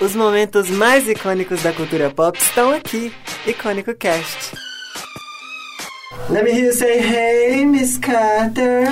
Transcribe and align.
Os 0.00 0.14
momentos 0.14 0.70
mais 0.70 1.08
icônicos 1.08 1.60
da 1.60 1.72
cultura 1.72 2.08
pop 2.08 2.38
estão 2.38 2.70
aqui. 2.70 3.12
Icônico 3.44 3.92
Cast. 3.96 4.54
Let 6.30 6.44
me 6.44 6.52
hear 6.52 6.66
you 6.66 6.72
say 6.72 7.00
hey, 7.00 7.66
Miss 7.66 7.98
Carter. 7.98 8.86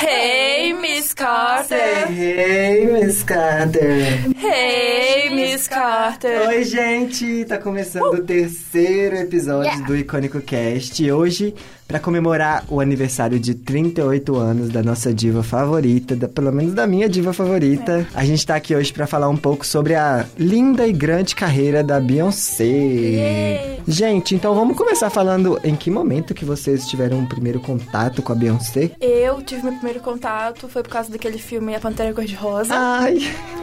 Hey, 0.00 0.72
Miss 0.72 0.97
Carter. 1.18 2.08
hey, 2.12 2.86
Miss 2.86 3.24
Carter. 3.24 4.30
Hey, 4.40 5.30
Miss 5.34 5.66
Carter. 5.66 6.46
Oi, 6.46 6.62
gente! 6.62 7.44
Tá 7.44 7.58
começando 7.58 8.14
o 8.14 8.22
terceiro 8.22 9.16
episódio 9.16 9.84
do 9.84 9.96
Icônico 9.96 10.40
Cast. 10.40 11.02
E 11.02 11.10
hoje, 11.10 11.56
pra 11.88 11.98
comemorar 11.98 12.64
o 12.68 12.80
aniversário 12.80 13.40
de 13.40 13.54
38 13.54 14.36
anos 14.36 14.68
da 14.68 14.82
nossa 14.82 15.12
diva 15.12 15.42
favorita, 15.42 16.14
da, 16.14 16.28
pelo 16.28 16.52
menos 16.52 16.74
da 16.74 16.86
minha 16.86 17.08
diva 17.08 17.32
favorita, 17.32 18.06
a 18.14 18.24
gente 18.24 18.46
tá 18.46 18.54
aqui 18.54 18.76
hoje 18.76 18.92
pra 18.92 19.06
falar 19.06 19.28
um 19.28 19.36
pouco 19.36 19.66
sobre 19.66 19.94
a 19.94 20.24
linda 20.38 20.86
e 20.86 20.92
grande 20.92 21.34
carreira 21.34 21.82
da 21.82 21.98
Beyoncé. 21.98 23.78
Gente, 23.88 24.34
então 24.34 24.54
vamos 24.54 24.76
começar 24.76 25.08
falando 25.08 25.58
em 25.64 25.74
que 25.74 25.90
momento 25.90 26.34
que 26.34 26.44
vocês 26.44 26.86
tiveram 26.86 27.20
o 27.20 27.26
primeiro 27.26 27.58
contato 27.58 28.20
com 28.20 28.32
a 28.32 28.34
Beyoncé? 28.34 28.90
Eu 29.00 29.40
tive 29.40 29.62
meu 29.62 29.72
primeiro 29.72 30.00
contato, 30.00 30.68
foi 30.68 30.82
por 30.82 30.90
causa 30.90 31.07
daquele 31.10 31.38
filme 31.38 31.74
A 31.74 31.80
Pantera 31.80 32.12
Cor-de-Rosa. 32.12 32.74
Ai, 32.74 33.18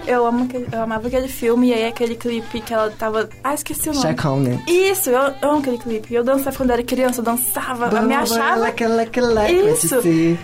Eu, 0.07 0.25
amo 0.27 0.43
aquele- 0.45 0.67
eu 0.71 0.81
amava 0.83 1.07
aquele 1.07 1.27
filme 1.27 1.69
e 1.69 1.73
aí 1.73 1.85
aquele 1.87 2.15
clipe 2.15 2.61
que 2.61 2.73
ela 2.73 2.91
tava... 2.91 3.27
Ah, 3.43 3.53
esqueci 3.55 3.89
o 3.89 3.93
nome. 3.93 4.01
Chacão, 4.05 4.39
né? 4.39 4.59
Isso, 4.67 5.09
eu 5.09 5.33
amo 5.41 5.59
aquele 5.59 5.77
clipe. 5.79 6.13
Eu 6.13 6.23
dançava 6.23 6.55
quando 6.55 6.69
era 6.71 6.83
criança, 6.83 7.21
eu 7.21 7.25
dançava. 7.25 7.87
Eu 7.95 8.03
me 8.03 8.13
achava... 8.13 8.55
Leque, 8.61 8.85
leque, 8.85 9.19
leque, 9.21 9.53
Isso. 9.53 9.95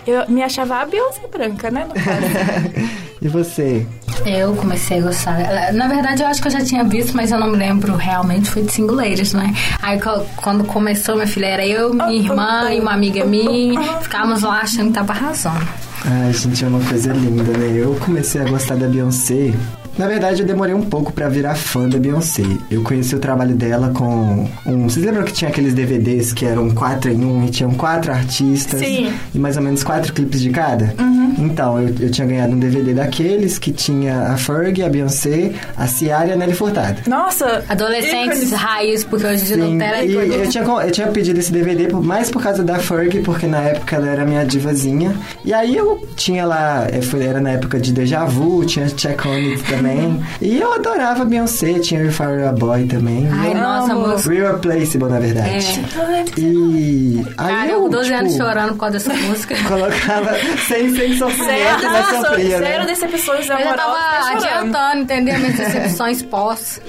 Eu 0.06 0.28
me 0.28 0.42
achava 0.42 0.76
a 0.76 0.84
Beyoncé 0.86 1.20
branca, 1.30 1.70
né? 1.70 1.86
No 1.88 1.94
caso. 1.94 3.02
E 3.22 3.28
você? 3.28 3.86
Eu 4.26 4.52
comecei 4.56 4.98
a 4.98 5.02
gostar. 5.02 5.72
Na 5.72 5.86
verdade, 5.86 6.24
eu 6.24 6.26
acho 6.26 6.42
que 6.42 6.48
eu 6.48 6.50
já 6.52 6.64
tinha 6.64 6.82
visto, 6.82 7.14
mas 7.16 7.30
eu 7.30 7.38
não 7.38 7.52
me 7.52 7.56
lembro 7.56 7.94
realmente. 7.94 8.50
Foi 8.50 8.62
de 8.62 8.72
Singuleiros, 8.72 9.32
né? 9.32 9.54
Aí 9.80 9.96
quando 10.38 10.64
começou, 10.64 11.14
minha 11.14 11.26
filha, 11.28 11.46
era 11.46 11.64
eu, 11.64 11.94
minha 11.94 12.10
irmã 12.10 12.72
e 12.72 12.80
uma 12.80 12.92
amiga 12.92 13.24
minha. 13.24 13.80
Ficávamos 14.00 14.42
lá 14.42 14.62
achando 14.62 14.88
que 14.88 14.94
tava 14.94 15.12
arrasando. 15.12 15.64
Ai, 16.04 16.32
gente, 16.32 16.64
é 16.64 16.68
uma 16.68 16.80
coisa 16.80 17.12
linda, 17.12 17.56
né? 17.56 17.72
Eu 17.76 17.94
comecei 17.96 18.40
a 18.40 18.44
gostar 18.44 18.76
da 18.76 18.88
Beyoncé. 18.88 19.52
Na 19.98 20.06
verdade, 20.06 20.42
eu 20.42 20.46
demorei 20.46 20.74
um 20.74 20.82
pouco 20.82 21.12
pra 21.12 21.28
virar 21.28 21.54
fã 21.54 21.88
da 21.88 21.98
Beyoncé. 21.98 22.42
Eu 22.70 22.82
conheci 22.82 23.14
o 23.14 23.18
trabalho 23.18 23.54
dela 23.54 23.90
com 23.94 24.48
um. 24.66 24.88
Vocês 24.88 25.04
lembram 25.04 25.22
que 25.24 25.32
tinha 25.32 25.50
aqueles 25.50 25.74
DVDs 25.74 26.32
que 26.32 26.46
eram 26.46 26.70
quatro 26.70 27.10
em 27.10 27.24
um 27.24 27.44
e 27.44 27.50
tinham 27.50 27.72
quatro 27.72 28.10
artistas? 28.10 28.80
Sim. 28.80 29.12
E 29.34 29.38
mais 29.38 29.56
ou 29.56 29.62
menos 29.62 29.84
quatro 29.84 30.12
clipes 30.12 30.40
de 30.40 30.50
cada? 30.50 30.94
Então, 31.38 31.80
eu, 31.80 31.94
eu 32.00 32.10
tinha 32.10 32.26
ganhado 32.26 32.52
um 32.54 32.58
DVD 32.58 32.94
daqueles 32.94 33.58
que 33.58 33.72
tinha 33.72 34.28
a 34.28 34.36
Fergie, 34.36 34.82
a 34.82 34.88
Beyoncé, 34.88 35.52
a 35.76 35.86
Ciara 35.86 36.28
e 36.28 36.32
a 36.32 36.36
Nelly 36.36 36.54
Furtado. 36.54 37.00
Nossa! 37.06 37.64
Adolescentes 37.68 38.42
ícones. 38.42 38.52
raiz, 38.52 39.04
porque 39.04 39.26
hoje 39.26 39.44
de 39.44 39.54
Sim, 39.54 39.72
Nutella 39.74 40.02
e 40.02 40.12
e 40.12 40.14
eu 40.14 40.48
tinha, 40.48 40.62
eu 40.64 40.90
tinha 40.90 41.06
pedido 41.08 41.38
esse 41.38 41.52
DVD 41.52 41.88
mais 41.92 42.30
por 42.30 42.42
causa 42.42 42.62
da 42.62 42.78
Fergie, 42.78 43.20
porque 43.20 43.46
na 43.46 43.60
época 43.60 43.96
ela 43.96 44.08
era 44.08 44.24
minha 44.24 44.44
divazinha. 44.44 45.14
E 45.44 45.52
aí 45.52 45.76
eu 45.76 46.06
tinha 46.16 46.44
lá, 46.44 46.86
eh, 46.90 47.00
era 47.22 47.40
na 47.40 47.50
época 47.50 47.78
de 47.78 47.92
Deja 47.92 48.24
Vu, 48.24 48.64
tinha 48.64 48.86
Check 48.88 49.26
On 49.26 49.32
It 49.32 49.62
também. 49.82 50.22
E 50.40 50.60
eu 50.60 50.72
adorava 50.72 51.24
Beyoncé, 51.24 51.78
tinha 51.80 52.10
Fire 52.10 52.42
a 52.48 52.52
Boy 52.52 52.86
também. 52.86 53.28
Ai, 53.30 53.50
Eu- 53.52 53.54
nossa, 53.58 53.92
amo. 53.92 54.08
moça. 54.08 54.32
Irreplaceable, 54.34 55.08
na 55.10 55.18
verdade. 55.20 55.50
É. 55.50 56.40
E 56.40 57.24
aí 57.36 57.54
Cara, 57.54 57.68
eu, 57.70 57.82
eu 57.84 57.88
12 57.88 58.12
anos 58.12 58.32
tipo, 58.32 58.44
chorando 58.44 58.72
por 58.72 58.78
causa 58.78 58.92
dessa 58.98 59.14
música. 59.14 59.54
colocava 59.68 60.30
sem, 60.66 60.94
sem 60.94 61.16
sofrimento, 61.16 61.82
mas 61.84 62.26
sofria, 62.26 62.58
zero 62.58 62.80
né? 62.80 62.86
decepções 62.86 63.40
Eu 63.40 63.44
já 63.46 63.54
amorosas. 63.56 63.76
tava 63.84 64.22
tá 64.22 64.32
adiantando, 64.32 65.02
entendeu? 65.02 65.38
Minhas 65.38 65.56
decepções 65.58 66.22
pós. 66.22 66.80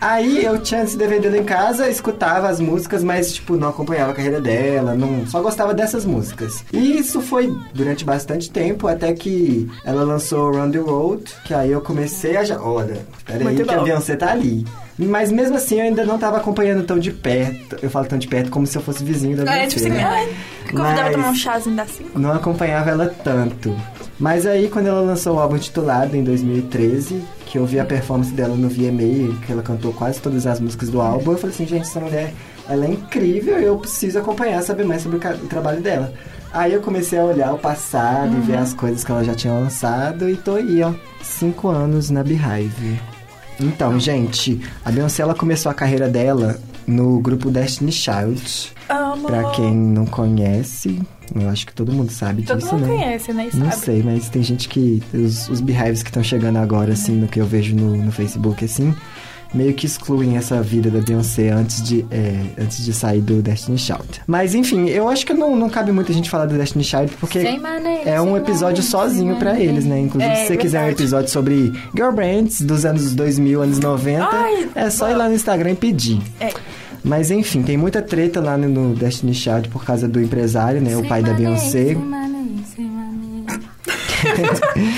Aí 0.00 0.44
eu 0.44 0.58
tinha 0.58 0.82
esse 0.82 0.96
DVD 0.98 1.24
em 1.38 1.44
casa, 1.44 1.88
escutava 1.88 2.48
as 2.48 2.60
músicas, 2.60 3.02
mas, 3.02 3.32
tipo, 3.32 3.56
não 3.56 3.68
acompanhava 3.68 4.12
a 4.12 4.14
carreira 4.14 4.40
dela, 4.40 4.94
não, 4.94 5.26
só 5.26 5.40
gostava 5.40 5.72
dessas 5.72 6.04
músicas. 6.04 6.62
E 6.72 6.98
isso 6.98 7.20
foi 7.22 7.54
durante 7.72 8.04
bastante 8.04 8.50
tempo, 8.50 8.86
até 8.86 9.12
que 9.14 9.68
ela 9.84 10.02
lançou 10.04 10.52
Run 10.52 10.70
the 10.70 10.78
Road, 10.78 11.22
que 11.44 11.54
aí 11.54 11.70
eu 11.70 11.80
comecei 11.80 12.33
a 12.36 12.44
já. 12.44 12.60
Olha, 12.60 12.98
peraí, 13.24 13.42
Muito 13.44 13.64
que 13.64 13.74
bom. 13.76 13.82
Beyoncé 13.84 14.16
tá 14.16 14.30
ali. 14.32 14.64
Mas 14.98 15.32
mesmo 15.32 15.56
assim 15.56 15.76
eu 15.80 15.84
ainda 15.86 16.04
não 16.04 16.18
tava 16.18 16.36
acompanhando 16.36 16.84
tão 16.84 16.98
de 16.98 17.10
perto. 17.10 17.76
Eu 17.82 17.90
falo 17.90 18.06
tão 18.06 18.18
de 18.18 18.28
perto 18.28 18.50
como 18.50 18.66
se 18.66 18.76
eu 18.78 18.82
fosse 18.82 19.02
vizinho 19.02 19.36
da 19.36 19.42
É, 19.42 19.44
Beyoncé. 19.58 19.66
tipo 19.68 19.80
assim, 19.86 19.88
né? 19.90 20.04
ai, 20.04 20.28
convidava 20.70 21.10
tomar 21.10 21.28
um 21.30 21.34
chazinho 21.34 21.76
da 21.76 21.84
cinco. 21.86 22.18
não 22.18 22.32
acompanhava 22.32 22.90
ela 22.90 23.06
tanto. 23.24 23.74
Mas 24.18 24.46
aí, 24.46 24.68
quando 24.68 24.86
ela 24.86 25.00
lançou 25.00 25.36
o 25.36 25.40
álbum 25.40 25.58
titulado 25.58 26.16
em 26.16 26.22
2013, 26.22 27.20
que 27.46 27.58
eu 27.58 27.66
vi 27.66 27.80
a 27.80 27.84
performance 27.84 28.30
dela 28.32 28.54
no 28.54 28.68
VMA, 28.68 29.36
que 29.44 29.50
ela 29.50 29.62
cantou 29.62 29.92
quase 29.92 30.20
todas 30.20 30.46
as 30.46 30.60
músicas 30.60 30.88
do 30.88 31.00
álbum, 31.00 31.32
eu 31.32 31.38
falei 31.38 31.52
assim, 31.52 31.66
gente, 31.66 31.82
essa 31.82 31.98
mulher, 31.98 32.32
ela 32.68 32.84
é 32.84 32.90
incrível, 32.90 33.58
eu 33.58 33.76
preciso 33.76 34.20
acompanhar, 34.20 34.62
saber 34.62 34.84
mais 34.84 35.02
sobre 35.02 35.16
o, 35.18 35.30
o 35.30 35.48
trabalho 35.48 35.80
dela. 35.80 36.12
Aí 36.54 36.72
eu 36.72 36.80
comecei 36.80 37.18
a 37.18 37.24
olhar 37.24 37.52
o 37.52 37.58
passado 37.58 38.32
e 38.36 38.40
ver 38.40 38.56
as 38.58 38.72
coisas 38.72 39.02
que 39.02 39.10
ela 39.10 39.24
já 39.24 39.34
tinha 39.34 39.52
lançado 39.52 40.30
e 40.30 40.36
tô 40.36 40.54
aí, 40.54 40.82
ó, 40.84 40.92
cinco 41.20 41.66
anos 41.68 42.10
na 42.10 42.22
Beehive. 42.22 43.00
Então, 43.60 43.98
gente, 43.98 44.60
a 44.84 44.90
Beyoncé, 44.92 45.22
ela 45.22 45.34
começou 45.34 45.70
a 45.70 45.74
carreira 45.74 46.08
dela 46.08 46.56
no 46.86 47.18
grupo 47.18 47.50
Destiny 47.50 47.90
Child. 47.90 48.72
Amo. 48.88 49.26
Pra 49.26 49.50
quem 49.50 49.74
não 49.74 50.06
conhece, 50.06 51.00
eu 51.34 51.48
acho 51.48 51.66
que 51.66 51.72
todo 51.72 51.92
mundo 51.92 52.12
sabe 52.12 52.42
Todo 52.42 52.58
disso, 52.58 52.72
mundo 52.74 52.86
né? 52.86 52.94
conhece, 52.98 53.32
né? 53.32 53.48
Não 53.54 53.70
sabe. 53.70 53.84
sei, 53.84 54.02
mas 54.04 54.28
tem 54.28 54.42
gente 54.42 54.68
que. 54.68 55.02
Os, 55.12 55.48
os 55.48 55.60
beehives 55.60 56.02
que 56.04 56.10
estão 56.10 56.22
chegando 56.22 56.58
agora, 56.58 56.92
assim, 56.92 57.12
no 57.16 57.26
que 57.26 57.40
eu 57.40 57.46
vejo 57.46 57.74
no, 57.74 57.96
no 57.96 58.12
Facebook, 58.12 58.64
assim, 58.64 58.94
meio 59.54 59.72
que 59.74 59.86
excluem 59.86 60.36
essa 60.36 60.60
vida 60.60 60.90
da 60.90 61.00
Beyoncé 61.00 61.50
antes 61.50 61.82
de, 61.82 62.04
é, 62.10 62.34
antes 62.60 62.84
de 62.84 62.92
sair 62.92 63.20
do 63.20 63.40
Destiny 63.40 63.78
Child. 63.78 64.22
Mas 64.26 64.54
enfim, 64.54 64.88
eu 64.88 65.08
acho 65.08 65.24
que 65.24 65.32
não, 65.32 65.54
não 65.56 65.70
cabe 65.70 65.92
muito 65.92 66.10
a 66.10 66.14
gente 66.14 66.28
falar 66.28 66.46
do 66.46 66.56
Destiny 66.56 66.82
Child, 66.84 67.12
porque 67.20 67.58
maneira, 67.58 68.10
é 68.10 68.20
um 68.20 68.36
episódio 68.36 68.82
maneira, 68.82 69.08
sozinho 69.08 69.34
maneira. 69.34 69.60
eles, 69.62 69.84
né? 69.84 70.00
Inclusive, 70.00 70.32
É, 70.32 70.36
se 70.36 70.46
você 70.48 70.56
quiser 70.56 70.84
um 70.84 70.88
episódio 70.90 71.30
sobre 71.30 71.72
girl 71.94 72.10
bands 72.12 72.60
dos 72.60 72.84
anos 72.84 73.14
2000, 73.14 73.62
anos 73.62 73.78
90, 73.78 74.28
Ai, 74.30 74.68
é 74.74 74.90
só 74.90 75.08
ir 75.10 75.14
lá 75.14 75.28
no 75.28 75.34
Instagram 75.34 75.70
e 75.72 75.76
pedir. 75.76 76.20
É. 76.40 76.52
Mas 77.02 77.30
enfim, 77.30 77.62
tem 77.62 77.76
muita 77.76 78.00
treta 78.00 78.40
lá 78.40 78.56
no- 78.56 78.94
Destiny 78.94 79.34
Child 79.34 79.68
por 79.68 79.84
causa 79.84 80.08
do 80.08 80.20
empresário, 80.20 80.80
né? 80.80 80.96
o 80.96 81.06
pai 81.06 81.22
da 81.22 81.32
Beyoncé. 81.34 81.84
Sem 81.88 81.94
maneira, 81.96 82.48
sem 82.74 82.86
maneira. 82.86 83.60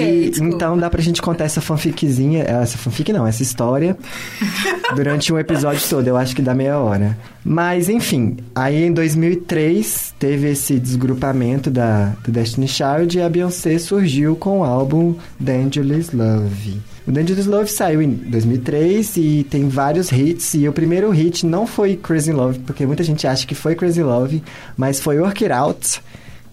E, 0.00 0.32
então 0.40 0.78
dá 0.78 0.88
pra 0.88 1.02
gente 1.02 1.20
contar 1.20 1.44
essa 1.44 1.60
fanficzinha, 1.60 2.42
essa 2.42 2.78
fanfic 2.78 3.12
não, 3.12 3.26
essa 3.26 3.42
história 3.42 3.96
durante 4.94 5.32
um 5.32 5.38
episódio 5.38 5.86
todo, 5.88 6.06
eu 6.06 6.16
acho 6.16 6.34
que 6.34 6.42
dá 6.42 6.54
meia 6.54 6.78
hora. 6.78 7.16
Mas 7.44 7.88
enfim, 7.88 8.38
aí 8.54 8.84
em 8.84 8.92
2003 8.92 10.14
teve 10.18 10.50
esse 10.50 10.78
desgrupamento 10.78 11.70
da, 11.70 12.12
do 12.24 12.32
Destiny 12.32 12.68
Child 12.68 13.18
e 13.18 13.22
a 13.22 13.28
Beyoncé 13.28 13.78
surgiu 13.78 14.36
com 14.36 14.60
o 14.60 14.64
álbum 14.64 15.14
Dangerous 15.38 16.10
Love. 16.12 16.80
O 17.06 17.12
Dangerous 17.12 17.46
Love 17.46 17.70
saiu 17.70 18.02
em 18.02 18.10
2003 18.10 19.16
e 19.16 19.46
tem 19.48 19.68
vários 19.68 20.10
hits. 20.10 20.54
E 20.54 20.68
o 20.68 20.72
primeiro 20.72 21.08
hit 21.10 21.46
não 21.46 21.64
foi 21.64 21.96
Crazy 21.96 22.32
Love, 22.32 22.58
porque 22.60 22.84
muita 22.84 23.04
gente 23.04 23.26
acha 23.28 23.46
que 23.46 23.54
foi 23.54 23.76
Crazy 23.76 24.02
Love, 24.02 24.42
mas 24.76 24.98
foi 24.98 25.20
Work 25.20 25.44
It 25.44 25.52
Out, 25.52 26.02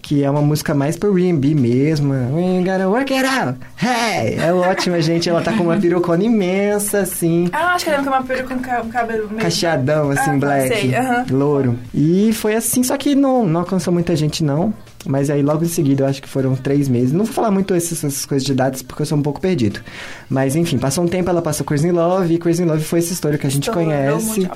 que 0.06 0.22
é 0.22 0.30
uma 0.30 0.42
música 0.42 0.74
mais 0.74 0.98
pro 0.98 1.16
R&B 1.18 1.54
mesmo. 1.54 2.12
We 2.12 2.58
gotta 2.62 2.86
work 2.90 3.10
it 3.14 3.26
out. 3.26 3.58
Hey! 3.82 4.34
É 4.38 4.52
ótima, 4.52 5.00
gente. 5.00 5.30
Ela 5.30 5.40
tá 5.40 5.50
com 5.56 5.62
uma 5.64 5.78
perucona 5.78 6.22
imensa, 6.22 6.98
assim. 6.98 7.48
Ah, 7.54 7.72
acho 7.74 7.86
que 7.86 7.90
que 7.90 7.96
é 7.96 8.00
uma 8.02 8.22
peruca 8.22 8.54
com 8.54 8.60
ca- 8.60 8.82
um 8.84 8.90
cabelo 8.90 9.28
meio... 9.30 9.40
Cacheadão, 9.40 10.10
assim, 10.10 10.32
Ah, 10.32 10.36
black. 10.36 10.68
sei, 10.68 10.94
aham. 10.94 11.24
Louro. 11.30 11.78
E 11.94 12.34
foi 12.34 12.54
assim, 12.54 12.82
só 12.82 12.98
que 12.98 13.14
não, 13.14 13.46
não 13.46 13.60
alcançou 13.60 13.94
muita 13.94 14.14
gente, 14.14 14.44
não. 14.44 14.74
Mas 15.06 15.30
aí 15.30 15.42
logo 15.42 15.64
em 15.64 15.68
seguida, 15.68 16.02
eu 16.04 16.06
acho 16.08 16.20
que 16.20 16.28
foram 16.28 16.54
três 16.54 16.86
meses. 16.86 17.10
Não 17.12 17.24
vou 17.24 17.32
falar 17.34 17.50
muito 17.50 17.72
essas, 17.72 18.04
essas 18.04 18.26
coisas 18.26 18.44
de 18.44 18.52
datas, 18.54 18.82
porque 18.82 19.00
eu 19.02 19.06
sou 19.06 19.16
um 19.16 19.22
pouco 19.22 19.40
perdido. 19.40 19.80
Mas 20.28 20.54
enfim, 20.54 20.76
passou 20.76 21.02
um 21.02 21.08
tempo, 21.08 21.30
ela 21.30 21.40
passou 21.40 21.64
Crazy 21.64 21.90
Love. 21.90 22.34
E 22.34 22.38
Crazy 22.38 22.64
Love 22.64 22.84
foi 22.84 22.98
essa 22.98 23.12
história 23.14 23.38
que 23.38 23.46
a 23.46 23.50
gente 23.50 23.68
Estourou 23.70 23.84
conhece. 23.86 24.48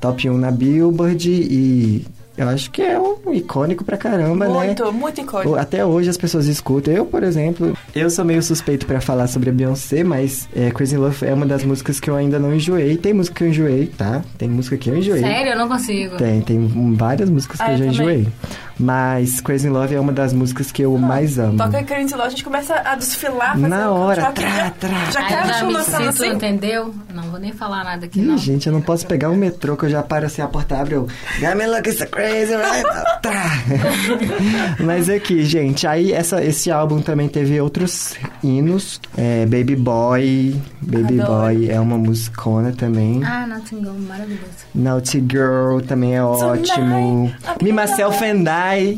Top 0.00 0.28
1 0.28 0.36
na 0.36 0.50
Billboard. 0.50 1.30
E 1.30 2.04
eu 2.36 2.48
acho 2.48 2.70
que 2.70 2.80
é 2.82 2.98
um 2.98 3.32
icônico 3.34 3.84
pra 3.84 3.96
caramba, 3.96 4.46
né? 4.48 4.52
Muito, 4.66 4.92
muito 4.92 5.20
icônico. 5.20 5.54
Até 5.56 5.84
hoje 5.84 6.08
as 6.10 6.16
pessoas 6.16 6.46
escutam. 6.46 6.92
Eu, 6.94 7.04
por 7.06 7.22
exemplo, 7.22 7.76
eu 7.94 8.08
sou 8.10 8.24
meio 8.24 8.42
suspeito 8.42 8.86
pra 8.86 9.00
falar 9.00 9.26
sobre 9.26 9.50
a 9.50 9.52
Beyoncé, 9.52 10.02
mas 10.02 10.48
é, 10.54 10.70
Crazy 10.70 10.96
Love 10.96 11.26
é 11.26 11.34
uma 11.34 11.46
das 11.46 11.64
músicas 11.64 12.00
que 12.00 12.08
eu 12.08 12.16
ainda 12.16 12.38
não 12.38 12.54
enjoei. 12.54 12.96
Tem 12.96 13.12
música 13.12 13.36
que 13.36 13.44
eu 13.44 13.48
enjoei, 13.48 13.86
tá? 13.86 14.22
Tem 14.38 14.48
música 14.48 14.76
que 14.76 14.88
eu 14.90 14.96
enjoei. 14.96 15.20
Sério, 15.20 15.52
eu 15.52 15.58
não 15.58 15.68
consigo. 15.68 16.16
Tem, 16.16 16.40
tem 16.40 16.66
várias 16.96 17.28
músicas 17.28 17.58
que 17.58 17.62
Ah, 17.64 17.72
eu 17.72 17.78
já 17.78 17.84
também. 17.84 17.90
enjoei. 17.92 18.28
Mas 18.78 19.40
Crazy 19.40 19.68
Love 19.68 19.94
é 19.94 20.00
uma 20.00 20.12
das 20.12 20.32
músicas 20.32 20.72
que 20.72 20.82
eu 20.82 20.96
mais 20.98 21.38
amo. 21.38 21.56
Toca 21.58 21.82
Crazy 21.82 22.14
Love, 22.14 22.26
a 22.26 22.30
gente 22.30 22.44
começa 22.44 22.74
a 22.74 22.94
desfilar. 22.94 23.52
fazer 23.52 23.68
Na 23.68 23.90
o 23.90 23.94
hora, 23.94 24.22
show, 24.22 24.32
trá, 24.32 24.50
já, 25.12 25.22
quero 25.24 25.66
me 25.68 25.82
sinto, 25.84 26.08
assim. 26.08 26.28
entendeu? 26.28 26.94
Não 27.14 27.22
vou 27.24 27.38
nem 27.38 27.52
falar 27.52 27.84
nada 27.84 28.06
aqui, 28.06 28.20
Ih, 28.20 28.24
não. 28.24 28.38
gente, 28.38 28.66
eu 28.66 28.72
não 28.72 28.80
posso 28.80 29.06
pegar 29.06 29.30
um 29.30 29.36
metrô 29.36 29.76
que 29.76 29.84
eu 29.84 29.90
já 29.90 30.02
paro 30.02 30.26
assim, 30.26 30.42
a 30.42 30.48
porta 30.48 30.76
abre, 30.78 30.94
eu... 30.94 31.06
Got 31.40 31.54
me 31.56 31.66
looking 31.66 31.92
so 31.92 32.06
crazy 32.08 32.54
right. 32.54 32.82
Mas 34.82 35.08
aqui, 35.08 35.44
gente, 35.44 35.86
aí 35.86 36.12
essa, 36.12 36.42
esse 36.42 36.70
álbum 36.70 37.00
também 37.00 37.28
teve 37.28 37.60
outros 37.60 38.14
hinos. 38.42 39.00
É, 39.16 39.44
Baby 39.46 39.76
Boy, 39.76 40.60
Baby 40.80 41.20
Adoro. 41.20 41.40
Boy 41.42 41.70
é 41.70 41.80
uma 41.80 41.96
musicona 41.98 42.72
também. 42.72 43.22
Ah, 43.24 43.46
Nottingham, 43.46 43.94
maravilhoso. 44.08 44.42
Naughty 44.74 45.20
Girl 45.30 45.80
também 45.86 46.16
é 46.16 46.22
ótimo. 46.22 47.32
Me, 47.62 47.72
Myself 47.72 48.24
and 48.24 48.44
I. 48.48 48.61
Ai! 48.64 48.96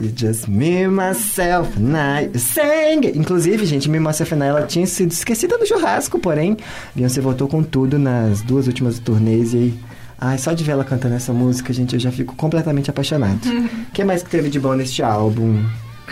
It's 0.00 0.12
just 0.20 0.48
me, 0.48 0.86
myself 0.86 1.76
and 1.76 1.96
I. 1.96 2.38
Sang! 2.38 3.04
Inclusive, 3.04 3.66
gente, 3.66 3.90
Me, 3.90 3.98
Myself 3.98 4.34
and 4.34 4.44
I, 4.44 4.46
ela 4.46 4.62
tinha 4.62 4.86
sido 4.86 5.10
esquecida 5.10 5.58
no 5.58 5.66
churrasco, 5.66 6.16
porém, 6.16 6.56
Beyoncé 6.94 7.20
voltou 7.20 7.48
com 7.48 7.60
tudo 7.64 7.98
nas 7.98 8.42
duas 8.42 8.68
últimas 8.68 9.00
turnês 9.00 9.52
e 9.52 9.56
aí... 9.56 9.74
Ai, 10.18 10.38
só 10.38 10.52
de 10.52 10.62
ver 10.62 10.72
ela 10.72 10.84
cantando 10.84 11.14
essa 11.16 11.32
música, 11.32 11.72
gente, 11.72 11.94
eu 11.94 12.00
já 12.00 12.12
fico 12.12 12.36
completamente 12.36 12.88
apaixonado. 12.88 13.40
O 13.44 13.90
que 13.92 14.04
mais 14.04 14.22
que 14.22 14.30
teve 14.30 14.48
de 14.48 14.60
bom 14.60 14.74
neste 14.74 15.02
álbum? 15.02 15.62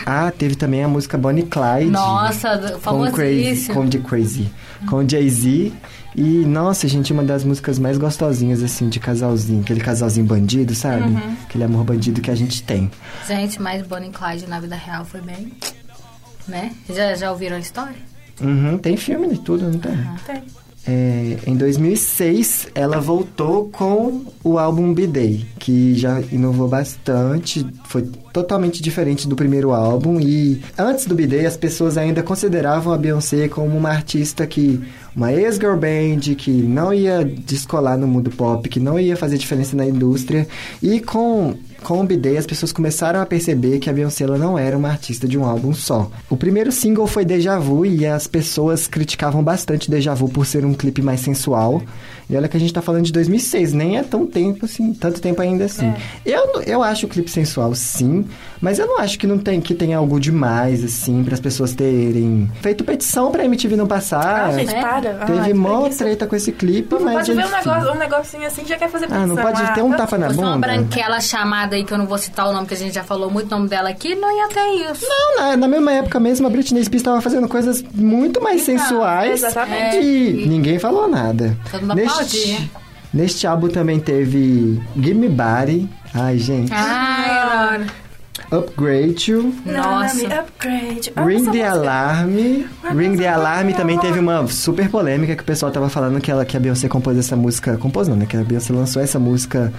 Ah, 0.07 0.31
teve 0.31 0.55
também 0.55 0.83
a 0.83 0.89
música 0.89 1.17
Bonnie 1.17 1.45
Clyde. 1.45 1.91
Nossa, 1.91 2.79
com 2.83 3.11
Crazy, 3.11 3.73
com 3.73 3.89
Crazy, 3.89 4.51
com 4.89 5.09
Jay-Z. 5.09 5.73
E, 6.17 6.23
nossa, 6.45 6.87
gente, 6.87 7.13
uma 7.13 7.25
das 7.25 7.45
músicas 7.45 7.79
mais 7.79 7.99
gostosinhas, 7.99 8.63
assim, 8.63 8.89
de 8.89 9.01
casalzinho. 9.01 9.63
Aquele 9.63 9.81
casalzinho 9.81 10.27
bandido, 10.27 10.75
sabe? 10.75 11.03
Uhum. 11.03 11.37
Aquele 11.45 11.65
amor 11.65 11.85
bandido 11.85 12.21
que 12.21 12.31
a 12.31 12.35
gente 12.35 12.63
tem. 12.63 12.91
Gente, 13.27 13.61
mas 13.61 13.87
Bonnie 13.87 14.11
Clyde 14.11 14.47
na 14.47 14.61
vida 14.61 14.77
real 14.77 15.05
foi 15.05 15.21
bem... 15.21 15.53
Né? 16.47 16.73
Já, 16.91 17.15
já 17.15 17.33
ouviram 17.33 17.57
a 17.57 17.59
história? 17.59 17.97
Uhum, 18.39 18.77
tem 18.77 18.99
filme 18.99 19.29
de 19.29 19.41
tudo, 19.41 19.65
não 19.65 19.79
tem? 19.79 19.97
Tem. 20.27 20.43
É, 20.87 21.39
em 21.47 21.57
2006, 21.57 22.69
ela 22.75 23.01
voltou 23.01 23.71
com 23.71 24.23
o 24.43 24.59
álbum 24.59 24.93
B-Day, 24.93 25.47
que 25.59 25.95
já 25.95 26.21
inovou 26.31 26.69
bastante, 26.69 27.67
foi 27.87 28.03
totalmente 28.35 28.83
diferente 28.83 29.27
do 29.27 29.35
primeiro 29.35 29.73
álbum. 29.73 30.21
E 30.21 30.61
antes 30.77 31.07
do 31.07 31.15
B-Day, 31.15 31.47
as 31.47 31.57
pessoas 31.57 31.97
ainda 31.97 32.23
consideravam 32.23 32.93
a 32.93 32.99
Beyoncé 32.99 33.49
como 33.49 33.77
uma 33.77 33.91
artista 33.91 34.47
que. 34.47 34.81
Uma 35.17 35.33
ex-girl 35.33 35.77
band 35.77 36.35
que 36.37 36.51
não 36.51 36.93
ia 36.93 37.25
descolar 37.25 37.97
no 37.97 38.05
mundo 38.05 38.31
pop, 38.31 38.69
que 38.69 38.81
não 38.81 38.99
ia 38.99 39.17
fazer 39.17 39.39
diferença 39.39 39.77
na 39.77 39.87
indústria. 39.87 40.45
E 40.83 40.99
com 41.01 41.55
com 41.85 42.01
o 42.01 42.05
B-Day, 42.05 42.39
as 42.39 42.47
pessoas 42.47 42.73
começaram 42.73 43.21
a 43.21 43.27
perceber 43.27 43.79
que 43.79 43.91
a 43.91 43.93
Beyoncé 43.93 44.27
não 44.27 44.59
era 44.59 44.77
uma 44.77 44.89
artista 44.89 45.29
de 45.29 45.39
um 45.39 45.45
álbum 45.45 45.75
só. 45.75 46.11
O 46.31 46.37
primeiro 46.37 46.73
single 46.73 47.07
foi 47.07 47.27
Deja 47.27 47.59
Vu 47.59 47.85
e 47.85 48.07
as 48.07 48.27
pessoas 48.27 48.87
criticavam 48.87 49.45
bastante 49.45 49.91
Deja 49.91 50.15
Vu 50.15 50.29
por 50.31 50.47
ser 50.47 50.65
um 50.65 50.73
clipe 50.73 51.03
mais 51.03 51.21
sensual. 51.21 51.83
E 52.29 52.37
olha 52.37 52.49
que 52.49 52.57
a 52.57 52.61
gente 52.61 52.73
tá 52.73 52.81
falando 52.81 53.05
de 53.05 53.13
2006, 53.13 53.73
nem 53.73 53.99
é 53.99 54.03
tão 54.03 54.27
tempo 54.27 54.65
assim, 54.65 54.95
tanto 54.95 55.21
tempo 55.21 55.41
ainda 55.43 55.65
assim. 55.67 55.93
Eu, 56.25 56.63
eu 56.67 56.83
acho 56.83 57.07
o 57.07 57.09
clipe 57.09 57.31
sensual 57.31 57.75
sim, 57.75 58.25
mas 58.61 58.79
eu 58.79 58.87
não 58.87 58.99
acho 58.99 59.19
que 59.19 59.27
não 59.27 59.39
tem 59.39 59.61
que 59.61 59.75
tem 59.75 59.93
algo 59.95 60.19
demais 60.19 60.83
assim 60.85 61.23
para 61.23 61.35
as 61.35 61.41
pessoas 61.41 61.75
terem 61.75 62.51
feito 62.63 62.83
petição 62.85 63.31
pra 63.31 63.45
MTV 63.45 63.77
não 63.77 63.87
passar. 63.87 64.47
Ah, 64.49 64.53
gente, 64.53 64.75
é? 64.75 64.81
para. 64.81 65.15
Teve 65.27 65.39
Ai, 65.39 65.53
mó 65.53 65.81
preguiça. 65.81 66.05
treta 66.05 66.27
com 66.27 66.35
esse 66.37 66.51
clipe, 66.53 66.95
Não 66.95 67.03
mas 67.03 67.15
pode 67.15 67.33
ver 67.35 67.43
um, 67.45 67.47
enfim. 67.47 67.57
negócio, 67.69 67.93
um 67.93 67.99
negocinho 67.99 68.47
assim, 68.47 68.65
já 68.65 68.77
quer 68.77 68.89
fazer 68.89 69.07
Ah, 69.11 69.27
não 69.27 69.37
petição. 69.37 69.53
pode 69.53 69.75
ter 69.75 69.83
um 69.83 69.91
tá 69.91 69.97
tapa 69.99 70.19
na 70.19 70.27
fosse 70.29 70.39
uma 70.41 70.53
bunda? 70.55 70.67
branquela 70.67 71.21
chamada 71.21 71.77
aí, 71.77 71.85
que 71.85 71.93
eu 71.93 71.99
não 71.99 72.07
vou 72.07 72.17
citar 72.19 72.49
o 72.49 72.53
nome, 72.53 72.67
que 72.67 72.75
a 72.75 72.77
gente 72.77 72.95
já 72.95 73.05
falou 73.05 73.31
muito 73.31 73.49
o 73.53 73.57
nome 73.59 73.69
dela 73.69 73.89
aqui, 73.91 74.15
não 74.15 74.35
ia 74.35 74.49
ter 74.49 74.91
isso. 74.93 75.05
Não, 75.07 75.37
na, 75.43 75.57
na 75.57 75.69
mesma 75.69 75.93
época 75.93 76.19
mesmo, 76.19 76.47
a 76.47 76.51
Britney 76.51 76.83
Spears 76.85 77.01
estava 77.03 77.21
fazendo 77.21 77.47
coisas 77.49 77.85
muito 77.95 78.43
mais 78.43 78.67
Então, 78.67 78.79
sensuais. 78.79 79.43
exatamente. 79.43 79.97
E 79.99 80.47
ninguém 80.49 80.79
falou 80.79 81.09
nada. 81.09 81.57
Todo 81.71 81.81
mundo 81.83 81.95
Neste, 82.19 82.71
neste 83.13 83.47
álbum 83.47 83.69
também 83.69 84.01
teve 84.01 84.83
Give 84.97 85.15
Me 85.15 85.29
Body. 85.29 85.89
Ai, 86.13 86.39
gente. 86.39 86.73
Ai, 86.73 87.31
adoro. 87.31 87.87
Upgrade 88.51 89.31
You. 89.31 89.55
Nossa. 89.65 90.27
Upgrade. 90.27 91.13
Ah, 91.17 91.25
Ring 91.25 91.51
the. 91.51 91.63
Alarm. 91.63 92.35
Ring 92.97 93.17
the 93.17 93.29
Alarm 93.29 93.73
também 93.73 93.99
teve 93.99 94.19
uma 94.19 94.47
super 94.49 94.89
polêmica 94.89 95.35
que 95.35 95.43
o 95.43 95.47
pessoal 95.47 95.73
tava 95.73 95.89
falando 95.89 96.21
que, 96.21 96.31
ela, 96.31 96.45
que 96.45 96.57
a 96.57 96.61
Beyoncé 96.61 96.89
compôs 96.89 97.17
essa 97.17 97.37
música. 97.37 97.77
Compôs 97.77 98.09
não, 98.09 98.17
né? 98.17 98.27
Que 98.27 98.37
a 98.37 98.43
Beyoncé 98.43 98.73
lançou 98.73 99.01
essa 99.03 99.19
música 99.19 99.73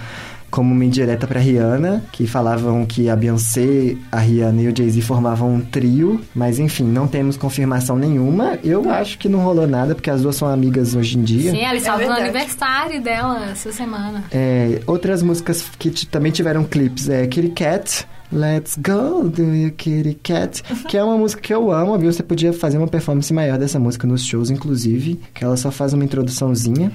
como 0.55 0.73
uma 0.73 0.85
indireta 0.85 1.27
pra 1.27 1.37
Rihanna, 1.37 2.01
que 2.13 2.25
falavam 2.25 2.85
que 2.85 3.09
a 3.09 3.15
Beyoncé, 3.15 3.97
a 4.09 4.19
Rihanna 4.19 4.61
e 4.61 4.67
o 4.69 4.73
Jay-Z 4.75 5.01
formavam 5.01 5.53
um 5.53 5.59
trio, 5.59 6.21
mas 6.33 6.59
enfim, 6.59 6.85
não 6.85 7.07
temos 7.07 7.35
confirmação 7.35 7.97
nenhuma. 7.97 8.57
Eu 8.63 8.89
acho 8.89 9.17
que 9.17 9.27
não 9.27 9.39
rolou 9.39 9.67
nada, 9.67 9.93
porque 9.93 10.09
as 10.09 10.21
duas 10.21 10.37
são 10.37 10.47
amigas 10.47 10.95
hoje 10.95 11.17
em 11.17 11.23
dia. 11.23 11.51
Sim, 11.51 11.61
ela 11.61 11.75
estava 11.75 11.97
no 11.97 12.07
verdade. 12.07 12.29
aniversário 12.29 13.01
dela 13.01 13.49
essa 13.51 13.69
semana. 13.73 14.23
É, 14.31 14.79
outras 14.87 15.21
músicas 15.21 15.61
que 15.77 15.91
também 16.05 16.31
tiveram 16.31 16.63
clipes 16.63 17.09
é 17.09 17.27
Kitty 17.27 17.49
Cat. 17.49 18.07
Let's 18.31 18.75
go 18.75 19.29
do 19.29 19.43
you 19.53 19.71
kitty 19.71 20.15
cat 20.15 20.63
Que 20.89 20.97
é 20.97 21.03
uma 21.03 21.15
música 21.15 21.39
que 21.39 21.53
eu 21.53 21.71
amo 21.71 21.95
viu? 21.97 22.11
Você 22.11 22.23
podia 22.23 22.51
fazer 22.51 22.79
uma 22.79 22.87
performance 22.87 23.31
maior 23.31 23.57
dessa 23.59 23.79
música 23.79 24.07
nos 24.07 24.25
shows 24.25 24.49
Inclusive 24.49 25.19
Que 25.31 25.43
ela 25.43 25.55
só 25.55 25.69
faz 25.69 25.93
uma 25.93 26.03
introduçãozinha 26.03 26.91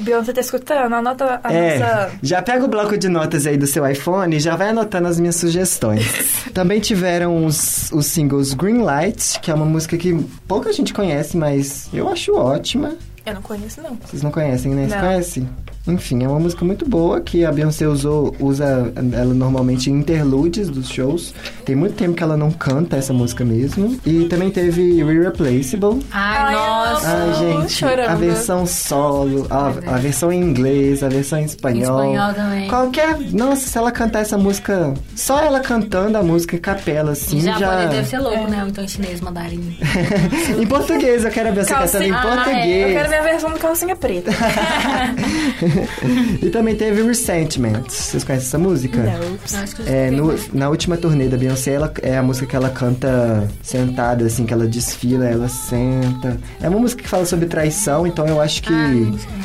Beyoncé 0.00 0.32
tá 0.32 0.40
escutando, 0.40 0.94
anota 0.94 1.40
a 1.42 1.52
É, 1.52 1.78
nossa... 1.78 2.10
já 2.22 2.42
pega 2.42 2.64
o 2.64 2.68
bloco 2.68 2.96
de 2.96 3.08
notas 3.08 3.46
aí 3.46 3.56
do 3.56 3.66
seu 3.66 3.86
iPhone 3.88 4.36
E 4.36 4.40
já 4.40 4.56
vai 4.56 4.70
anotando 4.70 5.08
as 5.08 5.18
minhas 5.18 5.36
sugestões 5.36 6.44
Também 6.52 6.80
tiveram 6.80 7.44
os, 7.44 7.90
os 7.92 8.06
singles 8.06 8.54
Green 8.54 8.82
Light 8.82 9.38
Que 9.40 9.50
é 9.50 9.54
uma 9.54 9.64
música 9.64 9.96
que 9.96 10.14
pouca 10.46 10.72
gente 10.72 10.92
conhece 10.92 11.36
Mas 11.36 11.88
eu 11.92 12.08
acho 12.08 12.34
ótima 12.34 12.96
Eu 13.24 13.34
não 13.34 13.42
conheço, 13.42 13.80
não. 13.80 13.96
Vocês 14.04 14.22
não 14.22 14.30
conhecem, 14.30 14.74
né? 14.74 14.86
Não. 14.86 14.98
conhece? 15.00 15.46
Enfim, 15.86 16.24
é 16.24 16.28
uma 16.28 16.40
música 16.40 16.64
muito 16.64 16.88
boa 16.88 17.20
que 17.20 17.44
a 17.44 17.52
Beyoncé 17.52 17.86
usou, 17.86 18.34
usa 18.40 18.90
ela 19.12 19.34
normalmente 19.34 19.90
em 19.90 19.98
interludes 19.98 20.70
dos 20.70 20.88
shows. 20.88 21.34
Tem 21.66 21.76
muito 21.76 21.94
tempo 21.94 22.14
que 22.14 22.22
ela 22.22 22.38
não 22.38 22.50
canta 22.50 22.96
essa 22.96 23.12
música 23.12 23.44
mesmo. 23.44 24.00
E 24.06 24.24
também 24.24 24.50
teve 24.50 24.80
Irreplaceable. 24.82 26.00
Ai, 26.10 26.38
Ai, 26.38 26.54
nossa. 26.54 27.06
Ai, 27.08 27.34
gente, 27.34 27.72
chorando. 27.74 28.08
a 28.08 28.14
versão 28.14 28.64
solo, 28.66 29.46
a, 29.50 29.66
a 29.68 29.98
versão 29.98 30.32
em 30.32 30.40
inglês, 30.40 31.02
a 31.02 31.08
versão 31.10 31.38
em 31.38 31.44
espanhol. 31.44 32.02
Espanhol 32.02 32.32
também. 32.32 32.68
Qualquer. 32.68 33.18
Nossa, 33.32 33.68
se 33.68 33.76
ela 33.76 33.92
cantar 33.92 34.20
essa 34.20 34.38
música, 34.38 34.94
só 35.14 35.38
ela 35.40 35.60
cantando 35.60 36.16
a 36.16 36.22
música 36.22 36.56
em 36.56 36.60
capela, 36.60 37.12
assim, 37.12 37.36
Em 37.36 37.40
já. 37.42 37.58
japonês 37.58 37.90
deve 37.90 38.08
ser 38.08 38.18
louco, 38.20 38.48
né? 38.50 38.62
Ou 38.62 38.68
então 38.70 38.82
em 38.84 38.88
chinês, 38.88 39.20
mandarim. 39.20 39.76
em 40.58 40.66
português, 40.66 41.24
eu 41.26 41.30
quero 41.30 41.50
a 41.50 41.52
Beyoncé 41.52 41.74
cantando 41.74 42.04
em 42.04 42.10
Calcinha- 42.10 42.14
Ah, 42.14 42.32
é. 42.32 42.44
português. 42.44 42.86
Eu 42.88 42.94
quero 42.96 43.08
ver 43.10 43.16
a 43.18 43.22
versão 43.22 43.50
do 43.52 43.58
calcinha 43.58 43.96
preta. 43.96 44.30
e 46.42 46.50
também 46.50 46.74
teve 46.74 47.02
Resentment. 47.02 47.84
Vocês 47.88 48.24
conhecem 48.24 48.46
essa 48.48 48.58
música? 48.58 48.98
não. 49.02 49.36
Que 49.84 49.90
É, 49.90 50.10
no- 50.10 50.34
na 50.52 50.68
última 50.68 50.96
turnê 50.96 51.28
da 51.28 51.36
Beyoncé, 51.36 51.72
ela, 51.72 51.92
é 52.02 52.16
a 52.16 52.22
música 52.22 52.46
que 52.46 52.56
ela 52.56 52.70
canta 52.70 53.48
sentada, 53.62 54.24
assim, 54.26 54.44
que 54.44 54.52
ela 54.52 54.66
desfila, 54.66 55.26
ela 55.26 55.48
senta. 55.48 56.38
É 56.60 56.68
uma 56.68 56.78
música 56.78 57.02
que 57.02 57.08
fala 57.08 57.24
sobre 57.26 57.46
traição, 57.46 58.06
então 58.06 58.26
eu 58.26 58.40
acho 58.40 58.62
que, 58.62 58.72
Ah, 58.72 58.92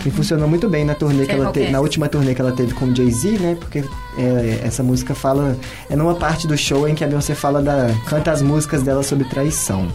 que 0.04 0.10
funcionou 0.12 0.48
muito 0.48 0.70
bem 0.70 0.86
na 0.86 0.96
turnê 0.96 1.22
que 1.22 1.26
Sei 1.28 1.36
ela 1.36 1.48
que 1.48 1.54
teve, 1.54 1.68
é. 1.68 1.72
na 1.72 1.80
última 1.80 2.08
turnê 2.08 2.34
que 2.34 2.42
ela 2.42 2.52
teve 2.52 2.74
com 2.74 2.86
o 2.86 2.96
Jay-Z, 2.96 3.30
né? 3.40 3.58
Porque 3.60 3.84
é, 4.18 4.62
essa 4.64 4.84
música 4.84 5.14
fala. 5.14 5.58
É 5.90 5.96
numa 5.96 6.16
parte 6.16 6.48
do 6.48 6.58
show 6.58 6.88
em 6.88 6.96
que 6.96 7.04
a 7.04 7.08
Beyoncé 7.08 7.36
fala 7.36 7.62
da. 7.62 7.90
canta 8.08 8.32
as 8.32 8.42
músicas 8.42 8.84
dela 8.84 9.04
sobre 9.04 9.26
traição. 9.26 9.88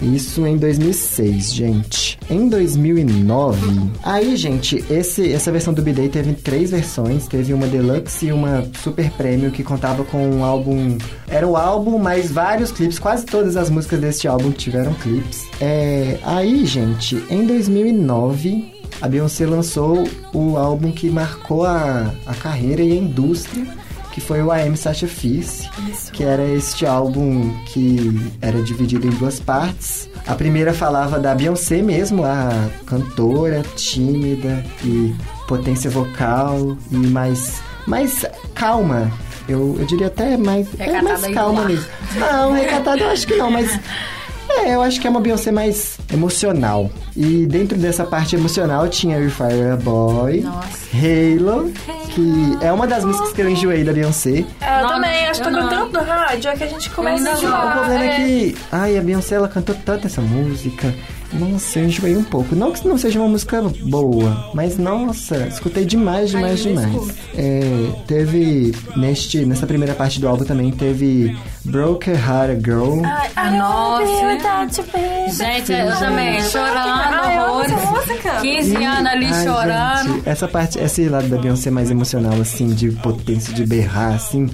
Isso 0.00 0.46
em 0.46 0.56
2006, 0.56 1.52
gente. 1.52 2.18
Em 2.28 2.48
2009. 2.48 3.90
Aí, 4.02 4.36
gente, 4.36 4.84
esse, 4.90 5.32
essa 5.32 5.52
versão 5.52 5.72
do 5.72 5.82
B-Day 5.82 6.08
teve 6.08 6.32
três 6.34 6.70
versões. 6.70 7.26
Teve 7.26 7.52
uma 7.52 7.66
Deluxe 7.66 8.26
e 8.26 8.32
uma 8.32 8.64
Super 8.82 9.10
Premium 9.12 9.50
que 9.50 9.62
contava 9.62 10.04
com 10.04 10.28
um 10.28 10.44
álbum. 10.44 10.98
Era 11.28 11.46
o 11.46 11.56
álbum, 11.56 11.98
mais 11.98 12.30
vários 12.30 12.72
clipes. 12.72 12.98
Quase 12.98 13.24
todas 13.24 13.56
as 13.56 13.70
músicas 13.70 14.00
deste 14.00 14.26
álbum 14.26 14.50
tiveram 14.50 14.92
clipes. 14.94 15.46
É, 15.60 16.18
aí, 16.24 16.66
gente, 16.66 17.22
em 17.30 17.46
2009. 17.46 18.81
A 19.00 19.08
Beyoncé 19.08 19.46
lançou 19.46 20.08
o 20.32 20.56
álbum 20.56 20.92
que 20.92 21.10
marcou 21.10 21.64
a, 21.64 22.12
a 22.26 22.34
carreira 22.34 22.82
e 22.82 22.92
a 22.92 22.96
indústria, 22.96 23.66
que 24.12 24.20
foi 24.20 24.42
o 24.42 24.52
Am 24.52 24.76
Sasha 24.76 25.08
Fierce 25.08 25.68
que 26.12 26.22
era 26.22 26.44
este 26.44 26.86
álbum 26.86 27.50
que 27.66 28.30
era 28.40 28.62
dividido 28.62 29.06
em 29.06 29.10
duas 29.10 29.40
partes. 29.40 30.08
A 30.26 30.34
primeira 30.34 30.72
falava 30.72 31.18
da 31.18 31.34
Beyoncé 31.34 31.82
mesmo, 31.82 32.24
a 32.24 32.70
cantora 32.86 33.62
tímida 33.74 34.64
e 34.84 35.14
potência 35.48 35.90
vocal 35.90 36.76
e 36.90 36.96
mais, 36.96 37.60
mais 37.86 38.24
calma. 38.54 39.10
Eu, 39.48 39.76
eu 39.78 39.84
diria 39.86 40.06
até 40.06 40.36
mais, 40.36 40.68
é 40.78 41.02
mais 41.02 41.26
calma 41.28 41.64
mesmo. 41.64 41.86
Não, 42.14 42.52
recatada 42.52 43.00
eu 43.00 43.10
acho 43.10 43.26
que 43.26 43.34
não, 43.34 43.50
mas 43.50 43.80
É, 44.48 44.74
eu 44.74 44.82
acho 44.82 45.00
que 45.00 45.06
é 45.06 45.10
uma 45.10 45.20
Beyoncé 45.20 45.50
mais 45.50 45.98
emocional. 46.12 46.90
E 47.16 47.46
dentro 47.46 47.76
dessa 47.78 48.04
parte 48.04 48.36
emocional 48.36 48.88
tinha 48.88 49.16
a 49.16 49.76
Boy, 49.76 50.40
Nossa. 50.40 50.68
Halo, 50.94 51.72
que 52.10 52.58
é 52.60 52.72
uma 52.72 52.86
das 52.86 53.04
músicas 53.04 53.32
que 53.32 53.40
eu 53.40 53.48
enjoei 53.48 53.82
da 53.84 53.92
Beyoncé. 53.92 54.44
É, 54.60 54.78
eu 54.80 54.82
Não, 54.82 54.88
também, 54.88 55.26
acho 55.26 55.42
que 55.42 55.50
tanto 55.50 55.92
no 55.92 56.04
rádio, 56.04 56.50
é 56.50 56.56
que 56.56 56.64
a 56.64 56.66
gente 56.66 56.90
começa 56.90 57.22
a 57.22 57.24
não. 57.24 57.32
O 57.32 57.36
enjoar. 57.38 57.72
problema 57.78 58.04
é 58.04 58.08
é. 58.08 58.16
que, 58.16 58.41
ai, 58.70 58.96
a 58.98 59.02
Beyoncé 59.02 59.34
ela 59.36 59.48
cantou 59.48 59.74
tanto 59.84 60.06
essa 60.06 60.20
música. 60.20 60.94
Nossa, 61.32 61.78
eu 61.78 61.86
enjoei 61.86 62.14
um 62.14 62.22
pouco. 62.24 62.54
Não 62.54 62.72
que 62.72 62.86
não 62.86 62.98
seja 62.98 63.18
uma 63.18 63.28
música 63.28 63.62
boa, 63.86 64.50
mas 64.54 64.76
nossa, 64.76 65.46
escutei 65.48 65.86
demais, 65.86 66.30
demais, 66.30 66.60
Ai, 66.66 66.72
demais. 66.74 67.14
É, 67.34 67.62
teve 68.06 68.74
neste 68.96 69.46
nessa 69.46 69.66
primeira 69.66 69.94
parte 69.94 70.20
do 70.20 70.28
álbum 70.28 70.44
também 70.44 70.70
teve 70.70 71.34
Broke 71.64 72.10
Heart 72.10 72.62
Girl. 72.62 73.00
Ai, 73.04 73.30
Ah, 73.34 73.42
ai, 73.48 73.58
nossa. 73.58 74.82
baby. 74.82 75.32
Gente, 75.32 75.72
eu 75.72 75.98
também, 75.98 76.42
chorando 76.42 77.48
horrores. 77.48 77.72
música. 77.90 78.32
15 78.42 78.76
anos 78.84 79.12
ali 79.12 79.26
Ai, 79.26 79.44
chorando. 79.46 80.14
gente, 80.14 80.28
essa 80.28 80.48
parte, 80.48 80.78
esse 80.78 81.08
lado 81.08 81.28
da 81.28 81.38
Beyoncé 81.38 81.70
mais 81.70 81.90
emocional, 81.90 82.34
assim, 82.40 82.68
de 82.68 82.90
potência, 82.90 83.54
de 83.54 83.64
berrar, 83.64 84.14
assim, 84.14 84.50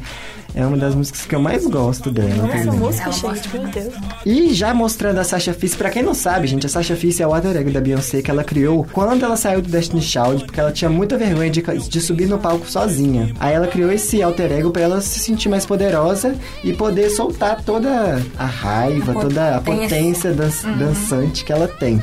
é 0.54 0.66
uma 0.66 0.76
das 0.76 0.94
músicas 0.94 1.22
que 1.26 1.34
eu 1.34 1.40
mais 1.40 1.66
gosto 1.66 2.10
dela. 2.10 2.48
Essa 2.52 2.64
também. 2.64 2.80
música, 2.80 3.12
gente, 3.12 3.48
meu 3.56 3.68
Deus. 3.68 3.94
E 4.26 4.52
já 4.54 4.72
mostrando 4.74 5.18
a 5.18 5.24
Sasha 5.24 5.52
Fierce, 5.52 5.76
pra 5.76 5.90
quem 5.90 6.02
não 6.02 6.14
sabe, 6.14 6.46
gente, 6.46 6.66
a 6.66 6.68
Sasha 6.68 6.96
Fierce 6.96 7.22
é 7.22 7.26
o 7.26 7.34
alter 7.34 7.56
ego 7.56 7.70
da 7.70 7.80
Beyoncé 7.80 8.22
que 8.22 8.30
ela 8.30 8.42
criou 8.42 8.86
quando 8.92 9.24
ela 9.24 9.36
saiu 9.36 9.60
do 9.62 9.68
Destiny 9.68 10.02
Child, 10.02 10.44
porque 10.46 10.58
ela 10.60 10.72
tinha 10.72 10.90
muita 10.90 11.16
vergonha 11.16 11.50
de, 11.50 11.60
de 11.62 12.00
subir 12.00 12.26
no 12.26 12.38
palco 12.38 12.68
sozinha. 12.68 13.32
Aí 13.38 13.54
ela 13.54 13.66
criou 13.68 13.92
esse 13.92 14.22
alter 14.22 14.50
ego 14.52 14.70
pra 14.70 14.82
ela 14.82 15.00
se 15.00 15.18
sentir 15.20 15.48
mais 15.48 15.64
poderosa 15.66 16.34
e 16.64 16.72
poder 16.72 17.10
soltar 17.10 17.62
toda 17.62 18.20
a 18.38 18.46
raiva, 18.46 19.12
toda 19.14 19.56
a 19.56 19.60
potência 19.60 20.32
dan- 20.32 20.48
dançante 20.78 21.44
que 21.44 21.52
ela 21.52 21.68
tem. 21.68 22.02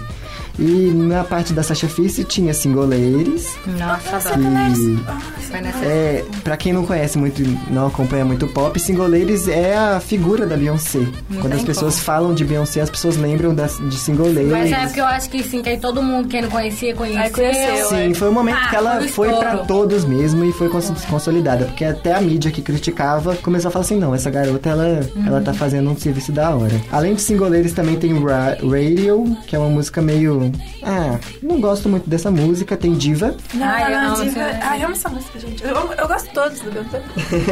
E 0.57 0.91
na 0.93 1.23
parte 1.23 1.53
da 1.53 1.61
Sasha 1.63 1.87
Fierce 1.87 2.23
tinha 2.23 2.53
singoleiros, 2.53 3.55
Nossa, 3.77 4.19
que 4.37 5.85
é, 5.85 6.23
pra 6.43 6.57
quem 6.57 6.73
não 6.73 6.85
conhece 6.85 7.17
muito, 7.17 7.41
não 7.71 7.87
acompanha 7.87 8.25
muito 8.25 8.47
pop, 8.47 8.77
Singoleiros 8.79 9.47
é 9.47 9.75
a 9.75 9.99
figura 9.99 10.45
da 10.45 10.55
Beyoncé. 10.57 10.99
Quando 11.41 11.53
as 11.53 11.63
pessoas 11.63 11.99
falam 11.99 12.33
de 12.33 12.43
Beyoncé, 12.43 12.81
as 12.81 12.89
pessoas 12.89 13.15
lembram 13.17 13.53
das, 13.53 13.77
de 13.77 13.95
Singoleiros. 13.97 14.51
Mas 14.51 14.71
é 14.71 14.85
porque 14.85 14.99
eu 15.01 15.05
acho 15.05 15.29
que 15.29 15.43
sim, 15.43 15.61
que 15.61 15.69
aí 15.69 15.77
todo 15.77 16.01
mundo, 16.01 16.27
quem 16.27 16.41
não 16.41 16.49
conhecia, 16.49 16.93
conheceu. 16.95 17.21
Aí 17.21 17.29
conheceu. 17.29 17.89
Sim, 17.89 18.13
foi 18.13 18.29
o 18.29 18.31
momento 18.31 18.57
Ah, 18.61 18.69
que 18.69 18.75
ela 18.75 19.01
foi 19.07 19.29
estouro. 19.31 19.65
todos 19.67 20.05
mesmo 20.05 20.43
e 20.45 20.51
foi 20.51 20.69
cons- 20.69 21.05
consolidada. 21.09 21.65
Porque 21.65 21.85
até 21.85 22.13
a 22.13 22.21
mídia 22.21 22.51
que 22.51 22.61
criticava 22.61 23.35
começou 23.37 23.69
a 23.69 23.71
falar 23.71 23.85
assim: 23.85 23.97
não, 23.97 24.13
essa 24.13 24.29
garota 24.29 24.69
ela, 24.69 24.99
ela 25.25 25.41
tá 25.41 25.53
fazendo 25.53 25.89
um 25.89 25.97
serviço 25.97 26.31
da 26.31 26.49
hora. 26.55 26.73
Além 26.91 27.15
de 27.15 27.21
singoleiros, 27.21 27.71
também 27.73 27.95
tem 27.97 28.13
Ra- 28.23 28.57
Radio, 28.61 29.35
que 29.47 29.55
é 29.55 29.59
uma 29.59 29.69
música 29.69 30.01
meio. 30.01 30.44
Ah, 30.83 31.17
não 31.41 31.59
gosto 31.59 31.87
muito 31.89 32.09
dessa 32.09 32.29
música. 32.31 32.75
Tem 32.77 32.93
Diva. 32.93 33.35
Não, 33.53 33.65
Ai, 33.65 33.93
eu 33.93 33.97
não, 34.01 34.13
amo 34.15 34.23
diva. 34.23 34.39
essa- 34.41 34.59
Ai, 34.67 34.79
eu 34.81 34.85
amo 34.85 34.95
essa 34.95 35.09
música, 35.09 35.39
gente. 35.39 35.63
Eu, 35.63 35.75
eu 35.97 36.07
gosto 36.07 36.27
de 36.27 36.33
todos 36.33 36.59
do 36.59 36.71
Beyoncé. 36.71 37.01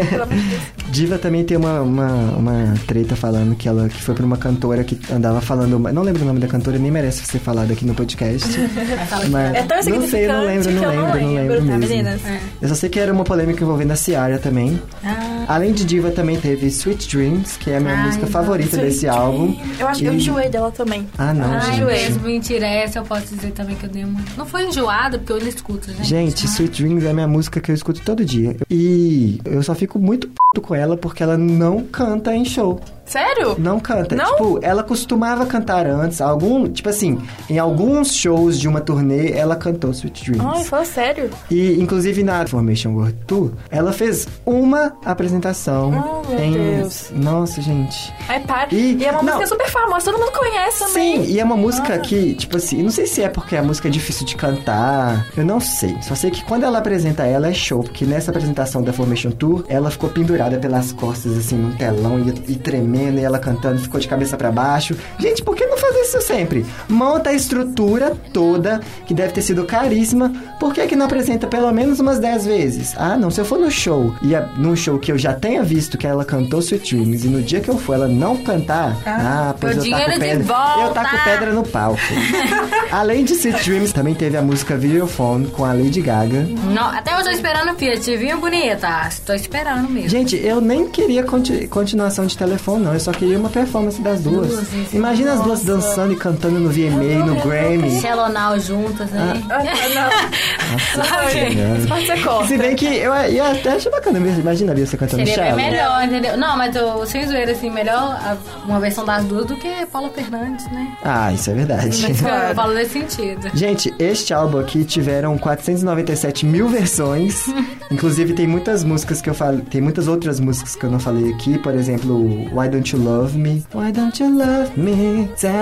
Pelo 0.09 0.23
amor 0.23 0.35
de 0.35 0.41
Deus. 0.49 0.61
Diva 0.93 1.17
também 1.17 1.43
tem 1.43 1.57
uma, 1.57 1.81
uma, 1.81 2.07
uma 2.37 2.73
treta 2.87 3.15
falando 3.15 3.55
que 3.55 3.67
ela 3.67 3.89
que 3.89 4.01
foi 4.01 4.13
pra 4.13 4.25
uma 4.25 4.37
cantora 4.37 4.83
que 4.83 4.99
andava 5.11 5.41
falando. 5.41 5.79
Não 5.79 6.01
lembro 6.03 6.21
o 6.23 6.25
nome 6.25 6.39
da 6.39 6.47
cantora, 6.47 6.77
nem 6.77 6.91
merece 6.91 7.25
ser 7.25 7.39
falado 7.39 7.71
aqui 7.71 7.85
no 7.85 7.93
podcast. 7.95 8.47
Mas 9.29 9.53
É 9.55 9.63
tão 9.63 9.77
não 9.77 10.07
sei, 10.07 10.27
não 10.27 10.43
lembro, 10.45 10.71
não 10.71 10.87
lembro, 10.89 11.19
não 11.21 11.33
lembro, 11.33 11.55
tá, 11.57 11.61
mesmo. 11.63 11.79
meninas? 11.79 12.21
Eu 12.61 12.69
só 12.69 12.75
sei 12.75 12.89
que 12.89 12.99
era 12.99 13.11
uma 13.11 13.23
polêmica 13.23 13.63
envolvendo 13.63 13.91
a 13.91 13.95
Ciara 13.95 14.37
também. 14.37 14.79
Ah, 15.03 15.45
Além 15.47 15.73
de 15.73 15.83
Diva, 15.83 16.09
também 16.11 16.39
teve 16.39 16.67
Sweet 16.67 17.07
Dreams, 17.15 17.57
que 17.57 17.69
é 17.71 17.77
a 17.77 17.79
minha 17.79 17.95
Ai, 17.95 18.05
música 18.05 18.27
favorita 18.27 18.69
Sweet 18.77 18.85
desse 18.85 19.07
álbum. 19.07 19.57
Eu 19.79 19.87
acho 19.87 19.99
que 20.01 20.05
eu 20.05 20.13
enjoei 20.13 20.49
dela 20.49 20.71
também. 20.71 21.07
Ah, 21.17 21.33
não, 21.33 21.51
Ai, 21.53 21.61
gente. 21.73 21.83
mesmo, 21.85 22.21
mentira, 22.23 22.65
essa 22.83 22.99
eu 22.99 23.03
posso 23.03 23.33
dizer 23.33 23.51
também 23.51 23.75
que 23.75 23.85
eu 23.85 23.89
dei 23.89 24.03
uma. 24.03 24.19
Não 24.37 24.45
foi 24.45 24.65
enjoada, 24.67 25.17
porque 25.17 25.31
eu 25.31 25.37
ainda 25.37 25.49
escuto, 25.49 25.91
gente. 25.91 26.05
Gente, 26.05 26.45
Sweet 26.45 26.83
Dreams 26.83 27.05
é 27.05 27.11
a 27.11 27.13
minha 27.13 27.27
música 27.27 27.59
que 27.59 27.71
eu 27.71 27.75
escuto 27.75 28.01
todo 28.01 28.23
dia. 28.23 28.55
E 28.69 29.39
eu 29.45 29.63
só 29.63 29.73
fico 29.73 29.97
muito 29.99 30.27
p 30.27 30.61
com 30.61 30.75
ela 30.75 30.95
porque 30.95 31.23
ela 31.23 31.37
não 31.37 31.83
canta 31.83 32.35
em 32.35 32.45
show. 32.45 32.79
Sério? 33.05 33.55
Não 33.59 33.79
canta. 33.79 34.15
Não? 34.15 34.31
Tipo, 34.31 34.59
ela 34.61 34.83
costumava 34.83 35.45
cantar 35.45 35.85
antes. 35.85 36.21
Algum, 36.21 36.67
tipo 36.69 36.89
assim, 36.89 37.19
em 37.49 37.59
alguns 37.59 38.13
shows 38.15 38.59
de 38.59 38.67
uma 38.67 38.79
turnê, 38.81 39.31
ela 39.31 39.55
cantou 39.55 39.91
Sweet 39.91 40.31
Dreams. 40.31 40.57
Ai, 40.57 40.63
fala 40.63 40.85
sério. 40.85 41.29
E, 41.51 41.79
inclusive, 41.81 42.23
na 42.23 42.45
Formation 42.47 42.91
World 42.93 43.17
Tour, 43.27 43.51
ela 43.69 43.91
fez 43.91 44.27
uma 44.45 44.93
apresentação 45.05 46.23
Oh, 46.25 46.29
meu 46.31 46.39
em... 46.43 46.51
Deus. 46.77 47.11
Nossa, 47.15 47.61
gente. 47.61 48.13
Ai, 48.29 48.39
para. 48.41 48.73
E- 48.73 48.93
E, 48.97 49.05
é 49.05 49.11
uma 49.11 49.23
não. 49.23 49.33
música 49.37 49.47
super 49.47 49.69
famosa, 49.69 50.05
todo 50.11 50.19
mundo 50.19 50.31
conhece 50.31 50.79
também. 50.79 51.25
Sim, 51.25 51.31
e 51.33 51.39
é 51.39 51.43
uma 51.43 51.57
música 51.57 51.97
que, 51.99 52.33
tipo 52.35 52.57
assim, 52.57 52.81
não 52.83 52.89
sei 52.91 53.05
se 53.05 53.21
é 53.21 53.29
porque 53.29 53.55
a 53.55 53.63
música 53.63 53.87
é 53.87 53.91
difícil 53.91 54.25
de 54.25 54.35
cantar, 54.35 55.25
eu 55.35 55.45
não 55.45 55.59
sei. 55.59 55.95
Só 56.01 56.15
sei 56.15 56.31
que 56.31 56.43
quando 56.45 56.63
ela 56.63 56.77
apresenta 56.79 57.23
ela 57.25 57.47
é 57.47 57.53
show, 57.53 57.83
porque 57.83 58.05
nessa 58.05 58.31
apresentação 58.31 58.81
da 58.81 58.93
Formation 58.93 59.31
Tour, 59.31 59.65
ela 59.67 59.89
ficou 59.91 60.09
pendurada 60.09 60.57
pelas 60.57 60.91
costas, 60.91 61.37
assim, 61.37 61.55
num 61.57 61.71
telão 61.75 62.19
e, 62.19 62.51
e 62.51 62.55
tremendo, 62.55 62.92
e 62.99 63.23
ela 63.23 63.39
cantando, 63.39 63.79
ficou 63.79 63.99
de 63.99 64.07
cabeça 64.07 64.37
pra 64.37 64.51
baixo. 64.51 64.95
Gente, 65.17 65.43
por 65.43 65.55
que 65.55 65.65
não 65.65 65.72
fazer 65.87 65.99
isso 66.01 66.21
sempre? 66.21 66.65
Monta 66.89 67.29
a 67.29 67.33
estrutura 67.33 68.15
toda, 68.31 68.79
que 69.05 69.13
deve 69.13 69.33
ter 69.33 69.41
sido 69.41 69.63
caríssima, 69.65 70.31
por 70.59 70.73
que 70.73 70.85
que 70.87 70.95
não 70.95 71.05
apresenta 71.05 71.47
pelo 71.47 71.71
menos 71.71 71.99
umas 71.99 72.19
10 72.19 72.45
vezes? 72.45 72.93
Ah, 72.97 73.17
não, 73.17 73.29
se 73.31 73.39
eu 73.41 73.45
for 73.45 73.59
no 73.59 73.69
show, 73.71 74.13
e 74.21 74.35
a, 74.35 74.41
num 74.57 74.75
show 74.75 74.97
que 74.99 75.11
eu 75.11 75.17
já 75.17 75.33
tenha 75.33 75.63
visto 75.63 75.97
que 75.97 76.07
ela 76.07 76.23
cantou 76.25 76.59
Sweet 76.59 76.95
Dreams, 76.95 77.25
e 77.25 77.29
no 77.29 77.41
dia 77.41 77.59
que 77.59 77.69
eu 77.69 77.77
for 77.77 77.93
ela 77.93 78.07
não 78.07 78.37
cantar, 78.37 78.95
ah, 79.05 79.55
pois 79.59 79.75
meu 79.77 79.85
eu 79.85 79.91
taco 79.91 80.19
pedra. 80.19 80.55
Eu 80.85 80.89
taco 80.93 81.23
pedra 81.23 81.53
no 81.53 81.63
palco. 81.63 81.99
Além 82.91 83.23
de 83.23 83.33
Sweet 83.33 83.63
Dreams, 83.63 83.91
também 83.93 84.13
teve 84.13 84.37
a 84.37 84.41
música 84.41 84.75
Videophone 84.77 85.47
com 85.47 85.65
a 85.65 85.73
Lady 85.73 86.01
Gaga. 86.01 86.47
Não, 86.73 86.83
até 86.89 87.13
eu 87.17 87.23
tô 87.23 87.29
esperando 87.29 87.71
o 87.71 87.75
Fiat, 87.75 88.17
viu, 88.17 88.39
bonita? 88.39 89.09
Tô 89.25 89.33
esperando 89.33 89.89
mesmo. 89.89 90.09
Gente, 90.09 90.35
eu 90.37 90.61
nem 90.61 90.87
queria 90.89 91.23
conti- 91.23 91.67
continuação 91.67 92.25
de 92.25 92.37
telefone, 92.37 92.83
não. 92.85 92.93
Eu 92.93 92.99
só 92.99 93.11
queria 93.11 93.37
uma 93.37 93.49
performance 93.49 93.99
das 94.01 94.21
duas. 94.21 94.47
Duas. 94.49 94.93
Imagina 94.93 95.33
as 95.33 95.41
duas 95.41 95.63
dançando 95.75 96.13
e 96.13 96.15
cantando 96.15 96.59
no 96.59 96.69
VMA, 96.69 97.25
no 97.25 97.35
Grammy. 97.41 97.99
Shalonal 98.01 98.59
juntas, 98.59 99.09
né? 99.11 99.41
Ah, 99.49 99.63
não. 99.93 100.73
Nossa, 100.73 101.87
pode 101.87 102.05
ser 102.05 102.17
Se 102.17 102.23
corta. 102.23 102.57
bem 102.57 102.75
que 102.75 102.85
eu 102.85 103.13
ia 103.29 103.51
até 103.51 103.73
achar 103.73 103.89
bacana 103.89 104.19
mesmo. 104.19 104.41
Imagina 104.41 104.71
a 104.71 104.75
Beyoncé 104.75 104.97
cantando 104.97 105.25
Seria 105.25 105.35
Shallow. 105.45 105.55
melhor, 105.57 106.03
entendeu? 106.03 106.37
Não, 106.37 106.57
mas 106.57 106.75
eu, 106.75 107.05
sem 107.05 107.25
zoeira, 107.27 107.51
assim, 107.51 107.69
melhor 107.69 108.37
uma 108.65 108.79
versão 108.79 109.05
das 109.05 109.23
duas 109.25 109.45
do 109.45 109.55
que 109.55 109.85
Paula 109.91 110.09
Fernandes, 110.09 110.65
né? 110.71 110.87
Ah, 111.03 111.31
isso 111.33 111.49
é 111.49 111.53
verdade. 111.53 112.01
Mas 112.01 112.21
eu 112.21 112.55
falo 112.55 112.73
nesse 112.73 112.91
sentido. 112.93 113.49
Gente, 113.53 113.93
este 113.99 114.33
álbum 114.33 114.59
aqui 114.59 114.83
tiveram 114.85 115.37
497 115.37 116.45
mil 116.45 116.67
versões. 116.67 117.45
Inclusive 117.91 118.33
tem 118.33 118.47
muitas 118.47 118.83
músicas 118.83 119.21
que 119.21 119.29
eu 119.29 119.33
falei, 119.33 119.61
tem 119.61 119.81
muitas 119.81 120.07
outras 120.07 120.39
músicas 120.39 120.75
que 120.75 120.83
eu 120.83 120.89
não 120.89 120.99
falei 120.99 121.31
aqui, 121.33 121.57
por 121.59 121.75
exemplo, 121.75 122.23
Why 122.51 122.67
Don't 122.69 122.95
You 122.95 123.01
Love 123.03 123.37
Me? 123.37 123.63
Why 123.73 123.91
Don't 123.91 124.21
You 124.23 124.29
Love 124.35 124.71
Me? 124.79 125.29
Tell 125.39 125.53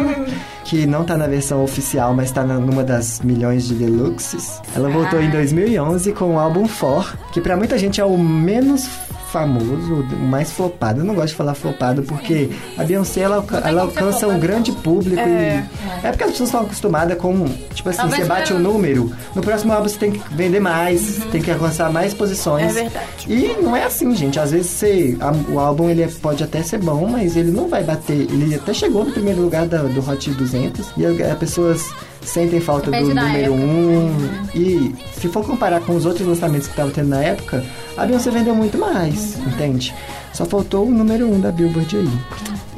me? 0.00 0.32
Que 0.64 0.86
não 0.86 1.04
tá 1.04 1.16
na 1.16 1.26
versão 1.26 1.64
oficial, 1.64 2.14
mas 2.14 2.30
tá 2.30 2.44
numa 2.44 2.84
das 2.84 3.20
milhões 3.20 3.66
de 3.66 3.74
deluxes. 3.74 4.60
Ela 4.74 4.88
voltou 4.88 5.20
em 5.20 5.30
2011 5.30 6.12
com 6.12 6.34
o 6.34 6.38
álbum 6.38 6.68
For, 6.68 7.16
que 7.32 7.40
pra 7.40 7.56
muita 7.56 7.76
gente 7.76 8.00
é 8.00 8.04
o 8.04 8.16
menos 8.16 8.88
famoso, 9.30 9.94
o 10.12 10.16
mais 10.18 10.50
flopado. 10.52 11.00
Eu 11.00 11.04
não 11.04 11.14
gosto 11.14 11.28
de 11.28 11.34
falar 11.34 11.54
flopado 11.54 12.02
porque 12.02 12.50
a 12.76 12.84
Beyoncé 12.84 13.20
ela, 13.20 13.44
ela 13.64 13.82
alcança 13.82 14.26
um 14.28 14.38
grande 14.38 14.72
público 14.72 15.20
É. 15.20 15.64
e 16.02 16.06
é 16.06 16.10
porque 16.10 16.24
as 16.24 16.30
pessoas 16.32 16.48
estão 16.48 16.60
acostumadas 16.62 17.16
com, 17.18 17.44
tipo 17.74 17.88
assim, 17.88 17.98
Talvez 17.98 18.22
você 18.22 18.28
bate 18.28 18.52
um 18.52 18.56
pelo- 18.56 18.72
número, 18.72 19.12
no 19.34 19.42
próximo 19.42 19.72
álbum 19.72 19.88
você 19.88 19.98
tem 19.98 20.10
que 20.12 20.20
vender 20.34 20.60
mais, 20.60 21.18
tem 21.30 21.40
que 21.40 21.50
alcançar 21.50 21.90
mais 21.92 22.12
posições. 22.14 22.76
É 22.76 22.82
verdade. 22.82 23.26
E 23.28 23.56
não 23.62 23.76
é 23.76 23.84
assim, 23.84 24.14
gente. 24.14 24.38
Às 24.38 24.50
vezes 24.50 24.66
você, 24.70 25.16
a- 25.20 25.32
o 25.52 25.58
álbum 25.58 25.88
ele 25.88 26.02
é- 26.02 26.08
pode 26.20 26.42
até 26.42 26.62
ser 26.62 26.78
bom, 26.78 27.06
mas 27.06 27.36
ele 27.36 27.50
não 27.50 27.68
vai 27.68 27.82
bater. 27.84 28.22
Ele 28.30 28.54
até 28.54 28.74
chegou 28.74 29.04
no 29.04 29.12
primeiro 29.12 29.40
lugar 29.40 29.66
da- 29.66 29.82
do 29.82 30.00
Hot 30.10 30.30
200 30.30 30.86
e 30.96 31.06
as 31.06 31.38
pessoas 31.38 31.90
sentem 32.22 32.60
falta 32.60 32.90
Depende 32.90 33.10
do 33.10 33.14
número 33.20 33.54
época. 33.54 33.60
um. 33.62 34.48
E 34.54 34.94
se 35.12 35.28
for 35.28 35.44
comparar 35.44 35.80
com 35.80 35.94
os 35.96 36.04
outros 36.06 36.26
lançamentos 36.26 36.66
que 36.66 36.72
estavam 36.72 36.92
tendo 36.92 37.08
na 37.08 37.22
época, 37.22 37.64
a 37.96 38.04
Beyoncé 38.06 38.30
vendeu 38.30 38.54
muito 38.54 38.78
mais, 38.78 39.36
entende? 39.38 39.94
Só 40.32 40.44
faltou 40.44 40.86
o 40.86 40.90
número 40.90 41.26
um 41.26 41.40
da 41.40 41.50
Billboard 41.50 41.96
aí. 41.96 42.08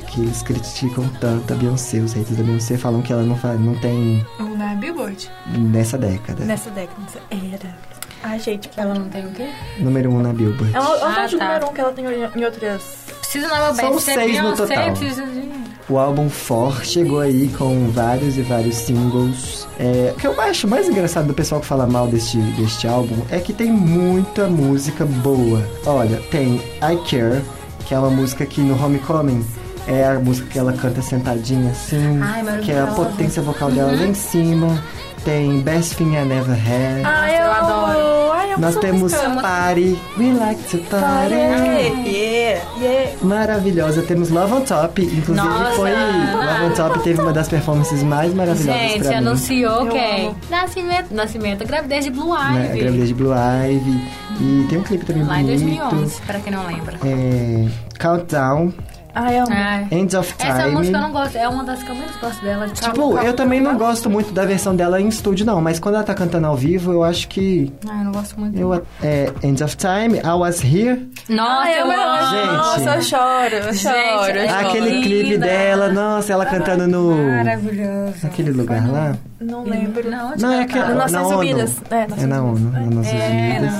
Que 0.08 0.20
eles 0.20 0.42
criticam 0.42 1.08
tanto 1.20 1.52
a 1.52 1.56
Beyoncé, 1.56 1.98
os 1.98 2.12
haters 2.12 2.36
da 2.36 2.42
Beyoncé 2.44 2.76
falam 2.76 3.00
que 3.02 3.12
ela 3.12 3.22
não, 3.22 3.36
fa- 3.36 3.54
não 3.54 3.74
tem 3.76 4.24
Na 4.58 4.74
Billboard? 4.74 5.30
nessa 5.58 5.96
década. 5.96 6.44
Nessa 6.44 6.70
década. 6.70 7.00
Era. 7.30 7.74
Ai, 8.22 8.38
gente. 8.38 8.70
Ela 8.76 8.94
não 8.94 9.08
tem 9.08 9.24
o 9.26 9.30
quê? 9.30 9.48
Número 9.80 10.10
um 10.12 10.20
na 10.22 10.32
Billboard. 10.32 10.74
Ela, 10.74 10.86
ela 10.98 11.08
Ah, 11.10 11.14
faz 11.14 11.32
o 11.32 11.38
tá. 11.38 11.46
número 11.46 11.66
um 11.68 11.72
que 11.72 11.80
ela 11.80 11.92
tem 11.92 12.04
em 12.04 12.44
outras. 12.44 12.82
Precisa 13.20 13.48
na 13.48 13.58
meu 13.72 13.74
São 13.74 13.90
bem. 13.90 13.98
seis 14.00 14.42
no 14.42 14.54
total. 14.54 14.92
Precisa 14.92 15.22
de... 15.24 15.61
O 15.88 15.98
álbum 15.98 16.30
For 16.30 16.84
chegou 16.84 17.20
aí 17.20 17.48
com 17.58 17.90
vários 17.90 18.38
e 18.38 18.42
vários 18.42 18.76
singles. 18.76 19.66
É, 19.78 20.12
o 20.14 20.18
que 20.18 20.26
eu 20.26 20.40
acho 20.40 20.68
mais 20.68 20.88
engraçado 20.88 21.26
do 21.26 21.34
pessoal 21.34 21.60
que 21.60 21.66
fala 21.66 21.86
mal 21.86 22.06
deste, 22.06 22.38
deste 22.38 22.86
álbum 22.86 23.16
é 23.30 23.38
que 23.40 23.52
tem 23.52 23.70
muita 23.70 24.46
música 24.46 25.04
boa. 25.04 25.62
Olha, 25.84 26.20
tem 26.30 26.56
I 26.56 26.96
Care, 27.10 27.42
que 27.84 27.94
é 27.94 27.98
uma 27.98 28.10
música 28.10 28.46
que 28.46 28.60
no 28.60 28.82
Homecoming 28.82 29.44
É 29.86 30.04
a 30.06 30.20
música 30.20 30.48
que 30.48 30.58
ela 30.58 30.72
canta 30.72 31.02
sentadinha 31.02 31.72
assim, 31.72 32.20
Ai, 32.22 32.60
que 32.60 32.70
é 32.70 32.80
a 32.80 32.86
potência 32.86 33.42
vocal 33.42 33.70
dela 33.70 33.90
lá 33.90 34.06
em 34.06 34.14
cima. 34.14 34.80
Tem 35.24 35.60
Best 35.60 35.96
Thing 35.96 36.16
I 36.16 36.24
Never 36.24 36.54
Had. 36.56 37.04
Ai, 37.04 37.40
eu 37.40 37.52
adoro. 37.52 38.32
Ai, 38.32 38.52
eu 38.54 38.58
Nós 38.58 38.76
temos 38.76 39.12
música. 39.12 39.30
Party, 39.40 39.98
We 40.18 40.32
Like 40.32 40.62
to 40.70 40.78
Party. 40.90 41.34
Yeah, 41.34 42.62
yeah. 42.80 43.12
Maravilhosa. 43.22 44.02
Temos 44.02 44.30
Love 44.30 44.52
on 44.52 44.60
Top. 44.62 45.00
Inclusive 45.00 45.46
Nossa. 45.46 45.72
foi. 45.76 45.90
Love 45.92 46.64
on 46.64 46.70
Top 46.74 46.98
teve 47.04 47.20
uma 47.20 47.32
das 47.32 47.48
performances 47.48 48.02
mais 48.02 48.34
maravilhosas 48.34 48.80
Gente, 48.82 48.98
pra 49.00 49.08
mim. 49.10 49.14
anunciou 49.16 49.86
Eu 49.86 49.92
quem? 49.92 50.34
Nascimento, 50.50 51.14
nascimento, 51.14 51.66
gravidez 51.66 52.04
de 52.04 52.10
Blue 52.10 52.34
Né? 52.34 52.66
Ivy. 52.70 52.78
Gravidez 52.80 53.08
de 53.08 53.14
Blue 53.14 53.32
Ivy. 53.32 54.22
E 54.40 54.66
tem 54.68 54.78
um 54.78 54.82
clipe 54.82 55.04
também 55.04 55.22
Lá 55.24 55.40
em 55.40 55.44
bonito. 55.44 55.60
2011, 55.90 56.20
pra 56.22 56.40
quem 56.40 56.52
não 56.52 56.66
lembra. 56.66 56.96
É, 57.04 57.68
Countdown, 58.00 58.72
Ai, 59.14 59.38
eu 59.38 59.42
amo. 59.44 59.52
Ai. 59.54 59.86
End 59.90 60.16
of 60.16 60.34
Time. 60.34 60.50
Essa 60.50 60.68
música 60.68 60.96
eu 60.96 61.00
não 61.02 61.12
gosto, 61.12 61.36
é 61.36 61.48
uma 61.48 61.64
das 61.64 61.82
que 61.82 61.90
eu 61.90 61.94
menos 61.94 62.16
gosto 62.16 62.42
dela. 62.42 62.68
Tipo, 62.68 63.18
eu 63.18 63.34
também 63.34 63.60
não 63.60 63.76
gosto 63.76 64.08
muito 64.08 64.32
da 64.32 64.44
versão 64.44 64.74
dela 64.74 65.00
em 65.00 65.08
estúdio, 65.08 65.44
não. 65.44 65.60
Mas 65.60 65.78
quando 65.78 65.96
ela 65.96 66.04
tá 66.04 66.14
cantando 66.14 66.46
ao 66.46 66.56
vivo, 66.56 66.92
eu 66.92 67.02
acho 67.04 67.28
que... 67.28 67.72
Ai, 67.88 68.00
eu 68.00 68.04
não 68.04 68.12
gosto 68.12 68.38
muito. 68.40 68.58
Eu, 68.58 68.74
é, 69.02 69.30
End 69.42 69.62
of 69.62 69.76
Time, 69.76 70.18
I 70.18 70.28
Was 70.38 70.62
Here. 70.64 71.08
Nossa, 71.28 71.62
Ai, 71.68 71.74
eu 71.80 71.86
eu 71.86 71.92
amo. 71.92 72.02
amo. 72.02 72.30
Gente. 72.30 72.56
Nossa, 72.56 72.94
eu 72.96 73.02
choro, 73.02 73.54
eu 73.54 73.72
Gente, 73.72 73.82
choro. 73.82 74.30
eu 74.30 74.42
é 74.42 74.48
choro. 74.48 74.66
Aquele 74.68 74.90
linda. 74.90 75.02
clipe 75.06 75.38
dela, 75.38 75.88
nossa, 75.92 76.32
ela 76.32 76.46
cantando 76.46 76.86
no... 76.88 77.14
Maravilhoso. 77.36 78.14
Naquele 78.22 78.50
lugar 78.52 78.90
lá. 78.90 79.16
Não 79.40 79.64
lembro. 79.64 80.08
Não, 80.10 80.34
Não, 80.38 80.52
é 80.52 80.64
que 80.66 80.78
Nas 80.78 80.88
na 80.88 80.94
Nações 80.94 81.26
ONU. 81.26 81.38
Unidas. 81.38 81.76
É, 81.90 82.06
É 82.22 82.26
na 82.26 82.42
ONU, 82.42 82.70
nas 82.70 82.86
Nações 82.94 83.20
É, 83.20 83.58
Unidas. 83.58 83.74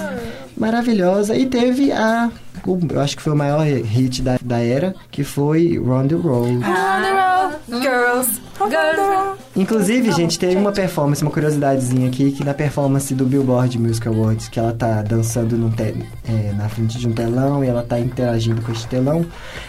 Maravilhosa. 0.56 1.34
E 1.36 1.46
teve 1.46 1.90
a... 1.92 2.30
Eu 2.66 3.00
acho 3.00 3.16
que 3.16 3.22
foi 3.22 3.32
o 3.32 3.36
maior 3.36 3.62
hit 3.64 4.22
da, 4.22 4.38
da 4.42 4.58
era, 4.60 4.94
que 5.10 5.24
foi 5.24 5.78
Round 5.84 6.14
the 6.14 6.20
Road. 6.20 6.60
Ah, 6.64 7.52
Girls. 7.68 8.40
Girls. 8.58 9.42
Inclusive, 9.56 10.12
gente, 10.12 10.38
teve 10.38 10.56
uma 10.56 10.72
performance, 10.72 11.20
uma 11.22 11.30
curiosidadezinha 11.30 12.08
aqui, 12.08 12.30
que 12.32 12.44
na 12.44 12.54
performance 12.54 13.12
do 13.14 13.24
Billboard 13.26 13.78
Music 13.78 14.06
Awards, 14.08 14.48
que 14.48 14.58
ela 14.58 14.72
tá 14.72 15.02
dançando 15.02 15.68
te- 15.76 15.94
é, 16.28 16.52
na 16.56 16.68
frente 16.68 16.98
de 16.98 17.06
um 17.08 17.12
telão 17.12 17.62
e 17.64 17.68
ela 17.68 17.82
tá 17.82 17.98
interagindo 17.98 18.62
com 18.62 18.72
esse 18.72 18.86
telão, 18.86 19.26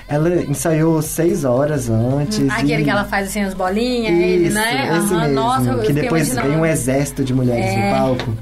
ela 0.07 0.29
ensaiou 0.43 1.01
seis 1.01 1.43
horas 1.43 1.89
antes. 1.89 2.49
Aquele 2.49 2.81
e- 2.81 2.83
que 2.85 2.89
ela 2.89 3.03
faz 3.03 3.27
assim 3.29 3.41
as 3.41 3.53
bolinhas, 3.53 4.13
ele, 4.13 4.45
Isso, 4.47 4.55
né? 4.55 4.85
Esse 4.97 5.13
Aham, 5.13 5.21
mesmo, 5.21 5.33
Nossa, 5.35 5.75
que 5.79 5.93
depois 5.93 6.33
vem 6.33 6.51
um 6.57 6.65
exército 6.65 7.23
de 7.23 7.33
mulheres 7.33 7.65
É. 7.65 7.89
no 7.89 7.95
palco. 7.97 8.33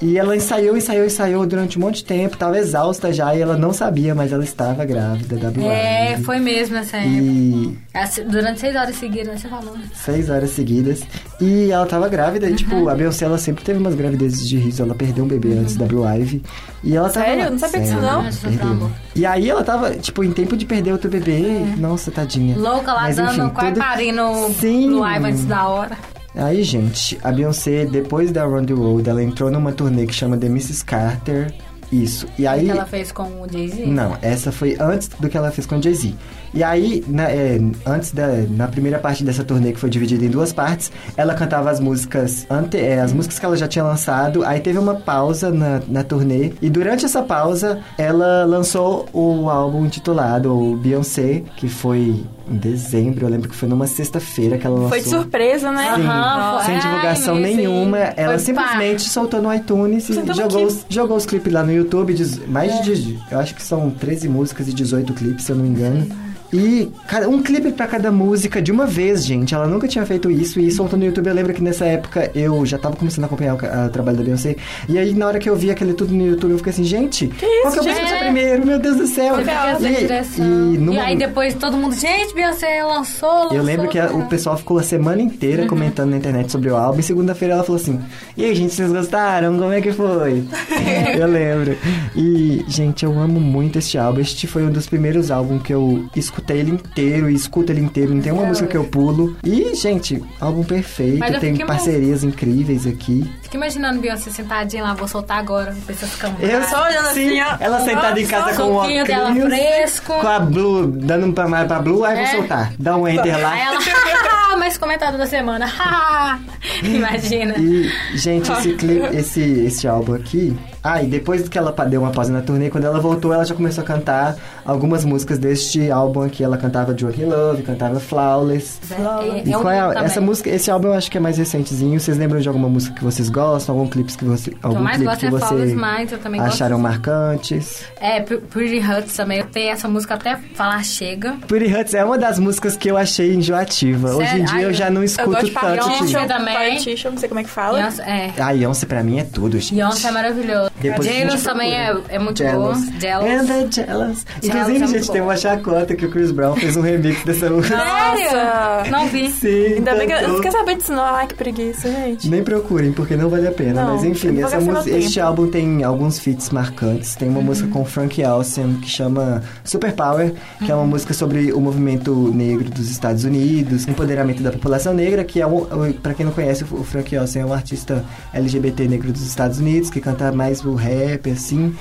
E 0.00 0.16
ela 0.16 0.36
ensaiou, 0.36 0.76
ensaiou, 0.76 1.04
ensaiou 1.06 1.44
durante 1.44 1.76
um 1.76 1.80
monte 1.80 1.96
de 1.96 2.04
tempo, 2.04 2.36
tava 2.36 2.56
exausta 2.56 3.12
já 3.12 3.34
e 3.34 3.40
ela 3.40 3.56
não 3.56 3.72
sabia, 3.72 4.14
mas 4.14 4.32
ela 4.32 4.44
estava 4.44 4.84
grávida 4.84 5.36
da 5.36 5.50
Blue 5.50 5.64
É, 5.68 6.12
Ivy. 6.12 6.22
foi 6.24 6.38
mesmo 6.38 6.76
época. 6.76 6.98
E 7.04 7.76
Assim, 7.92 8.22
Durante 8.24 8.60
seis 8.60 8.76
horas 8.76 8.94
seguidas, 8.94 9.26
né, 9.26 9.36
você 9.36 9.48
falou. 9.48 9.74
seis 9.94 10.30
horas 10.30 10.50
seguidas. 10.50 11.02
E 11.40 11.72
ela 11.72 11.84
tava 11.84 12.08
grávida. 12.08 12.46
E, 12.46 12.50
Uhum. 12.50 12.56
tipo, 12.56 12.88
a 12.88 12.94
Beyoncé, 12.94 13.24
ela 13.24 13.38
sempre 13.38 13.64
teve 13.64 13.80
umas 13.80 13.94
gravidezes 13.96 14.48
de 14.48 14.56
riso. 14.56 14.82
Ela 14.84 14.94
perdeu 14.94 15.24
um 15.24 15.28
bebê 15.28 15.54
antes 15.54 15.76
da 15.76 15.84
Blue 15.84 16.04
Ivy. 16.06 16.42
E 16.84 16.94
ela 16.96 17.10
tava... 17.10 17.26
Sério? 17.26 17.44
lá- 17.44 17.50
Não 17.50 17.58
sabia 17.58 17.80
disso, 17.80 17.94
não? 17.96 18.22
Perdeu. 18.24 18.66
amor. 18.68 18.90
E 19.16 19.26
aí 19.26 19.50
ela 19.50 19.64
tava, 19.64 19.90
tipo, 19.96 20.22
em 20.22 20.30
tempo 20.30 20.56
de 20.56 20.64
perder 20.64 20.92
outro 20.92 21.10
bebê. 21.10 21.42
Nossa, 21.76 22.12
tadinha. 22.12 22.54
É. 22.54 22.58
Louca 22.58 22.92
lá 22.92 23.02
Mas, 23.02 23.16
dando, 23.16 23.30
enfim, 23.42 23.48
quase 23.48 23.74
parindo 23.80 24.22
Sim. 24.60 24.90
no 24.90 24.98
Ivan 25.04 25.28
antes 25.28 25.44
da 25.44 25.66
hora. 25.68 25.96
Aí, 26.38 26.62
gente, 26.62 27.18
a 27.24 27.32
Beyoncé, 27.32 27.84
depois 27.84 28.30
da 28.30 28.44
Run 28.44 28.64
the 28.64 28.72
Road, 28.72 29.10
ela 29.10 29.20
entrou 29.20 29.50
numa 29.50 29.72
turnê 29.72 30.06
que 30.06 30.14
chama 30.14 30.36
The 30.36 30.46
Mrs. 30.46 30.84
Carter. 30.84 31.52
Isso. 31.90 32.28
E 32.38 32.46
aí... 32.46 32.66
que 32.66 32.70
ela 32.70 32.86
fez 32.86 33.10
com 33.10 33.24
o 33.42 33.46
Jay-Z? 33.50 33.86
Não, 33.86 34.16
essa 34.22 34.52
foi 34.52 34.76
antes 34.78 35.08
do 35.08 35.28
que 35.28 35.36
ela 35.36 35.50
fez 35.50 35.66
com 35.66 35.78
o 35.78 35.82
Jay-Z. 35.82 36.14
E 36.54 36.62
aí, 36.64 37.04
na, 37.06 37.24
é, 37.24 37.60
antes 37.86 38.12
da 38.12 38.26
na 38.50 38.66
primeira 38.68 38.98
parte 38.98 39.22
dessa 39.24 39.44
turnê, 39.44 39.72
que 39.72 39.78
foi 39.80 39.90
dividida 39.90 40.24
em 40.24 40.28
duas 40.28 40.52
partes, 40.52 40.90
ela 41.16 41.34
cantava 41.34 41.70
as 41.70 41.78
músicas 41.80 42.46
ante, 42.50 42.76
é, 42.78 43.00
as 43.00 43.12
músicas 43.12 43.38
que 43.38 43.44
ela 43.44 43.56
já 43.56 43.68
tinha 43.68 43.84
lançado. 43.84 44.44
Aí 44.44 44.60
teve 44.60 44.78
uma 44.78 44.94
pausa 44.94 45.50
na, 45.50 45.80
na 45.88 46.02
turnê. 46.02 46.52
E 46.62 46.70
durante 46.70 47.04
essa 47.04 47.22
pausa, 47.22 47.80
ela 47.96 48.44
lançou 48.44 49.06
o 49.12 49.48
álbum 49.50 49.84
intitulado 49.86 50.78
Beyoncé, 50.82 51.42
que 51.56 51.68
foi 51.68 52.24
em 52.50 52.56
dezembro. 52.56 53.26
Eu 53.26 53.30
lembro 53.30 53.48
que 53.48 53.54
foi 53.54 53.68
numa 53.68 53.86
sexta-feira 53.86 54.56
que 54.58 54.66
ela 54.66 54.74
lançou. 54.76 54.88
Foi 54.90 55.00
de 55.00 55.08
surpresa, 55.08 55.70
né? 55.70 55.92
Sim, 55.94 56.02
Aham, 56.02 56.62
sem 56.64 56.74
Ai, 56.76 56.80
divulgação 56.80 57.34
sim. 57.36 57.42
nenhuma. 57.42 57.98
Ela 57.98 58.34
Foi 58.34 58.38
simplesmente 58.38 59.02
soltou 59.02 59.42
no 59.42 59.52
iTunes 59.54 60.08
e 60.08 60.14
Sentamos 60.14 60.36
jogou 60.36 60.58
aqui. 60.64 60.66
os, 60.66 60.86
jogou 60.88 61.16
os 61.16 61.26
clipes 61.26 61.52
lá 61.52 61.62
no 61.62 61.72
YouTube. 61.72 62.14
mais 62.48 62.72
É. 62.72 62.82
de. 62.82 63.18
Eu 63.30 63.38
acho 63.38 63.54
que 63.54 63.62
são 63.62 63.90
13 63.90 64.28
músicas 64.28 64.66
e 64.68 64.72
18 64.72 65.12
clipes, 65.12 65.44
se 65.44 65.52
eu 65.52 65.56
não 65.56 65.64
me 65.64 65.70
engano. 65.70 66.06
E 66.52 66.90
cada- 67.06 67.28
um 67.28 67.42
clipe 67.42 67.72
pra 67.72 67.86
cada 67.86 68.10
música 68.10 68.60
de 68.62 68.72
uma 68.72 68.86
vez, 68.86 69.24
gente. 69.24 69.54
Ela 69.54 69.66
nunca 69.66 69.86
tinha 69.86 70.04
feito 70.06 70.30
isso 70.30 70.58
e 70.58 70.70
soltou 70.70 70.98
no 70.98 71.04
YouTube. 71.04 71.26
Eu 71.28 71.34
lembro 71.34 71.52
que 71.52 71.62
nessa 71.62 71.84
época 71.84 72.30
eu 72.34 72.64
já 72.64 72.78
tava 72.78 72.96
começando 72.96 73.24
a 73.24 73.26
acompanhar 73.26 73.54
o, 73.54 73.86
o 73.86 73.90
trabalho 73.90 74.16
da 74.16 74.24
Beyoncé. 74.24 74.56
E 74.88 74.96
aí, 74.98 75.12
na 75.14 75.26
hora 75.26 75.38
que 75.38 75.48
eu 75.48 75.54
vi 75.54 75.70
aquele 75.70 75.92
tudo 75.92 76.14
no 76.14 76.26
YouTube, 76.26 76.52
eu 76.52 76.58
fiquei 76.58 76.72
assim, 76.72 76.84
gente, 76.84 77.26
qual 77.62 77.72
que 77.72 77.78
eu 77.80 77.82
gente? 77.82 77.96
preciso 77.96 78.18
primeiro? 78.20 78.66
Meu 78.66 78.78
Deus 78.78 78.96
do 78.96 79.06
céu! 79.06 79.34
E, 79.40 79.94
direção. 80.00 80.44
e 80.72 80.74
E, 80.74 80.78
numa- 80.78 81.02
aí 81.02 81.16
depois 81.16 81.54
todo 81.54 81.76
mundo, 81.76 81.94
gente, 81.94 82.34
Beyoncé 82.34 82.82
lançou, 82.82 83.28
lançou. 83.44 83.56
eu 83.56 83.62
lembro 83.62 83.88
que 83.88 83.98
a- 83.98 84.10
o 84.10 84.26
pessoal 84.26 84.56
ficou 84.56 84.78
a 84.78 84.82
semana 84.82 85.20
inteira 85.20 85.62
Uhum. 85.62 85.68
comentando 85.68 86.10
na 86.10 86.16
internet 86.16 86.50
sobre 86.50 86.70
o 86.70 86.76
álbum. 86.76 87.00
E 87.00 87.02
segunda-feira 87.02 87.54
ela 87.54 87.62
falou 87.64 87.80
assim: 87.80 88.00
E 88.36 88.44
aí, 88.44 88.54
gente, 88.54 88.72
vocês 88.72 88.90
gostaram? 88.90 89.58
Como 89.58 89.72
é 89.72 89.80
que 89.80 89.92
foi? 89.92 90.44
eu 91.18 91.26
lembro. 91.26 91.76
E, 92.16 92.64
gente, 92.68 93.04
eu 93.04 93.18
amo 93.18 93.38
muito 93.40 93.78
este 93.78 93.98
álbum. 93.98 94.20
Este 94.20 94.46
foi 94.46 94.62
um 94.64 94.70
dos 94.70 94.86
primeiros 94.86 95.30
álbuns 95.30 95.62
que 95.62 95.74
eu 95.74 96.06
escutei 96.16 96.37
ele 96.48 96.72
inteiro 96.72 97.30
e 97.30 97.34
escuto 97.34 97.72
ele 97.72 97.80
inteiro. 97.80 98.14
Não 98.14 98.22
tem 98.22 98.32
uma 98.32 98.44
música 98.46 98.66
que 98.66 98.76
eu 98.76 98.84
pulo. 98.84 99.36
E, 99.44 99.74
gente, 99.74 100.22
álbum 100.40 100.64
perfeito. 100.64 101.40
Tem 101.40 101.56
parcerias 101.66 102.24
incríveis 102.24 102.86
aqui. 102.86 103.30
Fica 103.42 103.56
imaginando 103.56 104.00
Beyoncé 104.00 104.30
sentadinha 104.30 104.82
lá, 104.82 104.94
vou 104.94 105.08
soltar 105.08 105.38
agora, 105.38 105.74
pessoa 105.86 106.10
fica 106.10 106.32
Eu 106.40 106.62
Só 106.64 106.84
olhando 106.84 107.08
sim, 107.14 107.40
assim, 107.40 107.54
ó. 107.54 107.56
ela 107.60 107.80
sentada 107.80 108.20
em 108.20 108.26
casa 108.26 108.54
com 108.56 108.76
o 108.76 108.82
suquinho 108.82 109.04
dela 109.06 109.30
óculos, 109.30 109.48
fresco. 109.48 110.12
com 110.20 110.26
a 110.28 110.38
Blue, 110.40 110.86
dando 110.86 111.32
pra, 111.32 111.64
pra 111.64 111.78
Blue, 111.80 112.04
aí 112.04 112.18
É. 112.18 112.26
vou 112.26 112.36
soltar. 112.40 112.72
Dá 112.78 112.96
um 112.96 113.08
enter 113.08 113.40
lá. 113.40 113.52
Aí 113.52 113.60
ela, 113.60 114.56
mais 114.58 114.76
comentário 114.76 115.16
da 115.18 115.26
semana. 115.26 115.66
Imagina. 116.82 117.54
E, 117.58 117.90
gente, 118.14 118.50
esse 118.52 118.72
clipe, 118.74 119.16
esse, 119.16 119.40
esse 119.40 119.88
álbum 119.88 120.14
aqui. 120.14 120.56
Ah, 120.82 121.02
e 121.02 121.06
depois 121.06 121.48
que 121.48 121.58
ela 121.58 121.72
deu 121.88 122.02
uma 122.02 122.10
pausa 122.10 122.32
na 122.32 122.40
turnê, 122.40 122.70
quando 122.70 122.84
ela 122.84 123.00
voltou, 123.00 123.32
ela 123.32 123.44
já 123.44 123.54
começou 123.54 123.82
a 123.82 123.86
cantar 123.86 124.36
algumas 124.64 125.04
músicas 125.04 125.38
deste 125.38 125.90
álbum 125.90 126.22
aqui. 126.22 126.42
Ela 126.44 126.56
cantava 126.56 126.92
in 126.92 127.24
Love, 127.24 127.62
cantava 127.62 127.98
Flawless. 128.00 128.78
É, 128.92 129.42
E 129.48 129.52
é 129.52 129.58
qual 129.58 129.70
é 129.70 129.80
a- 129.80 130.04
essa 130.04 130.20
música, 130.20 130.48
esse 130.50 130.70
álbum 130.70 130.88
eu 130.88 130.94
acho 130.94 131.10
que 131.10 131.16
é 131.16 131.20
mais 131.20 131.36
recentezinho. 131.38 131.98
Vocês 131.98 132.16
lembram 132.16 132.40
de 132.40 132.48
alguma 132.48 132.68
música 132.68 132.94
que 132.94 133.04
vocês 133.04 133.28
gostam? 133.28 133.74
Algum 133.76 133.88
clipe 133.88 134.16
que 134.16 134.24
você, 134.24 134.50
eu 134.50 134.56
algum 134.62 134.80
mais 134.80 134.96
clipe 134.96 135.08
gosto 135.10 135.20
que 135.20 135.26
é 135.26 135.30
você 135.30 135.46
Flawless 135.46 135.74
Minds, 135.74 136.12
eu 136.12 136.18
também 136.18 136.40
acharam 136.40 136.76
gosto. 136.80 136.88
marcantes? 136.90 137.82
É, 138.00 138.20
Pretty 138.20 138.78
Huts 138.78 139.16
também. 139.16 139.38
Eu 139.40 139.46
tenho 139.46 139.70
essa 139.72 139.88
música 139.88 140.14
até 140.14 140.36
falar 140.54 140.82
chega. 140.84 141.36
Pretty 141.46 141.74
Huts 141.74 141.94
é 141.94 142.04
uma 142.04 142.16
das 142.18 142.38
músicas 142.38 142.76
que 142.76 142.88
eu 142.90 142.96
achei 142.96 143.34
enjoativa. 143.34 144.10
Hoje 144.10 144.22
em 144.22 144.28
Sério? 144.28 144.44
dia 144.46 144.56
Ai, 144.56 144.64
eu 144.66 144.72
já 144.72 144.90
não 144.90 145.00
Eu 145.02 145.04
escuto 145.06 145.30
gosto 145.30 145.46
de 145.46 145.52
tanto. 145.52 145.88
Beyoncé 145.88 146.26
também. 146.26 146.54
Partition, 146.54 147.10
não 147.10 147.18
sei 147.18 147.28
como 147.28 147.40
é 147.40 147.44
que 147.44 147.50
fala. 147.50 147.78
Beyoncé, 147.78 148.02
é. 148.36 148.42
A 148.42 148.52
Beyoncé 148.52 148.86
pra 148.86 149.02
mim 149.02 149.18
é 149.18 149.24
tudo, 149.24 149.58
gente. 149.58 149.74
Beyoncé 149.74 150.08
é 150.08 150.10
maravilhoso. 150.12 150.70
Depois 150.80 151.08
a 151.08 151.10
Jealous 151.12 151.42
também 151.42 151.74
é, 151.74 151.96
é 152.08 152.18
muito 152.18 152.38
Jealous. 152.38 152.78
boa. 152.84 153.00
Jealous. 153.00 153.30
And 153.30 153.46
the 153.46 153.68
jealous. 153.70 154.26
Inclusive, 154.42 154.84
é 154.84 154.86
gente, 154.86 155.10
tem 155.10 155.20
bom. 155.20 155.26
uma 155.28 155.36
chacota 155.36 155.94
que 155.94 156.06
o 156.06 156.10
Chris 156.10 156.30
Brown 156.30 156.54
fez 156.56 156.76
um 156.76 156.80
remix 156.80 157.24
dessa 157.24 157.48
música. 157.50 157.76
Nossa! 157.76 158.90
Não 158.90 159.06
vi. 159.08 159.30
Sim, 159.30 159.74
Ainda 159.74 159.94
bem 159.94 160.06
que 160.06 160.12
eu 160.12 160.28
não 160.28 160.40
quer 160.40 160.52
saber 160.52 160.76
disso, 160.76 160.92
não. 160.92 161.02
Ai, 161.04 161.26
que 161.26 161.34
preguiça, 161.34 161.90
gente. 161.90 162.28
Nem 162.28 162.42
procurem, 162.42 162.92
porque 162.92 163.16
não 163.16 163.28
vale 163.28 163.46
a 163.46 163.52
pena. 163.52 163.84
Não, 163.84 163.94
Mas 163.94 164.04
enfim, 164.04 164.40
essa 164.42 164.60
música, 164.60 164.96
este 164.96 165.20
álbum 165.20 165.48
tem 165.48 165.82
alguns 165.84 166.18
feats 166.18 166.50
marcantes. 166.50 167.14
Tem 167.16 167.28
uma 167.28 167.40
música 167.40 167.68
com 167.68 167.84
Frank 167.84 168.22
Ocean 168.24 168.74
que 168.80 168.88
chama 168.88 169.42
Super 169.64 169.92
Power, 169.92 170.32
que 170.64 170.70
é 170.70 170.74
uma 170.74 170.86
música 170.86 171.12
sobre 171.14 171.52
o 171.52 171.60
movimento 171.60 172.32
negro 172.34 172.70
dos 172.70 172.90
Estados 172.90 173.24
Unidos, 173.24 173.86
empoderamento 173.88 174.42
da 174.42 174.52
população 174.52 174.92
negra, 174.94 175.24
que 175.24 175.40
é 175.40 175.46
um, 175.46 175.66
para 176.02 176.14
quem 176.14 176.24
não 176.26 176.32
conhece, 176.32 176.64
o 176.70 176.84
Frank 176.84 177.16
Ocean 177.16 177.42
é 177.42 177.46
um 177.46 177.52
artista 177.52 178.04
LGBT 178.32 178.86
negro 178.88 179.12
dos 179.12 179.22
Estados 179.26 179.58
Unidos 179.58 179.90
que 179.90 180.00
canta 180.00 180.30
mais 180.32 180.60
o 180.68 180.74
rap 180.74 181.30
assim. 181.30 181.74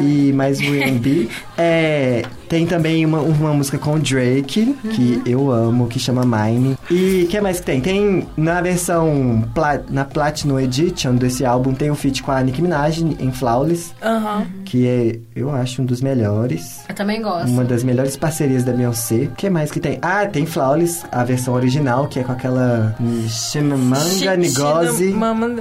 E 0.00 0.32
mais 0.32 0.58
o 0.60 0.62
R&B. 0.74 1.28
É, 1.62 2.22
tem 2.48 2.64
também 2.66 3.04
uma, 3.04 3.20
uma 3.20 3.52
música 3.52 3.76
com 3.76 3.94
o 3.96 3.98
Drake, 3.98 4.74
que 4.94 5.20
eu 5.26 5.50
amo, 5.52 5.88
que 5.88 5.98
chama 5.98 6.22
Mine. 6.24 6.74
E 6.90 7.24
o 7.24 7.28
que 7.28 7.38
mais 7.38 7.60
que 7.60 7.66
tem? 7.66 7.82
Tem 7.82 8.26
na 8.34 8.62
versão, 8.62 9.44
na 9.90 10.06
Platinum 10.06 10.58
Edition 10.58 11.16
desse 11.16 11.44
álbum, 11.44 11.74
tem 11.74 11.90
o 11.90 11.94
feat 11.94 12.22
com 12.22 12.32
a 12.32 12.40
Nicki 12.42 12.62
Minaj 12.62 13.02
em 13.02 13.30
Flawless, 13.30 13.92
Aham. 14.02 14.46
que 14.64 14.86
é, 14.86 15.18
eu 15.36 15.50
acho, 15.54 15.82
um 15.82 15.84
dos 15.84 16.00
melhores. 16.00 16.80
Eu 16.88 16.94
também 16.94 17.20
gosto. 17.20 17.48
Uma 17.50 17.62
das 17.64 17.84
melhores 17.84 18.16
parcerias 18.16 18.64
da 18.64 18.72
Beyoncé. 18.72 19.24
O 19.24 19.32
que 19.32 19.50
mais 19.50 19.70
que 19.70 19.80
tem? 19.80 19.98
Ah, 20.00 20.24
tem 20.26 20.46
Flawless, 20.46 21.04
a 21.12 21.22
versão 21.24 21.52
original, 21.52 22.06
que 22.08 22.20
é 22.20 22.24
com 22.24 22.32
aquela 22.32 22.96
Chimamanda 23.28 24.00
Chi- 24.00 24.26
Ngozi. 24.58 25.10
Mama- 25.10 25.56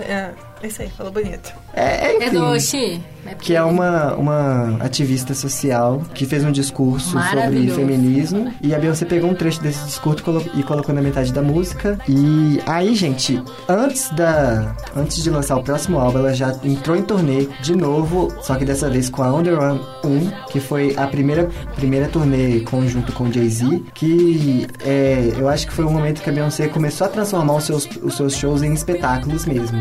é. 0.62 0.68
Isso 0.68 0.82
aí, 0.82 0.90
falou 0.90 1.12
bonito. 1.12 1.54
É, 1.74 2.08
É 2.12 2.18
enfim. 2.28 2.38
do 2.38 2.60
Xi. 2.60 3.02
que 3.42 3.56
é 3.56 3.62
uma, 3.64 4.16
uma 4.16 4.78
ativista 4.80 5.34
social 5.34 6.02
que 6.14 6.26
fez 6.26 6.44
um 6.44 6.52
discurso 6.52 7.12
sobre 7.12 7.70
feminismo. 7.72 8.52
E 8.62 8.74
a 8.74 8.80
Beyoncé 8.80 9.06
pegou 9.06 9.30
um 9.30 9.34
trecho 9.36 9.62
desse 9.62 9.86
discurso 9.86 10.20
e 10.20 10.24
colo- 10.24 10.46
colocou 10.66 10.94
na 10.96 11.02
metade 11.02 11.32
da 11.32 11.42
música. 11.42 11.98
E 12.08 12.60
aí, 12.66 12.96
gente, 12.96 13.42
antes 13.68 14.10
da. 14.12 14.76
Antes 14.96 15.22
de 15.24 15.30
lançar 15.30 15.58
o 15.58 15.64
próximo 15.64 16.00
álbum, 16.00 16.20
ela 16.20 16.34
já 16.34 16.54
entrou 16.64 16.96
em 16.98 17.04
turnê 17.04 17.48
de 17.62 17.76
novo, 17.76 18.34
só 18.42 18.56
que 18.56 18.66
dessa 18.66 18.90
vez 18.90 19.10
com 19.10 19.22
a 19.22 19.34
Underground 19.34 19.80
1, 20.04 20.32
que 20.52 20.60
foi 20.60 20.96
a 20.98 21.06
primeira, 21.08 21.50
primeira 21.76 22.08
turnê 22.08 22.62
conjunto 22.62 23.12
com 23.14 23.32
Jay-Z, 23.32 23.84
que 23.94 24.66
é, 24.84 25.34
eu 25.38 25.48
acho 25.48 25.68
que 25.68 25.74
foi 25.74 25.86
um 25.86 25.92
momento 25.92 26.22
que 26.22 26.30
a 26.30 26.34
Beyoncé 26.34 26.68
começou 26.68 27.06
a 27.06 27.10
transformar 27.10 27.56
os 27.56 27.64
seus, 27.66 27.88
os 28.02 28.16
seus 28.18 28.34
shows 28.36 28.64
em 28.64 28.74
espetáculos 28.74 29.46
mesmo 29.46 29.80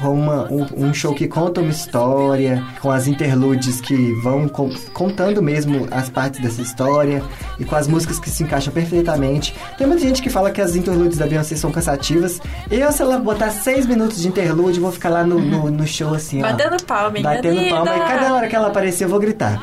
uma- 0.00 0.50
um, 0.52 0.66
um 0.88 0.94
show 0.94 1.14
que 1.14 1.26
conta 1.28 1.60
uma 1.60 1.70
história, 1.70 2.62
com 2.80 2.90
as 2.90 3.06
interludes 3.06 3.80
que 3.80 4.12
vão 4.22 4.48
con- 4.48 4.70
contando 4.92 5.42
mesmo 5.42 5.86
as 5.90 6.08
partes 6.10 6.40
dessa 6.40 6.60
história 6.60 7.22
e 7.58 7.64
com 7.64 7.76
as 7.76 7.86
músicas 7.88 8.18
que 8.18 8.28
se 8.30 8.42
encaixam 8.42 8.72
perfeitamente. 8.72 9.54
Tem 9.78 9.86
muita 9.86 10.02
gente 10.02 10.20
que 10.22 10.28
fala 10.30 10.50
que 10.50 10.60
as 10.60 10.74
interludes 10.76 11.18
da 11.18 11.26
Beyoncé 11.26 11.56
são 11.56 11.70
cansativas. 11.70 12.40
Eu, 12.70 12.90
se 12.92 13.02
ela 13.02 13.18
botar 13.18 13.50
seis 13.50 13.86
minutos 13.86 14.20
de 14.20 14.28
interlude, 14.28 14.80
vou 14.80 14.90
ficar 14.92 15.08
lá 15.10 15.24
no, 15.24 15.38
no, 15.40 15.70
no 15.70 15.86
show 15.86 16.14
assim, 16.14 16.42
ó. 16.42 16.46
Batendo 16.50 16.82
palma, 16.84 17.10
minha 17.10 17.22
Batendo 17.22 17.60
palma 17.70 17.96
e 17.96 18.00
cada 18.00 18.34
hora 18.34 18.48
que 18.48 18.56
ela 18.56 18.66
aparecer 18.68 19.04
eu 19.04 19.08
vou 19.08 19.18
gritar. 19.20 19.62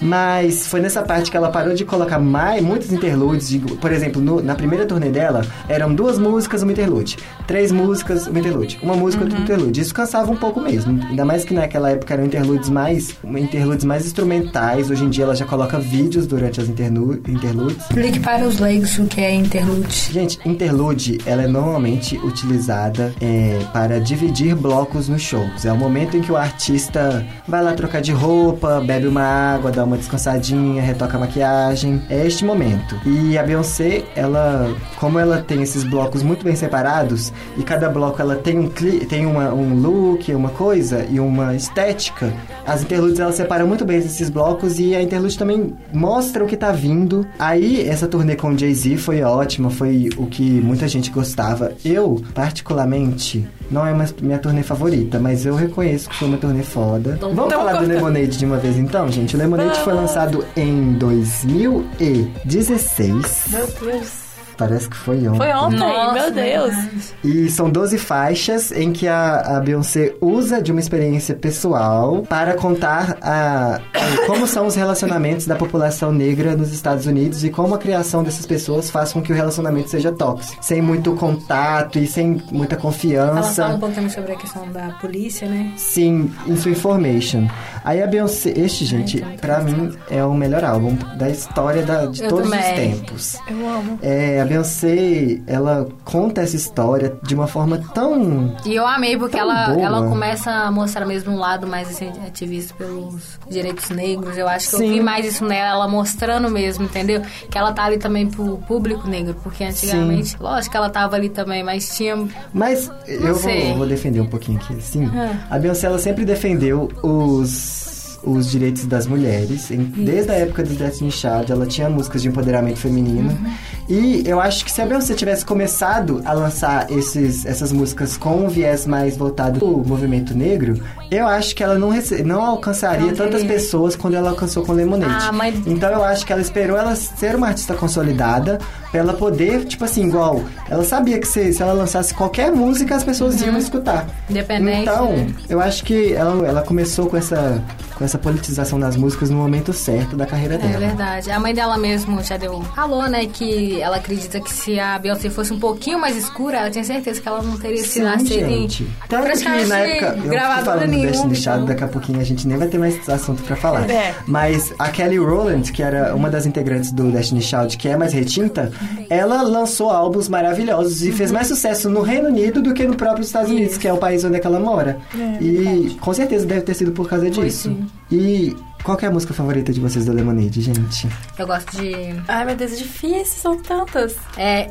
Mas 0.00 0.66
foi 0.66 0.80
nessa 0.80 1.02
parte 1.02 1.30
que 1.30 1.36
ela 1.36 1.50
parou 1.50 1.74
de 1.74 1.84
colocar 1.84 2.18
mais, 2.18 2.62
muitos 2.62 2.92
interludes. 2.92 3.48
de- 3.48 3.58
por 3.58 3.92
exemplo, 3.92 4.20
no- 4.20 4.42
na 4.42 4.54
primeira 4.54 4.84
turnê 4.86 5.08
dela, 5.10 5.44
eram 5.68 5.94
duas 5.94 6.18
músicas, 6.18 6.62
uma 6.62 6.72
interlude. 6.72 7.16
Três 7.46 7.70
músicas, 7.72 8.26
uma 8.26 8.38
interlude. 8.38 8.78
Uma 8.82 8.94
música, 8.94 9.24
outra 9.24 9.38
interlude. 9.38 9.77
Isso 9.78 9.94
cansava 9.94 10.30
um 10.30 10.36
pouco 10.36 10.60
mesmo. 10.60 11.00
Ainda 11.08 11.24
mais 11.24 11.44
que 11.44 11.54
naquela 11.54 11.90
época 11.90 12.14
eram 12.14 12.24
interludes 12.24 12.68
mais, 12.68 13.14
interludes 13.24 13.84
mais 13.84 14.04
instrumentais. 14.06 14.90
Hoje 14.90 15.04
em 15.04 15.08
dia 15.10 15.24
ela 15.24 15.34
já 15.36 15.44
coloca 15.44 15.78
vídeos 15.78 16.26
durante 16.26 16.60
as 16.60 16.68
internu- 16.68 17.20
interludes. 17.28 17.78
Explique 17.82 18.20
para 18.20 18.46
os 18.46 18.58
leigos 18.58 18.98
o 18.98 19.04
que 19.06 19.20
é 19.20 19.32
interlude. 19.34 19.88
Gente, 20.12 20.38
interlude, 20.44 21.18
ela 21.26 21.42
é 21.42 21.46
normalmente 21.46 22.16
utilizada 22.18 23.12
é, 23.20 23.58
para 23.72 24.00
dividir 24.00 24.54
blocos 24.54 25.08
nos 25.08 25.22
shows. 25.22 25.64
É 25.64 25.72
o 25.72 25.76
momento 25.76 26.16
em 26.16 26.20
que 26.20 26.32
o 26.32 26.36
artista 26.36 27.24
vai 27.46 27.62
lá 27.62 27.72
trocar 27.72 28.00
de 28.00 28.12
roupa, 28.12 28.80
bebe 28.80 29.06
uma 29.06 29.22
água, 29.22 29.70
dá 29.70 29.84
uma 29.84 29.96
descansadinha, 29.96 30.82
retoca 30.82 31.16
a 31.16 31.20
maquiagem. 31.20 32.02
É 32.08 32.26
este 32.26 32.44
momento. 32.44 32.98
E 33.06 33.36
a 33.38 33.42
Beyoncé, 33.42 34.04
ela, 34.16 34.74
como 34.96 35.18
ela 35.18 35.38
tem 35.38 35.62
esses 35.62 35.84
blocos 35.84 36.22
muito 36.22 36.44
bem 36.44 36.56
separados 36.56 37.32
e 37.56 37.62
cada 37.62 37.88
bloco 37.88 38.20
ela 38.20 38.36
tem 38.36 38.58
um 38.58 38.68
cli 38.68 39.06
tem 39.06 39.24
uma, 39.26 39.52
um 39.58 39.74
look, 39.74 40.32
uma 40.34 40.50
coisa 40.50 41.04
e 41.10 41.18
uma 41.20 41.54
estética. 41.54 42.32
As 42.66 42.82
interludes 42.82 43.18
ela 43.18 43.32
separa 43.32 43.64
muito 43.64 43.84
bem 43.84 43.98
esses 43.98 44.28
blocos 44.30 44.78
e 44.78 44.94
a 44.94 45.02
interlude 45.02 45.36
também 45.36 45.74
mostra 45.92 46.44
o 46.44 46.46
que 46.46 46.56
tá 46.56 46.70
vindo. 46.72 47.26
Aí 47.38 47.86
essa 47.88 48.06
turnê 48.06 48.36
com 48.36 48.50
o 48.50 48.58
Jay-Z 48.58 48.96
foi 48.98 49.22
ótima, 49.22 49.70
foi 49.70 50.08
o 50.16 50.26
que 50.26 50.42
muita 50.60 50.86
gente 50.88 51.10
gostava. 51.10 51.72
Eu, 51.84 52.22
particularmente, 52.34 53.46
não 53.70 53.86
é 53.86 53.92
uma 53.92 54.06
minha 54.22 54.38
turnê 54.38 54.62
favorita, 54.62 55.18
mas 55.18 55.44
eu 55.46 55.54
reconheço 55.54 56.08
que 56.08 56.16
foi 56.16 56.28
uma 56.28 56.38
turnê 56.38 56.62
foda. 56.62 57.14
Então, 57.16 57.34
Vamos 57.34 57.52
falar 57.54 57.80
do. 57.80 57.88
Lemonade 57.88 58.36
de 58.38 58.44
uma 58.44 58.58
vez 58.58 58.76
então, 58.76 59.10
gente? 59.10 59.34
O 59.34 59.38
Lemonade 59.38 59.78
foi 59.80 59.94
Vamos. 59.94 60.10
lançado 60.10 60.44
em 60.56 60.92
2016. 60.94 63.44
Meu 63.50 63.66
Deus. 63.80 64.27
Parece 64.58 64.88
que 64.90 64.96
foi 64.96 65.26
ontem. 65.28 65.36
Foi 65.38 65.52
ontem, 65.52 65.78
Nossa, 65.78 66.12
meu 66.14 66.32
Deus. 66.32 66.74
verdade. 66.74 66.90
E 67.22 67.48
são 67.48 67.70
12 67.70 67.96
faixas 67.96 68.72
em 68.72 68.92
que 68.92 69.06
a, 69.06 69.56
a 69.56 69.60
Beyoncé 69.60 70.14
usa 70.20 70.60
de 70.60 70.72
uma 70.72 70.80
experiência 70.80 71.34
pessoal 71.36 72.22
para 72.28 72.54
contar 72.54 73.16
a, 73.22 73.76
a- 73.76 74.26
como 74.26 74.46
são 74.48 74.66
os 74.66 74.74
relacionamentos 74.74 75.46
da 75.46 75.54
população 75.54 76.12
negra 76.12 76.56
nos 76.56 76.72
Estados 76.72 77.06
Unidos 77.06 77.44
e 77.44 77.50
como 77.50 77.74
a 77.74 77.78
criação 77.78 78.24
dessas 78.24 78.44
pessoas 78.46 78.90
faz 78.90 79.12
com 79.12 79.22
que 79.22 79.32
o 79.32 79.34
relacionamento 79.36 79.90
seja 79.90 80.10
tóxico. 80.10 80.62
Sem 80.64 80.82
muito 80.82 81.14
contato 81.14 81.98
e 81.98 82.06
sem 82.06 82.42
muita 82.50 82.74
Ela 82.74 82.82
confiança. 82.82 83.62
fala 83.62 83.74
um 83.76 83.80
pouquinho 83.80 84.10
sobre 84.10 84.32
a 84.32 84.36
questão 84.36 84.68
da 84.72 84.88
polícia, 85.00 85.48
né? 85.48 85.72
Sim, 85.76 86.32
Info 86.48 86.68
Information. 86.68 87.46
Aí 87.84 88.02
a 88.02 88.06
Beyoncé, 88.08 88.52
este, 88.56 88.84
gente, 88.84 89.18
então, 89.18 89.36
pra 89.36 89.60
mim 89.60 89.92
é 90.10 90.24
o 90.24 90.34
melhor 90.34 90.64
álbum 90.64 90.96
da 91.16 91.30
história 91.30 91.82
da- 91.84 92.06
de 92.06 92.22
Eu 92.24 92.28
todos 92.28 92.46
os 92.46 92.50
também. 92.50 92.74
tempos. 92.92 93.36
Eu 93.48 93.68
amo. 93.68 93.98
É, 94.02 94.40
a 94.40 94.44
Beyoncé, 94.48 95.40
ela 95.46 95.88
conta 96.04 96.40
essa 96.42 96.56
história 96.56 97.16
de 97.22 97.34
uma 97.34 97.46
forma 97.46 97.78
tão 97.94 98.54
E 98.64 98.74
eu 98.74 98.86
amei 98.86 99.16
porque 99.16 99.38
ela, 99.38 99.70
boa. 99.70 99.80
ela 99.80 100.08
começa 100.08 100.50
a 100.50 100.70
mostrar 100.70 101.04
mesmo 101.06 101.32
um 101.32 101.38
lado 101.38 101.66
mais 101.66 101.88
assim, 101.88 102.08
ativista 102.26 102.74
pelos 102.74 103.38
direitos 103.48 103.88
negros. 103.90 104.36
Eu 104.36 104.48
acho 104.48 104.70
que 104.70 104.76
Sim. 104.76 104.86
eu 104.86 104.92
vi 104.94 105.00
mais 105.00 105.26
isso 105.26 105.44
nela, 105.44 105.70
ela 105.70 105.88
mostrando 105.88 106.50
mesmo, 106.50 106.84
entendeu? 106.84 107.22
Que 107.50 107.58
ela 107.58 107.72
tá 107.72 107.84
ali 107.84 107.98
também 107.98 108.26
pro 108.28 108.58
público 108.66 109.06
negro, 109.08 109.34
porque 109.42 109.64
antigamente, 109.64 110.36
lógico 110.40 110.70
que 110.72 110.76
ela 110.76 110.90
tava 110.90 111.16
ali 111.16 111.28
também, 111.28 111.62
mas 111.62 111.96
tinha. 111.96 112.16
Mas 112.52 112.90
eu 113.06 113.34
vou, 113.34 113.74
vou 113.76 113.86
defender 113.86 114.20
um 114.20 114.26
pouquinho 114.26 114.58
aqui, 114.58 114.80
sim. 114.82 115.10
Ah. 115.14 115.46
A 115.50 115.58
Beyoncé, 115.58 115.86
ela 115.86 115.98
sempre 115.98 116.24
defendeu 116.24 116.90
os, 117.02 117.87
os 118.22 118.50
direitos 118.50 118.84
das 118.86 119.06
mulheres. 119.06 119.70
Em- 119.70 119.84
desde 119.84 120.30
a 120.32 120.34
época 120.34 120.62
do 120.64 120.74
Destiny 120.74 121.10
Child, 121.10 121.52
ela 121.52 121.66
tinha 121.66 121.88
músicas 121.88 122.22
de 122.22 122.28
empoderamento 122.28 122.78
feminino. 122.78 123.30
Uhum. 123.30 123.52
E 123.88 124.22
eu 124.26 124.38
acho 124.40 124.64
que 124.64 124.70
se 124.70 124.82
a 124.82 124.86
Beyoncé 124.86 125.14
tivesse 125.14 125.44
começado 125.44 126.20
a 126.24 126.32
lançar 126.34 126.90
esses, 126.90 127.46
essas 127.46 127.72
músicas 127.72 128.16
com 128.18 128.44
um 128.44 128.48
viés 128.48 128.86
mais 128.86 129.16
voltado 129.16 129.58
pro 129.58 129.78
movimento 129.86 130.36
negro, 130.36 130.82
eu 131.10 131.26
acho 131.26 131.54
que 131.54 131.62
ela 131.64 131.78
não, 131.78 131.88
rece- 131.88 132.22
não 132.22 132.44
alcançaria 132.44 133.06
Não 133.06 133.14
tantas 133.14 133.42
pessoas 133.44 133.96
quando 133.96 134.14
ela 134.14 134.30
alcançou 134.30 134.62
com 134.64 134.72
Lemonade. 134.72 135.26
Ah, 135.28 135.32
mas- 135.32 135.54
Então 135.66 135.90
eu 135.90 136.04
acho 136.04 136.26
que 136.26 136.32
ela 136.32 136.42
esperou 136.42 136.76
ela 136.76 136.94
ser 136.96 137.34
uma 137.34 137.46
artista 137.48 137.72
consolidada 137.74 138.58
pra 138.90 139.00
ela 139.00 139.14
poder, 139.14 139.64
tipo 139.64 139.84
assim, 139.84 140.06
igual, 140.06 140.42
ela 140.68 140.84
sabia 140.84 141.18
que 141.18 141.26
se, 141.26 141.52
se 141.54 141.62
ela 141.62 141.72
lançasse 141.72 142.12
qualquer 142.12 142.52
música 142.52 142.94
as 142.94 143.04
pessoas 143.04 143.40
iam 143.40 143.56
escutar. 143.56 144.06
Independente, 144.28 144.82
Então, 144.82 145.12
né? 145.12 145.28
eu 145.48 145.60
acho 145.60 145.82
que 145.84 146.12
ela, 146.12 146.46
ela 146.46 146.62
começou 146.62 147.06
com 147.06 147.16
essa 147.16 147.62
com 147.98 148.04
essa 148.04 148.16
politização 148.16 148.78
das 148.78 148.96
músicas 148.96 149.28
no 149.28 149.36
momento 149.36 149.72
certo 149.72 150.16
da 150.16 150.24
carreira 150.24 150.54
É 150.54 150.58
dela. 150.58 150.78
verdade. 150.78 151.30
A 151.32 151.40
mãe 151.40 151.52
dela 151.52 151.76
mesmo 151.76 152.22
já 152.22 152.36
deu. 152.36 152.62
Falou, 152.74 153.08
né, 153.08 153.26
que 153.26 153.80
ela 153.80 153.96
acredita 153.96 154.40
que 154.40 154.52
se 154.52 154.78
a 154.78 154.96
Beyoncé 155.00 155.28
fosse 155.30 155.52
um 155.52 155.58
pouquinho 155.58 155.98
mais 155.98 156.16
escura, 156.16 156.58
ela 156.58 156.70
tinha 156.70 156.84
certeza 156.84 157.20
que 157.20 157.26
ela 157.28 157.42
não 157.42 157.58
teria 157.58 157.82
sido 157.82 158.06
Sim, 158.06 158.14
aceita. 158.14 158.84
Tanto 159.08 159.38
que 159.38 159.64
na 159.66 159.78
época, 159.78 160.28
gravadora 160.28 160.64
falando 160.64 160.80
do 160.84 160.90
nenhuma, 160.92 161.10
Destiny 161.10 161.34
Child, 161.36 161.66
daqui 161.66 161.84
a 161.84 161.88
pouquinho 161.88 162.20
a 162.20 162.24
gente 162.24 162.46
nem 162.46 162.56
vai 162.56 162.68
ter 162.68 162.78
mais 162.78 163.08
assunto 163.08 163.42
pra 163.42 163.56
falar. 163.56 163.90
É. 163.90 164.14
Mas 164.26 164.72
a 164.78 164.88
Kelly 164.90 165.18
Rowland, 165.18 165.72
que 165.72 165.82
era 165.82 166.14
uma 166.14 166.30
das 166.30 166.46
integrantes 166.46 166.92
do 166.92 167.10
Destiny 167.10 167.42
Child, 167.42 167.76
que 167.76 167.88
é 167.88 167.96
mais 167.96 168.12
retinta, 168.12 168.70
ela 169.10 169.42
lançou 169.42 169.90
álbuns 169.90 170.28
maravilhosos 170.28 171.02
e 171.02 171.10
fez 171.10 171.32
mais 171.32 171.48
sucesso 171.48 171.90
no 171.90 172.02
Reino 172.02 172.28
Unido 172.28 172.62
do 172.62 172.72
que 172.72 172.86
no 172.86 172.94
próprio 172.94 173.22
Estados 173.24 173.50
Unidos, 173.50 173.76
que 173.76 173.88
é 173.88 173.92
o 173.92 173.98
país 173.98 174.22
onde 174.24 174.36
é 174.36 174.38
que 174.38 174.46
ela 174.46 174.60
mora. 174.60 174.98
É, 175.18 175.42
e 175.42 175.96
com 176.00 176.14
certeza 176.14 176.46
deve 176.46 176.60
ter 176.60 176.74
sido 176.74 176.92
por 176.92 177.08
causa 177.08 177.24
Foi 177.32 177.44
disso. 177.46 177.68
sim. 177.70 177.87
E 178.10 178.56
qual 178.82 178.96
que 178.96 179.04
é 179.04 179.08
a 179.08 179.10
música 179.10 179.34
favorita 179.34 179.72
de 179.72 179.80
vocês 179.80 180.06
do 180.06 180.12
Lemonade, 180.12 180.60
gente? 180.62 181.08
Eu 181.38 181.46
gosto 181.46 181.76
de. 181.76 181.94
Ai, 182.26 182.44
meu 182.44 182.56
Deus, 182.56 182.72
é 182.72 182.76
difícil, 182.76 183.24
são 183.24 183.58
tantas. 183.62 184.16
É, 184.36 184.70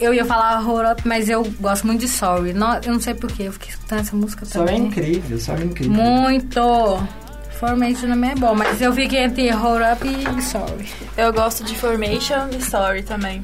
eu 0.00 0.14
ia 0.14 0.24
falar 0.24 0.58
Hold 0.60 0.92
Up, 0.92 1.02
mas 1.06 1.28
eu 1.28 1.44
gosto 1.60 1.86
muito 1.86 2.00
de 2.00 2.08
Sorry. 2.08 2.52
Não, 2.52 2.74
eu 2.76 2.92
não 2.92 3.00
sei 3.00 3.14
porquê, 3.14 3.44
eu 3.44 3.52
fiquei 3.52 3.70
escutando 3.70 4.00
essa 4.00 4.16
música 4.16 4.44
Só 4.46 4.62
é 4.62 4.66
também. 4.66 4.86
incrível, 4.86 5.38
só 5.38 5.54
é 5.54 5.64
incrível. 5.64 5.92
Muito! 5.92 6.60
Formation 7.58 8.08
também 8.08 8.30
é 8.30 8.34
bom, 8.36 8.54
mas 8.54 8.80
eu 8.80 8.92
fiquei 8.92 9.24
entre 9.24 9.50
Hold 9.50 9.82
Up 9.92 10.06
e 10.06 10.42
Sorry. 10.42 10.88
Eu 11.16 11.32
gosto 11.32 11.64
de 11.64 11.74
Formation 11.74 12.48
e 12.56 12.62
Sorry 12.62 13.02
também. 13.02 13.42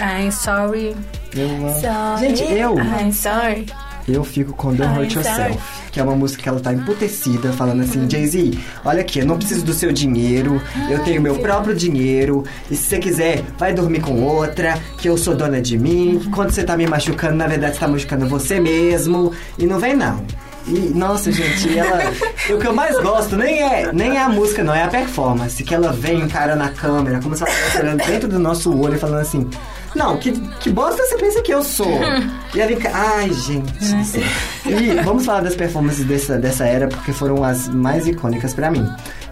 I'm 0.00 0.30
Sorry. 0.30 0.94
Eu 1.34 1.48
amo. 1.50 1.70
Sorry. 1.70 2.36
Gente, 2.36 2.52
eu 2.52 2.76
I'm 2.78 3.12
sorry. 3.12 3.66
Eu 4.08 4.22
fico 4.24 4.52
com 4.52 4.72
Don't 4.72 4.84
Ai, 4.84 5.04
Hurt 5.04 5.14
Yourself, 5.14 5.52
sorry. 5.54 5.58
que 5.90 6.00
é 6.00 6.02
uma 6.02 6.14
música 6.14 6.42
que 6.42 6.48
ela 6.48 6.60
tá 6.60 6.72
emputecida, 6.72 7.52
falando 7.52 7.82
assim, 7.82 8.08
Jay-Z, 8.08 8.58
olha 8.84 9.00
aqui, 9.00 9.18
eu 9.18 9.26
não 9.26 9.36
preciso 9.36 9.64
do 9.64 9.74
seu 9.74 9.92
dinheiro, 9.92 10.62
eu 10.88 11.00
tenho 11.00 11.20
meu 11.20 11.36
próprio 11.38 11.74
dinheiro, 11.74 12.44
e 12.70 12.76
se 12.76 12.84
você 12.84 12.98
quiser, 12.98 13.42
vai 13.58 13.74
dormir 13.74 14.00
com 14.00 14.22
outra, 14.22 14.78
que 14.98 15.08
eu 15.08 15.18
sou 15.18 15.34
dona 15.34 15.60
de 15.60 15.76
mim, 15.76 16.20
que 16.22 16.30
quando 16.30 16.50
você 16.50 16.62
tá 16.62 16.76
me 16.76 16.86
machucando, 16.86 17.34
na 17.34 17.46
verdade 17.46 17.74
você 17.74 17.80
tá 17.80 17.88
machucando 17.88 18.28
você 18.28 18.60
mesmo, 18.60 19.32
e 19.58 19.66
não 19.66 19.80
vem 19.80 19.96
não. 19.96 20.24
E, 20.68 20.92
nossa, 20.94 21.30
gente, 21.30 21.78
ela. 21.78 22.00
o 22.50 22.58
que 22.58 22.66
eu 22.66 22.74
mais 22.74 23.00
gosto 23.00 23.36
nem 23.36 23.62
é, 23.62 23.92
nem 23.92 24.16
é 24.16 24.22
a 24.22 24.28
música, 24.28 24.64
não, 24.64 24.74
é 24.74 24.82
a 24.82 24.88
performance. 24.88 25.62
Que 25.62 25.74
ela 25.74 25.92
vem, 25.92 26.22
encara 26.22 26.56
na 26.56 26.70
câmera, 26.70 27.20
como 27.22 27.36
se 27.36 27.44
ela 27.44 27.52
estivesse 27.52 27.78
olhando 27.78 28.04
dentro 28.04 28.28
do 28.28 28.38
nosso 28.38 28.76
olho 28.76 28.96
e 28.96 28.98
falando 28.98 29.20
assim: 29.20 29.48
Não, 29.96 30.18
que, 30.18 30.32
que 30.60 30.70
bosta 30.70 31.02
você 31.02 31.16
pensa 31.16 31.42
que 31.42 31.52
eu 31.52 31.62
sou? 31.62 31.86
e 32.54 32.60
ela 32.60 32.68
fica, 32.76 32.90
ai, 32.92 33.32
gente. 33.32 34.04
céu." 34.04 34.22
E 34.66 35.02
vamos 35.02 35.24
falar 35.24 35.40
das 35.40 35.56
performances 35.56 36.04
dessa, 36.04 36.38
dessa 36.38 36.66
era, 36.66 36.86
porque 36.86 37.12
foram 37.12 37.42
as 37.42 37.68
mais 37.68 38.06
icônicas 38.06 38.52
pra 38.52 38.70
mim. 38.70 38.86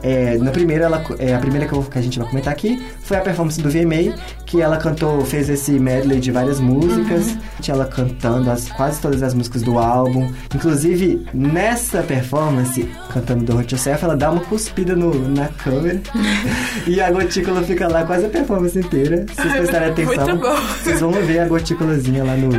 É, 0.05 0.37
na 0.39 0.51
primeira, 0.51 0.85
ela, 0.85 1.03
é, 1.19 1.35
a 1.35 1.39
primeira 1.39 1.67
que, 1.67 1.73
eu- 1.73 1.83
que 1.83 1.99
a 1.99 2.03
gente 2.03 2.19
vai 2.19 2.29
comentar 2.29 2.53
aqui 2.53 2.85
foi 3.03 3.17
a 3.17 3.21
performance 3.21 3.61
do 3.61 3.71
VMA, 3.71 4.15
que 4.45 4.61
ela 4.61 4.77
cantou, 4.77 5.25
fez 5.25 5.49
esse 5.49 5.73
medley 5.73 6.21
de 6.21 6.31
várias 6.31 6.61
músicas. 6.61 7.29
Uhum. 7.29 7.39
Tinha 7.61 7.75
ela 7.75 7.87
cantando 7.87 8.51
as, 8.51 8.69
quase 8.71 9.01
todas 9.01 9.23
as 9.23 9.33
músicas 9.33 9.63
do 9.63 9.79
álbum. 9.79 10.31
Inclusive, 10.55 11.27
nessa 11.33 12.03
performance, 12.03 12.87
cantando 13.13 13.45
do 13.45 13.57
Hurt 13.57 13.73
Yourself, 13.73 14.05
ela 14.05 14.17
dá 14.17 14.31
uma 14.31 14.43
cuspida 14.43 14.95
no, 14.95 15.27
na 15.31 15.49
câmera. 15.49 16.01
e 16.87 17.01
a 17.01 17.11
gotícula 17.11 17.63
fica 17.63 17.89
lá 17.89 18.05
quase 18.05 18.27
a 18.27 18.29
performance 18.29 18.79
inteira. 18.79 19.25
Se 19.29 19.35
vocês 19.37 19.53
prestarem 19.55 19.89
atenção, 19.91 20.27
Muito 20.29 20.41
bom. 20.43 20.57
vocês 20.83 21.01
vão 21.01 21.13
ver 21.13 21.39
a 21.41 21.49
gotículazinha 21.49 22.25
lá 22.25 22.37
no, 22.37 22.51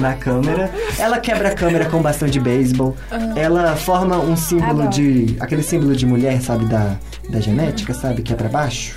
na 0.00 0.14
câmera. 0.14 0.70
Ela 0.98 1.18
quebra 1.18 1.48
a 1.48 1.54
câmera 1.54 1.84
com 1.86 2.00
bastão 2.00 2.28
de 2.28 2.40
beisebol. 2.40 2.96
Ela 3.36 3.76
forma 3.76 4.16
um 4.18 4.36
símbolo 4.36 4.82
Adoro. 4.82 4.88
de. 4.90 5.36
aquele 5.40 5.62
símbolo 5.62 5.94
de 5.94 6.06
mulher, 6.06 6.40
sabe? 6.40 6.64
Da, 6.64 6.93
da 7.28 7.40
genética, 7.40 7.94
sabe? 7.94 8.22
Que 8.22 8.32
é 8.32 8.36
pra 8.36 8.48
baixo. 8.48 8.96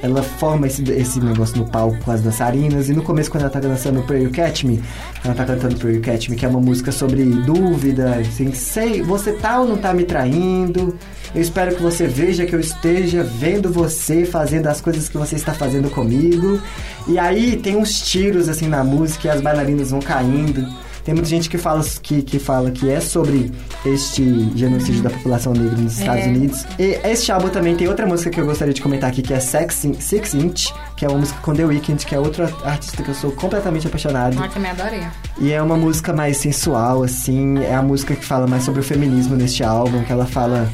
Ela 0.00 0.22
forma 0.22 0.68
esse, 0.68 0.82
esse 0.92 1.18
negócio 1.18 1.58
no 1.58 1.68
palco 1.68 1.98
com 2.04 2.12
as 2.12 2.20
dançarinas. 2.20 2.88
E 2.88 2.92
no 2.92 3.02
começo, 3.02 3.30
quando 3.30 3.42
ela 3.42 3.50
tá 3.50 3.58
dançando 3.58 4.02
Pray 4.02 4.22
You 4.22 4.30
Catch 4.30 4.62
Me, 4.62 4.80
ela 5.24 5.34
tá 5.34 5.44
cantando 5.44 5.76
Pray 5.76 5.96
You 5.96 6.02
Catch 6.02 6.28
Me, 6.28 6.36
que 6.36 6.46
é 6.46 6.48
uma 6.48 6.60
música 6.60 6.92
sobre 6.92 7.24
dúvida. 7.24 8.16
Assim, 8.16 8.52
sei, 8.52 9.02
você 9.02 9.32
tá 9.32 9.60
ou 9.60 9.66
não 9.66 9.76
tá 9.76 9.92
me 9.92 10.04
traindo? 10.04 10.96
Eu 11.34 11.42
espero 11.42 11.74
que 11.74 11.82
você 11.82 12.06
veja 12.06 12.46
que 12.46 12.54
eu 12.54 12.60
esteja 12.60 13.24
vendo 13.24 13.72
você 13.72 14.24
fazendo 14.24 14.68
as 14.68 14.80
coisas 14.80 15.08
que 15.08 15.18
você 15.18 15.34
está 15.34 15.52
fazendo 15.52 15.90
comigo. 15.90 16.60
E 17.08 17.18
aí 17.18 17.56
tem 17.56 17.76
uns 17.76 18.00
tiros 18.00 18.48
assim 18.48 18.68
na 18.68 18.84
música 18.84 19.26
e 19.26 19.30
as 19.30 19.40
bailarinas 19.40 19.90
vão 19.90 20.00
caindo. 20.00 20.64
Tem 21.08 21.14
muita 21.14 21.30
gente 21.30 21.48
que 21.48 21.56
fala 21.56 21.82
que, 22.02 22.20
que 22.20 22.38
fala 22.38 22.70
que 22.70 22.90
é 22.90 23.00
sobre 23.00 23.50
este 23.82 24.22
genocídio 24.54 25.02
da 25.02 25.08
população 25.08 25.54
negra 25.54 25.74
nos 25.78 25.98
Estados 25.98 26.26
Unidos. 26.26 26.66
E 26.78 27.00
este 27.02 27.32
álbum 27.32 27.48
também 27.48 27.74
tem 27.74 27.88
outra 27.88 28.06
música 28.06 28.28
que 28.28 28.38
eu 28.38 28.44
gostaria 28.44 28.74
de 28.74 28.82
comentar 28.82 29.08
aqui, 29.08 29.22
que 29.22 29.32
é 29.32 29.40
Sex 29.40 29.86
In- 29.86 29.94
Six 29.98 30.34
Inch, 30.34 30.66
que 30.98 31.06
é 31.06 31.08
uma 31.08 31.16
música 31.20 31.40
com 31.40 31.54
The 31.54 31.64
Weeknd, 31.64 32.04
que 32.04 32.14
é 32.14 32.18
outro 32.18 32.44
artista 32.62 33.02
que 33.02 33.08
eu 33.08 33.14
sou 33.14 33.32
completamente 33.32 33.86
apaixonado. 33.86 34.36
Eu 34.38 34.50
também 34.50 34.70
adorei. 34.70 35.00
E 35.40 35.50
é 35.50 35.62
uma 35.62 35.78
música 35.78 36.12
mais 36.12 36.36
sensual, 36.36 37.02
assim. 37.02 37.58
É 37.60 37.74
a 37.74 37.80
música 37.80 38.14
que 38.14 38.22
fala 38.26 38.46
mais 38.46 38.64
sobre 38.64 38.80
o 38.82 38.84
feminismo 38.84 39.34
neste 39.34 39.64
álbum, 39.64 40.04
que 40.04 40.12
ela 40.12 40.26
fala 40.26 40.68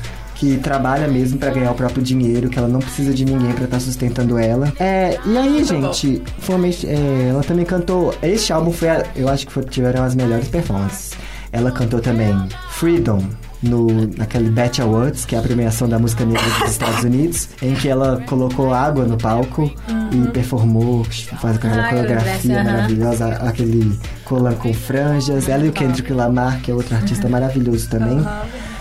que 0.44 0.59
trabalha 0.59 1.09
mesmo 1.09 1.38
pra 1.38 1.50
ganhar 1.50 1.70
o 1.70 1.74
próprio 1.74 2.02
dinheiro, 2.02 2.48
que 2.50 2.59
ela 2.59 2.68
não 2.68 2.80
precisa 2.80 3.14
de 3.14 3.24
ninguém 3.24 3.52
pra 3.52 3.64
estar 3.64 3.80
sustentando 3.80 4.38
ela. 4.38 4.70
É, 4.78 5.18
e 5.24 5.37
aí, 5.38 5.64
gente, 5.64 6.22
foi 6.40 6.54
uma- 6.57 6.66
é, 6.68 7.28
ela 7.30 7.42
também 7.42 7.64
cantou. 7.64 8.14
Este 8.22 8.52
álbum 8.52 8.70
foi, 8.72 8.88
a- 8.90 9.04
eu 9.16 9.28
acho 9.28 9.46
que 9.46 9.52
foi, 9.52 9.62
tiveram 9.64 10.04
as 10.04 10.14
melhores 10.14 10.48
performances. 10.48 11.12
Ela 11.52 11.70
cantou 11.70 12.00
também 12.00 12.35
Freedom. 12.70 13.22
No, 13.62 13.87
naquele 14.18 14.50
Bet 14.50 14.83
Awards, 14.83 15.24
que 15.24 15.35
é 15.35 15.38
a 15.38 15.40
premiação 15.40 15.88
da 15.88 15.98
música 15.98 16.22
negra 16.22 16.42
dos 16.61 16.72
Estados 16.72 17.00
Unidos, 17.04 17.48
em 17.62 17.72
que 17.74 17.88
ela 17.88 18.22
colocou 18.26 18.74
água 18.74 19.07
no 19.07 19.16
palco 19.16 19.72
e 20.12 20.28
performou, 20.33 21.02
faz 21.40 21.57
aquela 21.57 21.87
Ah, 21.87 21.88
coreografia 21.88 22.61
aham. 22.61 22.64
maravilhosa, 22.64 23.26
aquele 23.37 23.98
colar 24.26 24.52
com 24.57 24.74
franjas. 24.74 25.48
Ela 25.48 25.64
e 25.64 25.70
o 25.70 25.72
Kendrick 25.72 26.12
Lamar, 26.12 26.61
que 26.61 26.70
é 26.70 26.74
outro 26.74 26.94
artista 26.94 27.26
maravilhoso 27.26 27.88
também. 27.88 28.22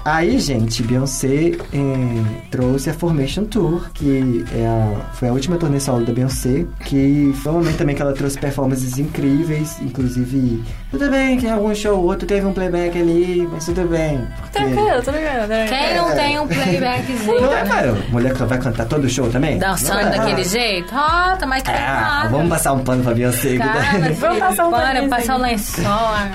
Aí, 0.06 0.38
gente, 0.40 0.84
Beyoncé 0.84 1.54
eh, 1.74 2.24
trouxe 2.52 2.90
a 2.90 2.94
Formation 2.94 3.46
Tour, 3.46 3.90
que 3.94 4.44
é 4.54 4.66
a- 4.66 5.14
foi 5.14 5.30
a 5.30 5.32
última 5.32 5.56
turnê 5.58 5.80
solo 5.80 6.06
da 6.06 6.12
Beyoncé, 6.12 6.66
que 6.84 7.34
foi 7.42 7.52
um 7.54 7.56
momento 7.56 7.78
também 7.78 7.96
que 7.96 8.02
ela 8.02 8.12
trouxe 8.14 8.38
performances 8.38 8.98
incríveis, 8.98 9.78
inclusive, 9.82 10.62
tudo 10.92 11.10
bem 11.10 11.38
que 11.38 11.46
em 11.46 11.52
algum 11.52 11.74
show 11.74 11.98
ou 12.00 12.06
outro 12.06 12.28
teve 12.28 12.46
um 12.46 12.52
playback 12.52 13.00
ali, 13.00 13.48
mas 13.50 13.66
tudo 13.66 13.88
bem. 13.88 14.28
porque- 14.42 14.60
Tranquilo, 14.60 15.02
tô 15.04 15.12
ligado. 15.12 15.50
Quem 15.70 15.96
não 15.98 16.12
tem 16.16 16.40
um 16.40 16.48
playbackzinho, 16.48 17.42
Não 17.42 17.54
é, 17.54 17.64
cara, 17.64 17.98
mulher 18.12 18.34
que 18.34 18.44
vai 18.44 18.58
cantar 18.60 18.86
todo 18.86 19.10
show 19.10 19.30
também? 19.30 19.58
Dançando 19.58 20.00
é. 20.02 20.10
daquele 20.18 20.44
jeito? 20.44 20.90
Ah, 20.94 21.38
tá 21.40 21.46
mais 21.46 21.64
Ah, 21.66 22.28
vamos 22.30 22.50
passar 22.50 22.74
um 22.74 22.80
pano 22.80 23.02
pra 23.04 23.14
Beyoncé. 23.14 23.58
Cara, 23.58 24.12
Vamos 24.20 24.40
passar 24.40 24.68
um 24.68 24.72
paninho 24.72 25.10
passar 25.10 25.40
o 25.40 25.44
aí. 25.44 25.52
lençol. 25.54 25.84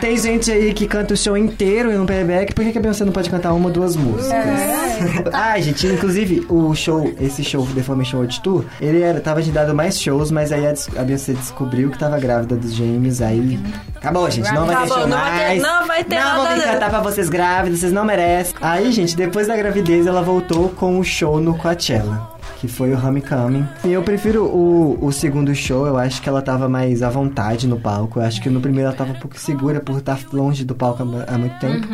Tem 0.01 0.17
gente 0.17 0.51
aí 0.51 0.73
que 0.73 0.87
canta 0.87 1.13
o 1.15 1.17
show 1.17 1.37
inteiro 1.37 1.93
em 1.93 1.99
um 1.99 2.07
playback, 2.07 2.55
por 2.55 2.65
que, 2.65 2.73
que 2.73 2.79
a 2.79 2.81
Beyoncé 2.81 3.05
não 3.05 3.13
pode 3.13 3.29
cantar 3.29 3.58
uma 3.59 3.71
duas 3.71 3.97
músicas? 3.97 4.33
Ai, 5.33 5.63
gente, 5.63 5.87
inclusive 5.87 6.47
o 6.49 6.75
show, 6.75 7.13
esse 7.21 7.43
show 7.45 7.67
The 7.75 7.83
Formation 7.83 8.19
World 8.19 8.41
Tour, 8.41 8.65
ele 8.81 9.01
era, 9.03 9.21
tava 9.21 9.41
agendado 9.41 9.75
mais 9.75 10.01
shows, 10.01 10.31
mas 10.31 10.51
aí 10.53 10.67
a, 10.67 10.75
a 11.01 11.05
Beyoncé 11.05 11.33
descobriu 11.33 11.91
que 11.91 11.99
tava 11.99 12.19
grávida 12.19 12.57
dos 12.57 12.73
gêmeos, 12.75 13.21
aí 13.21 13.59
acabou, 13.95 14.31
gente, 14.31 14.53
não 14.53 14.67
vai 14.67 14.77
ter 14.77 14.83
Acabou, 14.83 14.99
show 14.99 15.07
não 15.09 15.19
vai 15.19 15.31
ter- 15.39 15.45
mais. 15.47 15.63
não 15.63 15.87
vai 15.87 16.05
ter 16.05 16.19
Não 16.21 16.35
vou 16.37 16.45
nada 16.45 16.57
não. 16.57 16.73
cantar 16.73 16.91
pra 16.91 17.01
vocês 17.01 17.29
grávidas, 17.29 17.81
vocês 17.81 17.93
não 17.93 18.05
merecem. 18.05 18.55
Aí, 18.61 18.91
gente, 18.93 19.17
depois 19.17 19.47
da 19.47 19.57
gravidez, 19.57 20.07
ela 20.07 20.23
voltou 20.23 20.69
com 20.71 20.99
o 20.99 21.05
show 21.05 21.41
no 21.41 21.55
Coachella. 21.57 22.37
Que 22.61 22.67
foi 22.67 22.93
o 22.93 22.99
Homecoming. 23.07 23.65
E 23.85 23.93
eu 23.93 24.03
prefiro 24.03 24.45
o, 24.47 24.99
o 25.01 25.13
segundo 25.13 25.55
show, 25.55 25.87
eu 25.87 25.97
acho 25.97 26.21
que 26.21 26.29
ela 26.29 26.43
tava 26.43 26.69
mais 26.69 27.05
à 27.05 27.09
vontade 27.09 27.69
no 27.69 27.79
palco. 27.79 28.19
Eu 28.19 28.25
acho 28.25 28.43
que 28.43 28.51
no 28.51 28.61
primeiro 28.61 28.89
ela 28.89 28.97
tava 28.97 29.13
um 29.13 29.21
pouco 29.21 29.39
segura 29.39 29.79
por 29.79 29.99
estar 29.99 30.19
longe 30.33 30.65
do 30.65 30.75
palco 30.75 31.05
há, 31.05 31.35
há 31.35 31.39
muito 31.39 31.57
tempo. 31.61 31.87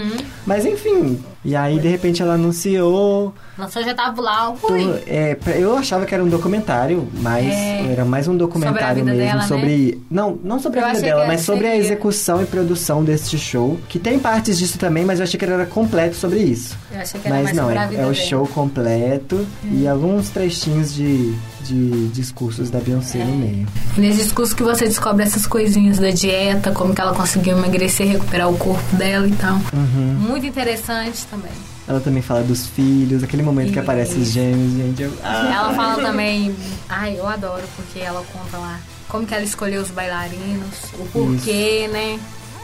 Mas 0.46 0.64
enfim, 0.64 1.22
e 1.44 1.54
aí 1.54 1.78
de 1.78 1.88
repente 1.88 2.22
ela 2.22 2.34
anunciou. 2.34 3.34
Lançou 3.58 3.82
já 3.84 3.94
tava 3.94 4.20
lá. 4.20 4.50
Ui. 4.50 5.02
é, 5.06 5.36
eu 5.56 5.76
achava 5.76 6.04
que 6.06 6.14
era 6.14 6.24
um 6.24 6.28
documentário, 6.28 7.06
mas 7.20 7.44
É. 7.46 7.92
era 7.92 8.04
mais 8.04 8.26
um 8.26 8.36
documentário 8.36 9.04
vida 9.04 9.12
mesmo 9.12 9.26
dela, 9.28 9.42
né? 9.42 9.46
sobre. 9.48 10.02
Não, 10.10 10.38
não 10.42 10.58
sobre 10.58 10.80
Eu 10.80 10.84
a 10.86 10.88
vida 10.88 11.00
dela, 11.02 11.26
mas 11.26 11.42
sobre 11.42 11.66
a 11.66 11.70
seria. 11.70 11.84
execução 11.84 12.42
e 12.42 12.46
produção 12.46 13.04
deste 13.04 13.38
show. 13.38 13.78
Que 13.88 13.98
tem 13.98 14.18
partes 14.18 14.58
disso 14.58 14.78
também, 14.78 15.04
mas 15.04 15.20
eu 15.20 15.24
achei 15.24 15.38
que 15.38 15.44
era 15.44 15.66
completo 15.66 16.16
sobre 16.16 16.40
isso. 16.40 16.76
Eu 16.92 17.00
achei 17.00 17.20
que 17.20 17.26
era 17.28 17.36
Mas 17.36 17.44
mais 17.44 17.56
não, 17.56 17.64
sobre 17.64 17.78
a 17.78 17.82
é, 17.82 17.88
vida 17.88 18.02
é 18.02 18.06
o 18.06 18.08
dele. 18.10 18.20
Hum. 18.20 18.26
show 18.28 18.46
completo 18.48 19.46
e 19.70 19.86
alguns 19.86 20.30
trechinhos 20.30 20.92
de, 20.94 21.34
de 21.64 22.08
discursos 22.08 22.70
da 22.70 22.78
Beyoncé 22.78 23.24
no 23.24 23.36
meio. 23.36 23.66
Nesse 23.96 24.22
discurso 24.24 24.54
que 24.54 24.62
você 24.62 24.84
descobre 24.84 25.22
essas 25.24 25.46
coisinhas 25.46 25.98
da 25.98 26.10
dieta, 26.10 26.70
como 26.72 26.94
que 26.94 27.00
ela 27.00 27.14
conseguiu 27.14 27.56
emagrecer, 27.56 28.06
recuperar 28.06 28.48
o 28.50 28.56
corpo 28.56 28.96
dela 28.96 29.26
e 29.26 29.32
tal. 29.32 29.56
Uhum. 29.72 30.16
Muito 30.20 30.46
interessante 30.46 31.24
também. 31.30 31.50
Ela 31.86 32.00
também 32.00 32.22
fala 32.22 32.42
dos 32.42 32.66
filhos, 32.66 33.22
aquele 33.22 33.42
momento 33.42 33.66
que 33.66 33.72
Isso. 33.72 33.80
aparece 33.80 34.14
os 34.18 34.28
gêmeos, 34.30 34.72
gente. 34.72 35.02
eu- 35.02 35.12
ah. 35.22 35.52
Ela 35.54 35.74
fala 35.74 36.02
também. 36.02 36.54
Ai, 36.88 37.18
eu 37.18 37.26
adoro, 37.26 37.62
porque 37.76 37.98
ela 37.98 38.24
conta 38.32 38.56
lá 38.58 38.80
como 39.08 39.26
que 39.26 39.34
ela 39.34 39.44
escolheu 39.44 39.82
os 39.82 39.90
bailarinos, 39.90 40.74
o 40.98 41.04
porquê, 41.12 41.88
né? 41.92 42.18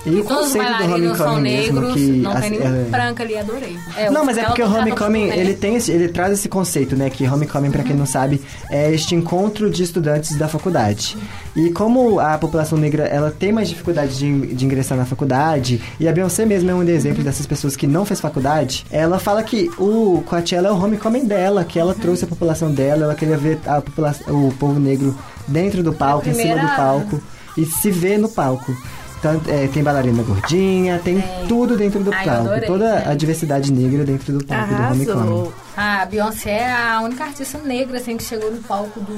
E 0.07 0.11
o 0.19 0.25
todos 0.25 0.45
conceito 0.45 0.67
do 0.67 1.17
são 1.17 1.27
Homecoming 1.35 1.43
mesmo, 1.43 1.93
que... 1.93 2.01
não 2.23 2.33
as- 2.33 2.41
tem 2.41 2.51
nenhum 2.53 2.65
é- 2.65 2.85
branco 2.85 3.21
ali, 3.23 3.37
adorei. 3.37 3.77
É, 3.97 4.11
não, 4.11 4.25
mas 4.25 4.39
é 4.39 4.45
porque 4.45 4.63
o 4.63 4.67
Homecoming, 4.75 5.29
ele 5.29 5.53
tem 5.55 5.77
esse- 5.77 5.93
ele 5.93 6.09
traz 6.09 6.33
esse 6.33 6.49
conceito, 6.49 6.97
né, 6.97 7.11
que 7.11 7.27
Homecoming, 7.29 7.71
pra 7.71 7.83
quem 7.83 7.95
não 7.95 8.07
sabe, 8.07 8.41
é 8.71 8.91
este 8.93 9.15
encontro 9.15 9.69
de 9.71 9.83
estudantes 9.83 10.37
da 10.39 10.49
faculdade. 10.49 11.19
E 11.55 11.71
como 11.71 12.19
a 12.19 12.39
população 12.39 12.79
negra, 12.79 13.05
ela 13.05 13.31
tem 13.31 13.53
mais 13.53 13.69
dificuldade 13.69 14.17
de, 14.17 14.55
de 14.55 14.65
ingressar 14.65 14.97
na 14.97 15.05
faculdade, 15.05 15.83
e 16.01 16.09
a 16.09 16.13
Beyoncé 16.13 16.47
mesmo 16.47 16.71
é 16.71 16.75
um 16.75 16.83
exemplo 16.83 17.23
dessas 17.23 17.45
pessoas 17.47 17.77
que 17.77 17.87
não 17.87 18.07
fez 18.07 18.21
faculdade, 18.21 18.87
ela 18.91 19.19
fala 19.19 19.43
que 19.43 19.69
o 19.79 20.23
Coachella 20.27 20.69
é 20.69 20.73
o 20.73 20.83
Homecoming 20.83 21.27
dela, 21.27 21.63
que 21.65 21.79
ela 21.79 21.95
trouxe 21.95 22.25
a 22.25 22.27
população 22.27 22.71
dela, 22.73 23.05
ela 23.05 23.15
queria 23.15 23.37
ver 23.37 23.59
a 23.67 23.83
população, 23.83 24.49
o 24.49 24.53
povo 24.55 24.81
negro 24.81 25.15
dentro 25.47 25.83
do 25.83 25.93
palco, 25.93 26.27
em 26.29 26.33
cima 26.33 26.55
do 26.55 26.59
primeira- 26.61 26.77
palco, 26.77 27.21
e 27.59 27.67
se 27.67 27.91
ver 27.91 28.17
no 28.19 28.29
palco. 28.31 28.75
Tanto, 29.22 29.50
é, 29.50 29.66
tem 29.68 29.83
bailarina 29.83 30.22
gordinha, 30.22 30.98
tem 30.98 31.22
tudo 31.46 31.76
dentro 31.76 32.02
do 32.02 32.12
Ai, 32.12 32.24
palco. 32.24 32.40
adorei, 32.42 32.66
Toda 32.66 32.94
né? 32.94 33.04
a 33.06 33.14
diversidade 33.14 33.70
negra 33.70 34.02
dentro 34.04 34.33
do 34.38 34.44
palco 34.44 34.74
do 34.74 34.83
Homecoming. 34.83 35.11
Arrasou. 35.11 35.52
A 35.76 36.04
Beyoncé 36.06 36.50
é 36.50 36.72
a 36.72 37.00
única 37.02 37.24
artista 37.24 37.59
negra 37.59 37.98
assim, 37.98 38.16
que 38.16 38.22
chegou 38.24 38.50
no 38.50 38.62
palco 38.62 38.98
do, 39.00 39.14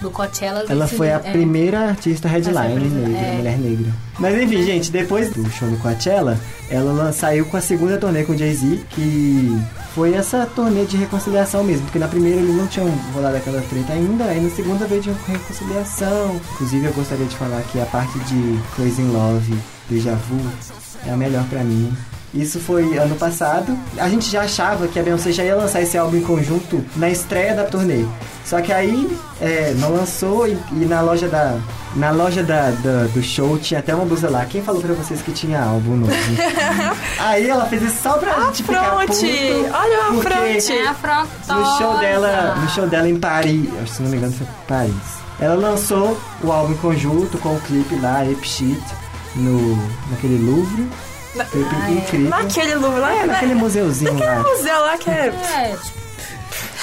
do 0.00 0.10
Coachella. 0.10 0.64
Ela 0.68 0.86
foi 0.86 1.10
a 1.10 1.16
é. 1.16 1.32
primeira 1.32 1.80
artista 1.88 2.28
headline 2.28 2.72
é 2.72 2.80
primeira, 2.80 3.08
negra, 3.08 3.26
é. 3.26 3.32
mulher 3.36 3.58
negra. 3.58 3.92
Mas 4.18 4.42
enfim, 4.42 4.62
gente, 4.62 4.90
depois 4.90 5.30
do 5.30 5.48
show 5.50 5.68
no 5.68 5.76
Coachella, 5.78 6.38
ela 6.70 7.12
saiu 7.12 7.46
com 7.46 7.56
a 7.56 7.60
segunda 7.60 7.98
turnê 7.98 8.24
com 8.24 8.32
o 8.32 8.36
Jay-Z, 8.36 8.80
que 8.90 9.58
foi 9.94 10.14
essa 10.14 10.46
turnê 10.46 10.84
de 10.84 10.96
reconciliação 10.96 11.62
mesmo, 11.64 11.84
porque 11.84 11.98
na 11.98 12.08
primeira 12.08 12.40
eles 12.40 12.54
não 12.54 12.66
tinham 12.66 12.88
rolado 13.14 13.36
aquela 13.36 13.60
treta 13.62 13.92
ainda, 13.92 14.24
aí 14.24 14.40
na 14.40 14.50
segunda 14.50 14.86
veio 14.86 15.02
de 15.02 15.10
reconciliação. 15.26 16.40
Inclusive 16.54 16.86
eu 16.86 16.92
gostaria 16.92 17.26
de 17.26 17.36
falar 17.36 17.62
que 17.62 17.80
a 17.80 17.86
parte 17.86 18.18
de 18.20 18.58
Crazy 18.74 19.02
in 19.02 19.12
Love, 19.12 19.58
Deja 19.88 20.14
Vu, 20.14 20.40
é 21.06 21.10
a 21.10 21.16
melhor 21.16 21.44
pra 21.48 21.62
mim. 21.62 21.92
Isso 22.34 22.60
foi 22.60 22.98
ano 22.98 23.16
passado. 23.16 23.76
A 23.96 24.08
gente 24.08 24.30
já 24.30 24.42
achava 24.42 24.86
que 24.86 24.98
a 24.98 25.02
Beyoncé 25.02 25.32
já 25.32 25.42
ia 25.44 25.56
lançar 25.56 25.80
esse 25.80 25.96
álbum 25.96 26.18
em 26.18 26.22
conjunto 26.22 26.84
na 26.96 27.08
estreia 27.08 27.54
da 27.54 27.64
turnê. 27.64 28.04
Só 28.44 28.60
que 28.60 28.72
aí 28.72 29.08
é, 29.40 29.74
não 29.78 29.94
lançou 29.94 30.46
e, 30.46 30.52
e 30.72 30.84
na 30.86 31.00
loja 31.00 31.26
da. 31.28 31.58
Na 31.96 32.10
loja 32.10 32.42
da, 32.42 32.70
da- 32.70 33.06
do 33.14 33.22
show 33.22 33.58
tinha 33.58 33.80
até 33.80 33.94
uma 33.94 34.04
blusa 34.04 34.28
lá. 34.28 34.44
Quem 34.44 34.62
falou 34.62 34.80
pra 34.80 34.92
vocês 34.94 35.22
que 35.22 35.32
tinha 35.32 35.60
álbum 35.62 35.96
novo? 35.96 36.12
aí 37.18 37.48
ela 37.48 37.64
fez 37.66 37.82
isso 37.82 38.02
só 38.02 38.18
pra 38.18 38.32
gente 38.46 38.62
ficar 38.62 38.90
puto! 39.06 39.12
Olha 39.74 39.98
o 40.12 40.18
afronte! 40.20 40.72
É 40.72 40.86
afrontosa. 40.86 41.54
no 41.54 41.78
show 41.78 41.98
dela, 41.98 42.54
no 42.56 42.68
show 42.70 42.86
dela 42.86 43.08
em 43.08 43.18
Paris, 43.18 43.68
acho 43.74 43.84
que 43.84 43.90
se 43.96 44.02
não 44.02 44.10
me 44.10 44.16
engano 44.18 44.32
foi 44.34 44.46
Paris. 44.66 44.94
Ela 45.40 45.54
lançou 45.54 46.18
o 46.42 46.52
álbum 46.52 46.72
em 46.74 46.76
conjunto 46.76 47.38
com 47.38 47.54
o 47.54 47.60
clipe 47.60 47.96
lá, 47.96 48.20
Ape 48.22 48.46
Sheet, 48.46 48.82
no 49.36 49.76
naquele 50.10 50.38
Louvre. 50.44 50.86
Clipe 51.46 51.74
incrível. 51.92 52.28
Naquele 52.30 52.74
Louvre 52.76 53.00
lá, 53.00 53.12
É, 53.14 53.20
né? 53.20 53.26
naquele 53.32 53.54
museuzinho 53.54 54.18
lá. 54.18 54.42
museu 54.42 54.80
lá 54.80 54.96
que 54.98 55.10
é... 55.10 55.26
É, 55.26 55.76
tipo, 55.76 55.98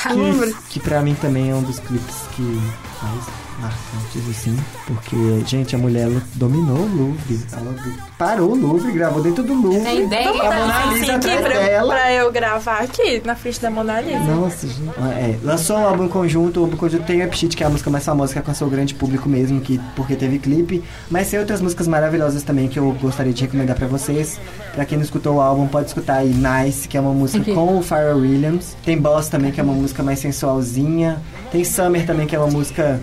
Que, 0.09 0.53
que 0.69 0.79
pra 0.79 1.01
mim 1.01 1.15
também 1.15 1.49
é 1.51 1.55
um 1.55 1.61
dos 1.63 1.79
clipes 1.79 2.15
que 2.35 2.61
faz. 2.99 3.23
Marcantes, 3.59 4.29
assim. 4.29 4.57
Porque, 4.87 5.15
gente, 5.45 5.75
a 5.75 5.79
mulher 5.79 6.09
dominou 6.35 6.77
o 6.77 6.95
Louvre. 6.95 7.39
Ela 7.53 7.75
parou 8.17 8.51
o 8.51 8.55
Louvre, 8.55 8.91
gravou 8.91 9.21
dentro 9.21 9.43
do 9.43 9.53
Louvre. 9.53 9.81
Tem 9.81 10.05
ideia? 10.05 10.25
Vamos 10.31 10.41
A 10.45 10.49
dar 10.49 10.55
Mona 10.59 10.85
um 10.87 10.93
Lisa 10.93 11.05
sim 11.05 11.11
aqui 11.11 11.29
atrás 11.29 11.41
pra, 11.41 11.55
eu- 11.55 11.65
dela. 11.65 11.93
pra 11.95 12.13
eu 12.13 12.31
gravar 12.31 12.77
aqui, 12.79 13.21
na 13.25 13.35
frente 13.35 13.61
da 13.61 13.69
Mona 13.69 14.01
Lisa. 14.01 14.19
Nossa, 14.19 14.67
gente. 14.67 14.89
Ah, 14.97 15.11
É, 15.19 15.37
lançou 15.43 15.77
um 15.77 15.85
álbum 15.87 16.07
conjunto, 16.07 16.59
o 16.59 16.63
álbum 16.63 16.77
conjunto 16.77 17.03
tem 17.05 17.21
o 17.21 17.25
Upshit, 17.25 17.55
que 17.55 17.63
é 17.63 17.67
a 17.67 17.69
música 17.69 17.89
mais 17.89 18.03
famosa 18.05 18.33
que 18.33 18.39
alcançou 18.39 18.67
o 18.67 18.71
grande 18.71 18.93
público 18.93 19.27
mesmo, 19.29 19.59
que, 19.61 19.79
porque 19.95 20.15
teve 20.15 20.39
clipe. 20.39 20.83
Mas 21.09 21.29
tem 21.29 21.39
outras 21.39 21.61
músicas 21.61 21.87
maravilhosas 21.87 22.43
também 22.43 22.67
que 22.67 22.77
eu 22.79 22.91
gostaria 23.01 23.33
de 23.33 23.41
recomendar 23.43 23.75
pra 23.75 23.87
vocês. 23.87 24.39
Pra 24.73 24.85
quem 24.85 24.97
não 24.97 25.05
escutou 25.05 25.35
o 25.35 25.41
álbum, 25.41 25.67
pode 25.67 25.87
escutar 25.87 26.15
aí 26.17 26.33
Nice, 26.33 26.87
que 26.87 26.97
é 26.97 27.01
uma 27.01 27.13
música 27.13 27.53
com 27.53 27.77
o 27.79 27.81
Pharrell 27.83 28.17
Williams. 28.17 28.75
Tem 28.83 28.97
Boss 28.97 29.29
também, 29.29 29.51
que 29.51 29.59
é 29.59 29.63
uma 29.63 29.73
música 29.73 30.03
mais 30.03 30.19
sensualzinha. 30.19 31.21
Tem 31.51 31.63
Summer 31.63 32.05
também, 32.05 32.27
que 32.27 32.35
é 32.35 32.39
uma 32.39 32.47
música... 32.51 32.99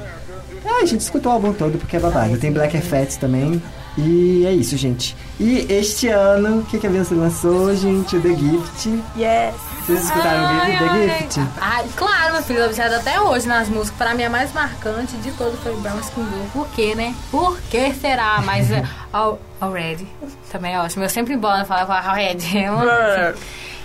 Ah, 0.64 0.82
a 0.82 0.86
gente 0.86 1.00
escutou 1.00 1.32
o 1.32 1.34
álbum 1.34 1.52
todo 1.52 1.78
porque 1.78 1.96
é 1.96 2.00
babado. 2.00 2.36
Tem 2.38 2.52
Black 2.52 2.76
Effects 2.76 3.16
também. 3.16 3.62
E 3.98 4.46
é 4.46 4.52
isso, 4.52 4.74
gente. 4.76 5.14
E 5.38 5.66
este 5.68 6.08
ano, 6.08 6.60
o 6.60 6.64
que, 6.64 6.78
que 6.78 6.86
a 6.86 6.90
Beyoncé 6.90 7.14
lançou, 7.14 7.74
gente? 7.76 8.16
O 8.16 8.20
The 8.22 8.28
Gift. 8.30 9.02
Yes. 9.18 9.54
Vocês 9.84 10.04
escutaram 10.04 10.42
o 10.44 10.46
Ai, 10.46 10.78
The 10.78 10.84
ai. 10.88 11.18
Gift? 11.18 11.40
Ai, 11.60 11.84
claro, 11.96 12.32
meu 12.34 12.42
filho, 12.42 12.60
eu 12.60 12.66
observo 12.66 12.94
até 12.94 13.20
hoje 13.20 13.46
nas 13.46 13.68
músicas. 13.68 13.98
Pra 13.98 14.14
mim, 14.14 14.22
a 14.24 14.30
mais 14.30 14.50
marcante 14.54 15.14
de 15.16 15.30
todo 15.32 15.56
foi 15.58 15.74
Brown 15.76 15.98
Skin 16.00 16.22
Girl. 16.24 16.44
Por 16.54 16.68
quê, 16.68 16.94
né? 16.94 17.14
Por 17.30 17.60
que 17.62 17.92
será? 17.94 18.40
Mas 18.44 18.70
é, 18.70 18.82
Al- 19.12 19.38
Already 19.60 20.06
também 20.50 20.72
é 20.74 20.80
ótimo. 20.80 21.04
Eu 21.04 21.10
sempre 21.10 21.34
embora 21.34 21.64
falava 21.66 21.94
Already. 21.98 22.56
É 22.56 23.34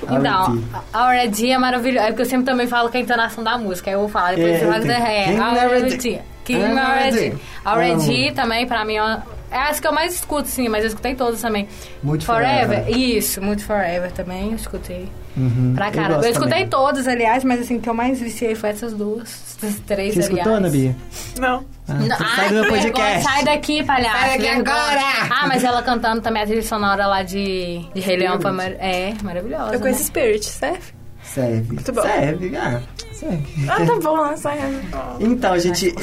Então, 0.03 0.39
Already. 0.39 0.63
Already 0.93 1.51
é 1.51 1.57
maravilhoso. 1.57 2.05
É 2.05 2.07
porque 2.09 2.21
eu 2.21 2.25
sempre 2.27 2.45
também 2.45 2.67
falo 2.67 2.89
com 2.89 2.97
a 2.97 2.99
entonação 3.01 3.43
da 3.43 3.57
música. 3.57 3.89
Aí 3.89 3.95
eu 3.95 4.01
vou 4.01 4.09
falar, 4.09 4.35
depois 4.35 4.53
É, 4.55 4.59
você 4.59 4.65
vai 4.67 4.79
tem- 4.81 4.91
é, 4.91 5.37
Already. 5.39 6.21
King 6.47 6.63
Already. 6.79 7.33
Already. 7.65 8.31
Também, 8.33 8.65
pra 8.65 8.83
mim, 8.85 8.95
é 8.95 9.57
as 9.69 9.79
que 9.79 9.87
eu 9.87 9.91
mais 9.93 10.13
escuto, 10.15 10.47
sim, 10.47 10.67
mas 10.69 10.83
eu 10.83 10.87
escutei 10.89 11.13
todas 11.15 11.41
também. 11.41 11.67
Muito 12.01 12.25
Forever, 12.25 12.83
Forever. 12.83 12.97
isso, 12.97 13.41
muito 13.41 13.63
Forever 13.65 14.11
também, 14.11 14.49
eu 14.51 14.55
escutei. 14.55 15.07
Uhum, 15.35 15.73
Pra 15.75 15.89
eu 15.89 15.91
cara. 15.93 16.13
Eu, 16.13 16.15
gosto 16.17 16.29
escutei 16.31 16.51
também. 16.65 16.67
todas, 16.69 17.07
aliás, 17.07 17.43
mas 17.43 17.61
assim, 17.61 17.77
o 17.77 17.79
que 17.81 17.87
eu 17.89 17.93
mais 17.93 18.19
viciei 18.19 18.55
foi 18.55 18.69
essas 18.71 18.91
duas. 18.93 19.55
Essas 19.61 19.79
três, 19.81 20.13
Você 20.15 20.19
aliás. 20.21 20.29
escutou, 20.31 20.53
Ana 20.53 20.69
Bia? 20.69 20.95
Não. 21.39 21.63
Ah, 21.87 21.93
Não, 21.93 22.17
ai, 22.19 22.35
sai 22.35 22.47
do 22.49 22.53
meu 22.55 22.63
vergonha. 22.63 22.83
podcast. 22.91 23.23
Sai 23.23 23.43
daqui, 23.43 23.83
palhaço. 23.83 24.17
Sai 24.19 24.29
daqui 24.37 24.47
agora! 24.49 25.01
Ah, 25.29 25.47
mas 25.47 25.63
ela 25.63 25.81
cantando 25.83 26.21
também 26.21 26.41
a 26.41 26.45
trilha 26.45 26.63
sonora 26.63 27.05
lá 27.07 27.21
de, 27.23 27.85
de 27.93 28.01
Rei 28.01 28.17
Leão 28.17 28.41
foi 28.41 28.51
mar... 28.51 28.71
é, 28.79 29.13
maravilhosa. 29.23 29.75
Eu 29.75 29.79
conheço 29.79 29.99
né? 29.99 30.05
Spirit, 30.05 30.45
serve? 30.45 30.96
Serve. 31.37 31.73
Muito 31.73 31.93
bom. 31.93 32.01
Serve, 32.01 32.55
ah, 32.57 32.81
serve. 33.13 33.69
Ah, 33.69 33.85
tá 33.85 33.99
bom, 33.99 34.25
né? 34.25 34.37
serve. 34.37 34.77
Então, 35.19 35.59
gente, 35.59 35.93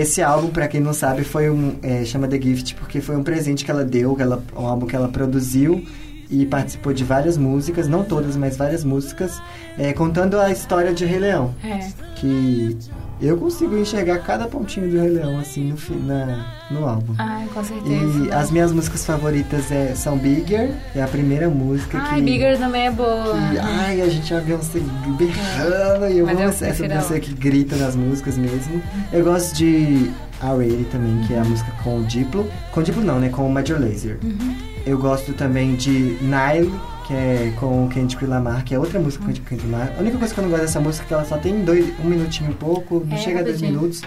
esse 0.00 0.22
álbum, 0.22 0.48
pra 0.48 0.66
quem 0.66 0.80
não 0.80 0.94
sabe, 0.94 1.24
foi 1.24 1.50
um. 1.50 1.76
eh, 1.82 2.04
chama 2.06 2.26
The 2.26 2.40
Gift, 2.40 2.74
porque 2.76 3.00
foi 3.02 3.16
um 3.16 3.22
presente 3.22 3.64
que 3.66 3.70
ela 3.70 3.84
deu, 3.84 4.16
que 4.16 4.22
ela, 4.22 4.42
um 4.56 4.66
álbum 4.66 4.86
que 4.86 4.96
ela 4.96 5.08
produziu 5.08 5.84
e 6.30 6.46
participou 6.46 6.92
de 6.92 7.04
várias 7.04 7.36
músicas, 7.36 7.86
não 7.88 8.02
todas, 8.04 8.36
mas 8.36 8.56
várias 8.56 8.84
músicas, 8.84 9.40
eh, 9.78 9.92
contando 9.92 10.38
a 10.38 10.50
história 10.50 10.92
de 10.92 11.04
Rei 11.04 11.18
Leão. 11.18 11.54
É. 11.62 11.86
Que 12.16 12.76
eu 13.20 13.36
consigo 13.36 13.76
enxergar 13.76 14.18
cada 14.18 14.46
pontinho 14.46 14.90
do 14.90 15.00
Rei 15.00 15.10
Leão, 15.10 15.38
assim, 15.38 15.72
no, 15.72 16.06
na, 16.06 16.46
no 16.70 16.86
álbum. 16.86 17.14
Ai, 17.18 17.48
com 17.52 17.64
certeza. 17.64 18.24
E 18.24 18.32
as 18.32 18.50
minhas 18.50 18.72
músicas 18.72 19.04
favoritas 19.04 19.70
é, 19.72 19.94
são 19.94 20.16
Bigger, 20.16 20.70
é 20.94 21.02
a 21.02 21.08
primeira 21.08 21.48
música 21.48 21.98
Ai, 21.98 22.16
que. 22.16 22.22
Bigger 22.22 22.58
também 22.58 22.86
é 22.86 22.90
boa. 22.90 23.34
que, 23.50 23.58
ai, 23.58 24.00
a 24.00 24.08
gente 24.08 24.28
já 24.28 24.40
vê 24.40 24.54
você 24.54 24.80
berrando 25.18 26.06
e 26.08 26.18
eu 26.18 26.26
Mas 26.26 26.36
amo 26.36 26.44
eu 26.44 26.48
essa 26.48 26.64
prefiro 26.66 26.88
Beyoncé 26.88 27.20
que 27.20 27.32
grita 27.34 27.76
nas 27.76 27.96
músicas 27.96 28.38
mesmo. 28.38 28.82
Eu 29.12 29.24
gosto 29.24 29.54
de 29.56 30.10
Already 30.40 30.84
também, 30.84 31.18
que 31.26 31.34
é 31.34 31.40
a 31.40 31.44
música 31.44 31.72
com 31.82 31.98
o 31.98 32.04
Diplo. 32.04 32.48
Com 32.72 32.80
o 32.80 32.82
Diplo 32.82 33.02
não, 33.02 33.18
né? 33.18 33.28
Com 33.28 33.46
o 33.46 33.52
Major 33.52 33.80
Lazer. 33.80 34.18
Uhum. 34.22 34.54
Eu 34.86 34.96
gosto 34.98 35.32
também 35.32 35.74
de 35.74 36.16
Nile, 36.22 36.72
que 37.08 37.14
é 37.14 37.52
com 37.58 37.86
o 37.86 37.88
Kendrick 37.88 38.26
Lamar, 38.26 38.62
que 38.64 38.74
é 38.74 38.78
outra 38.78 39.00
música 39.00 39.24
com 39.24 39.30
o 39.30 39.34
Kendrick 39.34 39.66
Lamar. 39.66 39.94
A 39.96 40.00
única 40.00 40.18
coisa 40.18 40.34
que 40.34 40.40
eu 40.40 40.44
não 40.44 40.50
gosto 40.50 40.62
dessa 40.62 40.78
música 40.80 41.04
é 41.04 41.08
que 41.08 41.14
ela 41.14 41.24
só 41.24 41.38
tem 41.38 41.64
dois, 41.64 41.98
um 42.00 42.04
minutinho 42.04 42.50
e 42.50 42.54
pouco, 42.54 43.02
não 43.04 43.16
É, 43.16 43.18
chega 43.20 43.40
a 43.40 43.42
dois 43.42 43.62
minutos. 43.62 44.02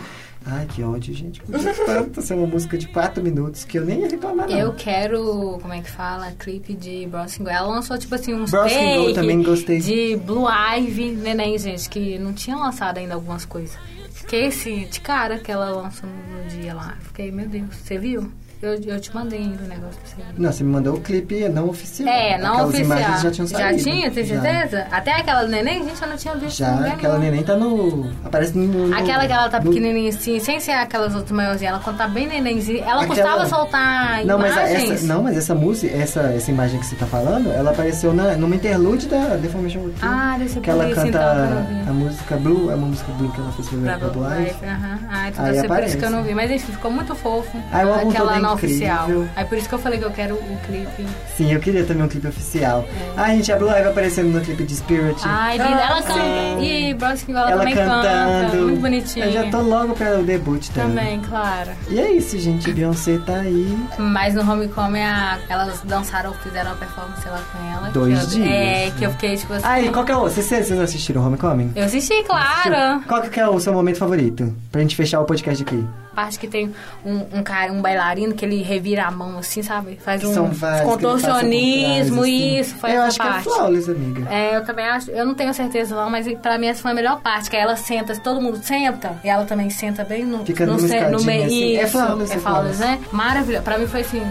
Ai, 0.45 0.67
que 0.67 0.83
ódio, 0.83 1.13
gente. 1.13 1.41
Podia 1.41 1.73
tanto 1.73 2.21
ser 2.21 2.35
uma 2.35 2.45
música 2.47 2.77
de 2.77 2.87
quatro 2.87 3.23
minutos 3.23 3.63
que 3.63 3.77
eu 3.77 3.85
nem 3.85 4.01
ia 4.01 4.09
reclamar, 4.09 4.47
não. 4.47 4.55
Eu 4.57 4.73
quero, 4.73 5.57
como 5.61 5.73
é 5.73 5.81
que 5.81 5.89
fala? 5.89 6.31
Clipe 6.31 6.73
de 6.75 7.07
Bronson 7.07 7.47
Ela 7.47 7.67
lançou, 7.67 7.97
tipo 7.97 8.13
assim, 8.13 8.33
uns 8.35 8.51
take 8.51 9.13
também 9.15 9.41
gostei. 9.41 9.79
de 9.79 10.15
Blue 10.17 10.45
Ivy, 10.77 11.11
neném, 11.11 11.57
gente, 11.57 11.89
que 11.89 12.19
não 12.19 12.33
tinha 12.33 12.55
lançado 12.55 12.99
ainda 12.99 13.15
algumas 13.15 13.45
coisas. 13.45 13.75
Fiquei 14.11 14.47
assim, 14.47 14.87
de 14.89 14.99
cara 14.99 15.39
que 15.39 15.51
ela 15.51 15.71
lançou 15.71 16.07
no 16.07 16.49
dia 16.49 16.73
lá. 16.75 16.95
Fiquei, 17.01 17.31
meu 17.31 17.47
Deus, 17.47 17.75
você 17.75 17.97
viu? 17.97 18.31
Eu, 18.61 18.79
eu 18.85 18.99
te 18.99 19.13
mandei 19.15 19.39
o 19.41 19.67
negócio 19.67 19.99
pra 19.99 20.05
você. 20.05 20.15
Não, 20.37 20.51
você 20.51 20.63
me 20.63 20.71
mandou 20.71 20.95
o 20.95 21.01
clipe 21.01 21.49
não 21.49 21.69
oficial. 21.69 22.07
É, 22.07 22.37
não 22.37 22.51
Aquelas 22.53 22.69
oficial. 22.69 22.99
imagens 22.99 23.21
já 23.23 23.31
tinham 23.31 23.47
saído. 23.47 23.83
tinha, 23.83 24.11
tem 24.11 24.23
Já. 24.25 24.39
certeza? 24.41 24.87
Até 24.91 25.11
aquela 25.13 25.43
neném, 25.47 25.83
gente, 25.83 25.99
eu 25.99 26.07
não 26.07 26.15
tinha 26.15 26.35
visto 26.35 26.57
Já, 26.59 26.67
aquela 26.85 27.17
nenhum. 27.17 27.31
neném 27.31 27.43
tá 27.43 27.55
no... 27.55 28.11
Aparece 28.23 28.55
no... 28.55 28.87
no- 28.87 28.95
Aquela 28.95 29.25
que 29.25 29.33
ela 29.33 29.49
tá 29.49 29.59
no- 29.59 29.71
pequenininha 29.71 30.09
assim, 30.09 30.39
sem 30.39 30.59
ser 30.59 30.73
aquelas 30.73 31.15
outras 31.15 31.31
maiorzinhas, 31.31 31.73
ela 31.73 31.83
quando 31.83 31.97
tá 31.97 32.07
bem 32.07 32.27
nenenzinha, 32.27 32.83
ela 32.83 33.01
Aquela- 33.03 33.07
custava 33.07 33.45
soltar 33.47 34.23
Não, 34.25 34.37
mas 34.37 34.55
a- 34.55 34.69
imagens. 34.69 34.91
essa, 34.91 35.07
não, 35.07 35.23
mas 35.23 35.37
essa 35.37 35.55
música, 35.55 35.97
essa, 35.97 36.19
essa 36.21 36.51
imagem 36.51 36.79
que 36.79 36.85
você 36.85 36.95
tá 36.95 37.07
falando, 37.07 37.51
ela 37.51 37.71
apareceu 37.71 38.13
na, 38.13 38.35
numa 38.37 38.55
interlude 38.55 39.07
da 39.07 39.37
Deformation 39.37 39.79
Routine. 39.79 39.99
Ah, 40.03 40.35
deve 40.37 40.49
ser 40.51 40.59
que 40.59 40.69
ela 40.69 40.87
canta 40.89 41.07
então, 41.07 41.21
eu 41.21 41.35
não 41.49 41.89
a 41.89 41.93
música 41.93 42.35
Blue, 42.37 42.69
é 42.71 42.75
uma 42.75 42.87
música 42.87 43.11
Blue 43.13 43.31
que 43.31 43.41
ela 43.41 43.51
fez 43.53 43.69
pra 43.69 43.77
Live. 43.79 44.43
Life, 44.43 44.65
aham. 44.65 44.99
Ah, 45.09 45.29
então 45.29 45.45
deve 45.45 45.59
ser 45.61 45.67
por 45.67 45.83
isso 45.83 45.97
que 45.97 46.05
eu 46.05 46.11
não 46.11 46.21
vi. 46.23 46.35
Mas 46.35 46.51
enfim, 46.51 46.71
ficou 46.71 46.91
muito 46.91 47.15
fofo. 47.15 47.57
Ah, 47.71 47.81
álbum 47.81 48.09
Aquela 48.09 48.39
não 48.51 48.57
incrível. 48.57 49.21
oficial. 49.21 49.25
Aí 49.35 49.45
por 49.45 49.57
isso 49.57 49.67
que 49.69 49.75
eu 49.75 49.79
falei 49.79 49.99
que 49.99 50.05
eu 50.05 50.11
quero 50.11 50.35
o 50.35 50.57
clipe. 50.65 51.05
Sim, 51.35 51.51
eu 51.53 51.59
queria 51.59 51.83
também 51.85 52.03
um 52.03 52.07
clipe 52.07 52.27
oficial. 52.27 52.85
Ah, 53.17 53.29
gente, 53.29 53.51
a 53.51 53.57
Blue 53.57 53.69
Ivy 53.69 53.87
aparecendo 53.89 54.29
no 54.29 54.41
clipe 54.41 54.63
de 54.63 54.75
Spirit. 54.75 55.19
Ai, 55.23 55.57
linda. 55.57 55.69
Ela 55.69 55.97
Ah, 55.99 56.01
canta. 56.03 56.61
E 56.61 56.93
Broskin 56.93 57.31
ela, 57.31 57.51
ela 57.51 57.59
também 57.59 57.75
canta. 57.75 58.07
cantando. 58.07 58.63
Muito 58.63 58.81
bonitinha. 58.81 59.25
Eu 59.25 59.31
já 59.31 59.49
tô 59.49 59.61
logo 59.61 59.93
pra 59.93 60.19
o 60.19 60.23
debut 60.23 60.69
dela. 60.71 60.89
Também, 60.89 61.19
claro. 61.21 61.71
E 61.89 61.99
é 61.99 62.11
isso, 62.11 62.37
gente. 62.39 62.71
Beyoncé 62.71 63.17
tá 63.25 63.35
aí. 63.37 63.77
Mas 63.97 64.33
no 64.35 64.41
Homecoming, 64.49 65.01
a- 65.01 65.37
elas 65.49 65.81
dançaram, 65.83 66.33
fizeram 66.35 66.71
uma 66.71 66.77
performance 66.77 67.27
lá 67.27 67.41
com 67.51 67.71
ela. 67.73 67.89
Dois 67.91 68.21
eu, 68.23 68.29
dias, 68.29 68.47
É, 68.49 68.91
que 68.97 69.03
eu 69.05 69.11
fiquei 69.11 69.37
tipo 69.37 69.53
assim. 69.53 69.85
E 69.85 69.89
qual 69.89 70.05
que 70.05 70.11
é 70.11 70.15
o... 70.15 70.21
Vocês, 70.21 70.45
vocês 70.47 70.79
assistiram 70.79 71.25
Homecoming? 71.25 71.71
Eu 71.75 71.85
assisti, 71.85 72.23
claro. 72.23 73.01
Qual 73.07 73.21
que 73.21 73.39
é 73.39 73.47
o 73.47 73.59
seu 73.59 73.73
momento 73.73 73.97
favorito? 73.97 74.53
Pra 74.71 74.81
gente 74.81 74.95
fechar 74.95 75.19
o 75.21 75.25
podcast 75.25 75.61
aqui. 75.63 75.83
Parte 76.13 76.37
que 76.37 76.47
tem 76.47 76.73
um, 77.05 77.39
um 77.39 77.43
cara, 77.43 77.71
um 77.71 77.81
bailarino, 77.81 78.33
que 78.33 78.43
ele 78.45 78.61
revira 78.61 79.05
a 79.05 79.11
mão 79.11 79.37
assim, 79.39 79.63
sabe? 79.63 79.97
Faz 80.03 80.23
um 80.23 80.49
contorcionismo, 80.83 82.21
assim. 82.21 82.59
isso, 82.59 82.75
foi 82.75 82.91
Eu 82.91 82.95
essa 82.95 83.07
acho 83.07 83.17
parte. 83.17 83.43
que 83.43 83.49
é 83.49 83.53
flawless, 83.53 83.91
amiga. 83.91 84.29
É, 84.33 84.55
eu 84.57 84.65
também 84.65 84.85
acho, 84.85 85.11
eu 85.11 85.25
não 85.25 85.33
tenho 85.33 85.53
certeza 85.53 85.95
não, 85.95 86.09
mas 86.09 86.27
pra 86.39 86.57
mim 86.57 86.67
essa 86.67 86.81
foi 86.81 86.91
a 86.91 86.93
melhor 86.93 87.21
parte, 87.21 87.49
que 87.49 87.55
aí 87.55 87.61
ela 87.63 87.75
senta, 87.75 88.15
todo 88.17 88.41
mundo 88.41 88.59
senta, 88.61 89.15
e 89.23 89.29
ela 89.29 89.45
também 89.45 89.69
senta 89.69 90.03
bem 90.03 90.25
no, 90.25 90.45
Fica 90.45 90.65
no, 90.65 90.77
no 90.77 91.23
meio. 91.23 91.45
assim. 91.45 91.77
É 91.77 91.83
Isso, 91.83 91.91
flawless, 91.91 92.31
é 92.31 92.35
é 92.35 92.39
flawless, 92.39 92.77
flawless. 92.77 92.79
né? 92.79 92.99
Maravilhoso. 93.11 93.63
Pra 93.63 93.77
mim 93.77 93.87
foi 93.87 94.01
assim, 94.01 94.21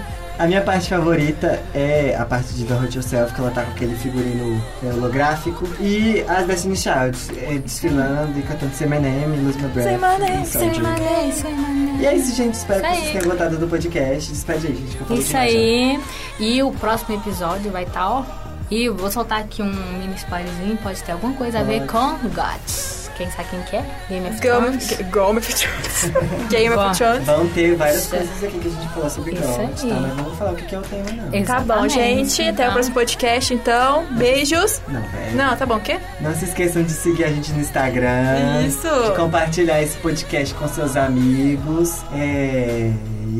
A 0.40 0.46
minha 0.46 0.62
parte 0.62 0.88
favorita 0.88 1.62
é 1.74 2.16
a 2.18 2.24
parte 2.24 2.54
de 2.54 2.64
Don't 2.64 2.82
Hurt 2.82 2.94
Yourself, 2.94 3.34
que 3.34 3.40
ela 3.42 3.50
tá 3.50 3.62
com 3.62 3.72
aquele 3.72 3.94
figurino 3.94 4.58
holográfico. 4.82 5.68
E 5.78 6.24
as 6.26 6.46
Destiny 6.46 6.76
Childs 6.78 7.28
é, 7.36 7.58
desfilando 7.58 8.38
e 8.38 8.42
cantando 8.44 8.74
Say 8.74 8.88
My 8.88 9.00
Name, 9.00 9.36
Lose 9.36 9.58
My 9.58 9.68
Breath. 9.68 9.84
Say 9.86 9.98
my 9.98 10.18
name, 10.18 10.42
e 10.42 10.46
say 10.46 10.68
my 10.68 10.98
name, 10.98 11.32
say 11.34 11.52
my 11.52 11.74
name. 11.74 12.00
E 12.00 12.06
é 12.06 12.16
isso, 12.16 12.34
gente. 12.34 12.54
Espero 12.54 12.80
Isso 12.80 12.88
que 12.90 12.96
vocês 12.96 13.12
tenham 13.12 13.24
gostado 13.26 13.58
do 13.58 13.68
podcast. 13.68 14.32
Despede 14.32 14.66
aí, 14.68 14.76
gente. 14.76 14.96
que 14.96 15.02
eu 15.02 15.06
falei 15.08 15.22
Isso 15.22 15.32
já. 15.32 15.40
aí. 15.40 16.00
E 16.38 16.62
o 16.62 16.72
próximo 16.72 17.16
episódio 17.16 17.70
vai 17.70 17.82
estar, 17.82 18.08
ó. 18.08 18.24
E 18.70 18.84
eu 18.84 18.96
vou 18.96 19.10
soltar 19.10 19.40
aqui 19.40 19.60
um 19.60 19.70
mini 19.70 20.14
spoilerzinho, 20.14 20.78
pode 20.78 21.02
ter 21.02 21.12
alguma 21.12 21.34
coisa 21.34 21.60
a 21.60 21.62
ver 21.62 21.86
com 21.86 22.16
Gods. 22.30 22.89
Quem 23.20 23.30
sabe 23.32 23.48
quem 23.50 23.60
que 23.64 23.76
é? 23.76 23.84
Game 24.08 24.26
of 24.30 24.40
Game 24.40 24.40
Thrones. 24.40 24.92
of 24.92 25.02
Game 25.04 25.38
of 25.38 25.54
Thrones. 25.54 26.48
Game 26.48 26.74
of 26.74 26.96
Thrones. 26.96 27.26
Vão 27.26 27.46
ter 27.48 27.74
várias 27.76 27.98
Isso. 27.98 28.08
coisas 28.16 28.44
aqui 28.44 28.58
que 28.58 28.68
a 28.68 28.70
gente 28.70 28.88
falou 28.94 29.10
sobre 29.10 29.32
Isso 29.34 29.42
Gods, 29.42 29.84
aí. 29.84 29.90
tá? 29.90 29.96
Mas 30.00 30.16
não 30.16 30.24
vou 30.24 30.34
falar 30.36 30.52
o 30.52 30.56
que 30.56 30.64
que 30.64 30.74
é 30.74 30.78
o 30.78 30.82
tema, 30.82 31.04
não. 31.12 31.44
Tá 31.44 31.60
bom, 31.60 31.84
Exatamente. 31.84 31.90
gente. 32.30 32.40
Até 32.42 32.48
o 32.48 32.52
Então, 32.64 32.72
próximo 32.72 32.94
podcast, 32.94 33.52
então. 33.54 34.06
Beijos. 34.12 34.80
Não, 34.88 35.02
velho. 35.02 35.36
Não, 35.36 35.54
tá 35.54 35.66
bom, 35.66 35.76
o 35.76 35.80
quê? 35.80 35.98
Não 36.22 36.34
se 36.34 36.46
esqueçam 36.46 36.82
de 36.82 36.92
seguir 36.92 37.24
a 37.24 37.28
gente 37.28 37.52
no 37.52 37.60
Instagram. 37.60 38.62
Isso. 38.66 38.88
De 39.10 39.14
compartilhar 39.16 39.82
esse 39.82 39.98
podcast 39.98 40.54
com 40.54 40.66
seus 40.66 40.96
amigos. 40.96 42.02
É... 42.14 42.90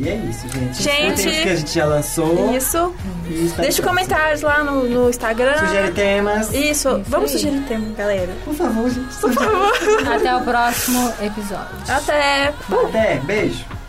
E 0.00 0.08
é 0.08 0.14
isso, 0.14 0.48
gente. 0.48 0.82
Gente. 0.82 1.20
Escutem 1.20 1.30
os 1.30 1.42
que 1.42 1.48
a 1.50 1.56
gente 1.56 1.74
já 1.74 1.84
lançou. 1.84 2.56
Isso. 2.56 2.94
E 3.28 3.60
Deixa 3.60 3.82
comentários 3.82 4.40
lá 4.40 4.64
no, 4.64 4.84
no 4.84 5.10
Instagram. 5.10 5.58
Sugere 5.58 5.92
temas. 5.92 6.54
Isso. 6.54 7.02
Vamos 7.06 7.30
aí. 7.32 7.38
sugerir 7.38 7.60
tema, 7.68 7.94
galera. 7.94 8.32
Por 8.42 8.54
favor, 8.54 8.88
gente. 8.88 9.14
Por 9.16 9.30
favor. 9.34 9.72
Até 10.10 10.34
o 10.34 10.40
próximo 10.42 11.12
episódio. 11.20 11.76
Até. 11.86 12.54
Até, 12.86 13.16
beijo. 13.18 13.79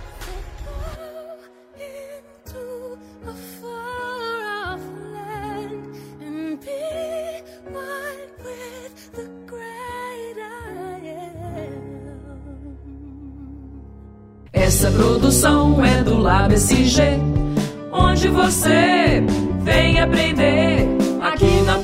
Essa 14.81 14.89
produção 14.93 15.85
é 15.85 16.01
do 16.01 16.17
Lab 16.17 16.55
SG, 16.55 17.03
onde 17.91 18.27
você 18.29 19.23
vem 19.61 19.99
aprender 19.99 20.87
aqui 21.21 21.61
na 21.67 21.77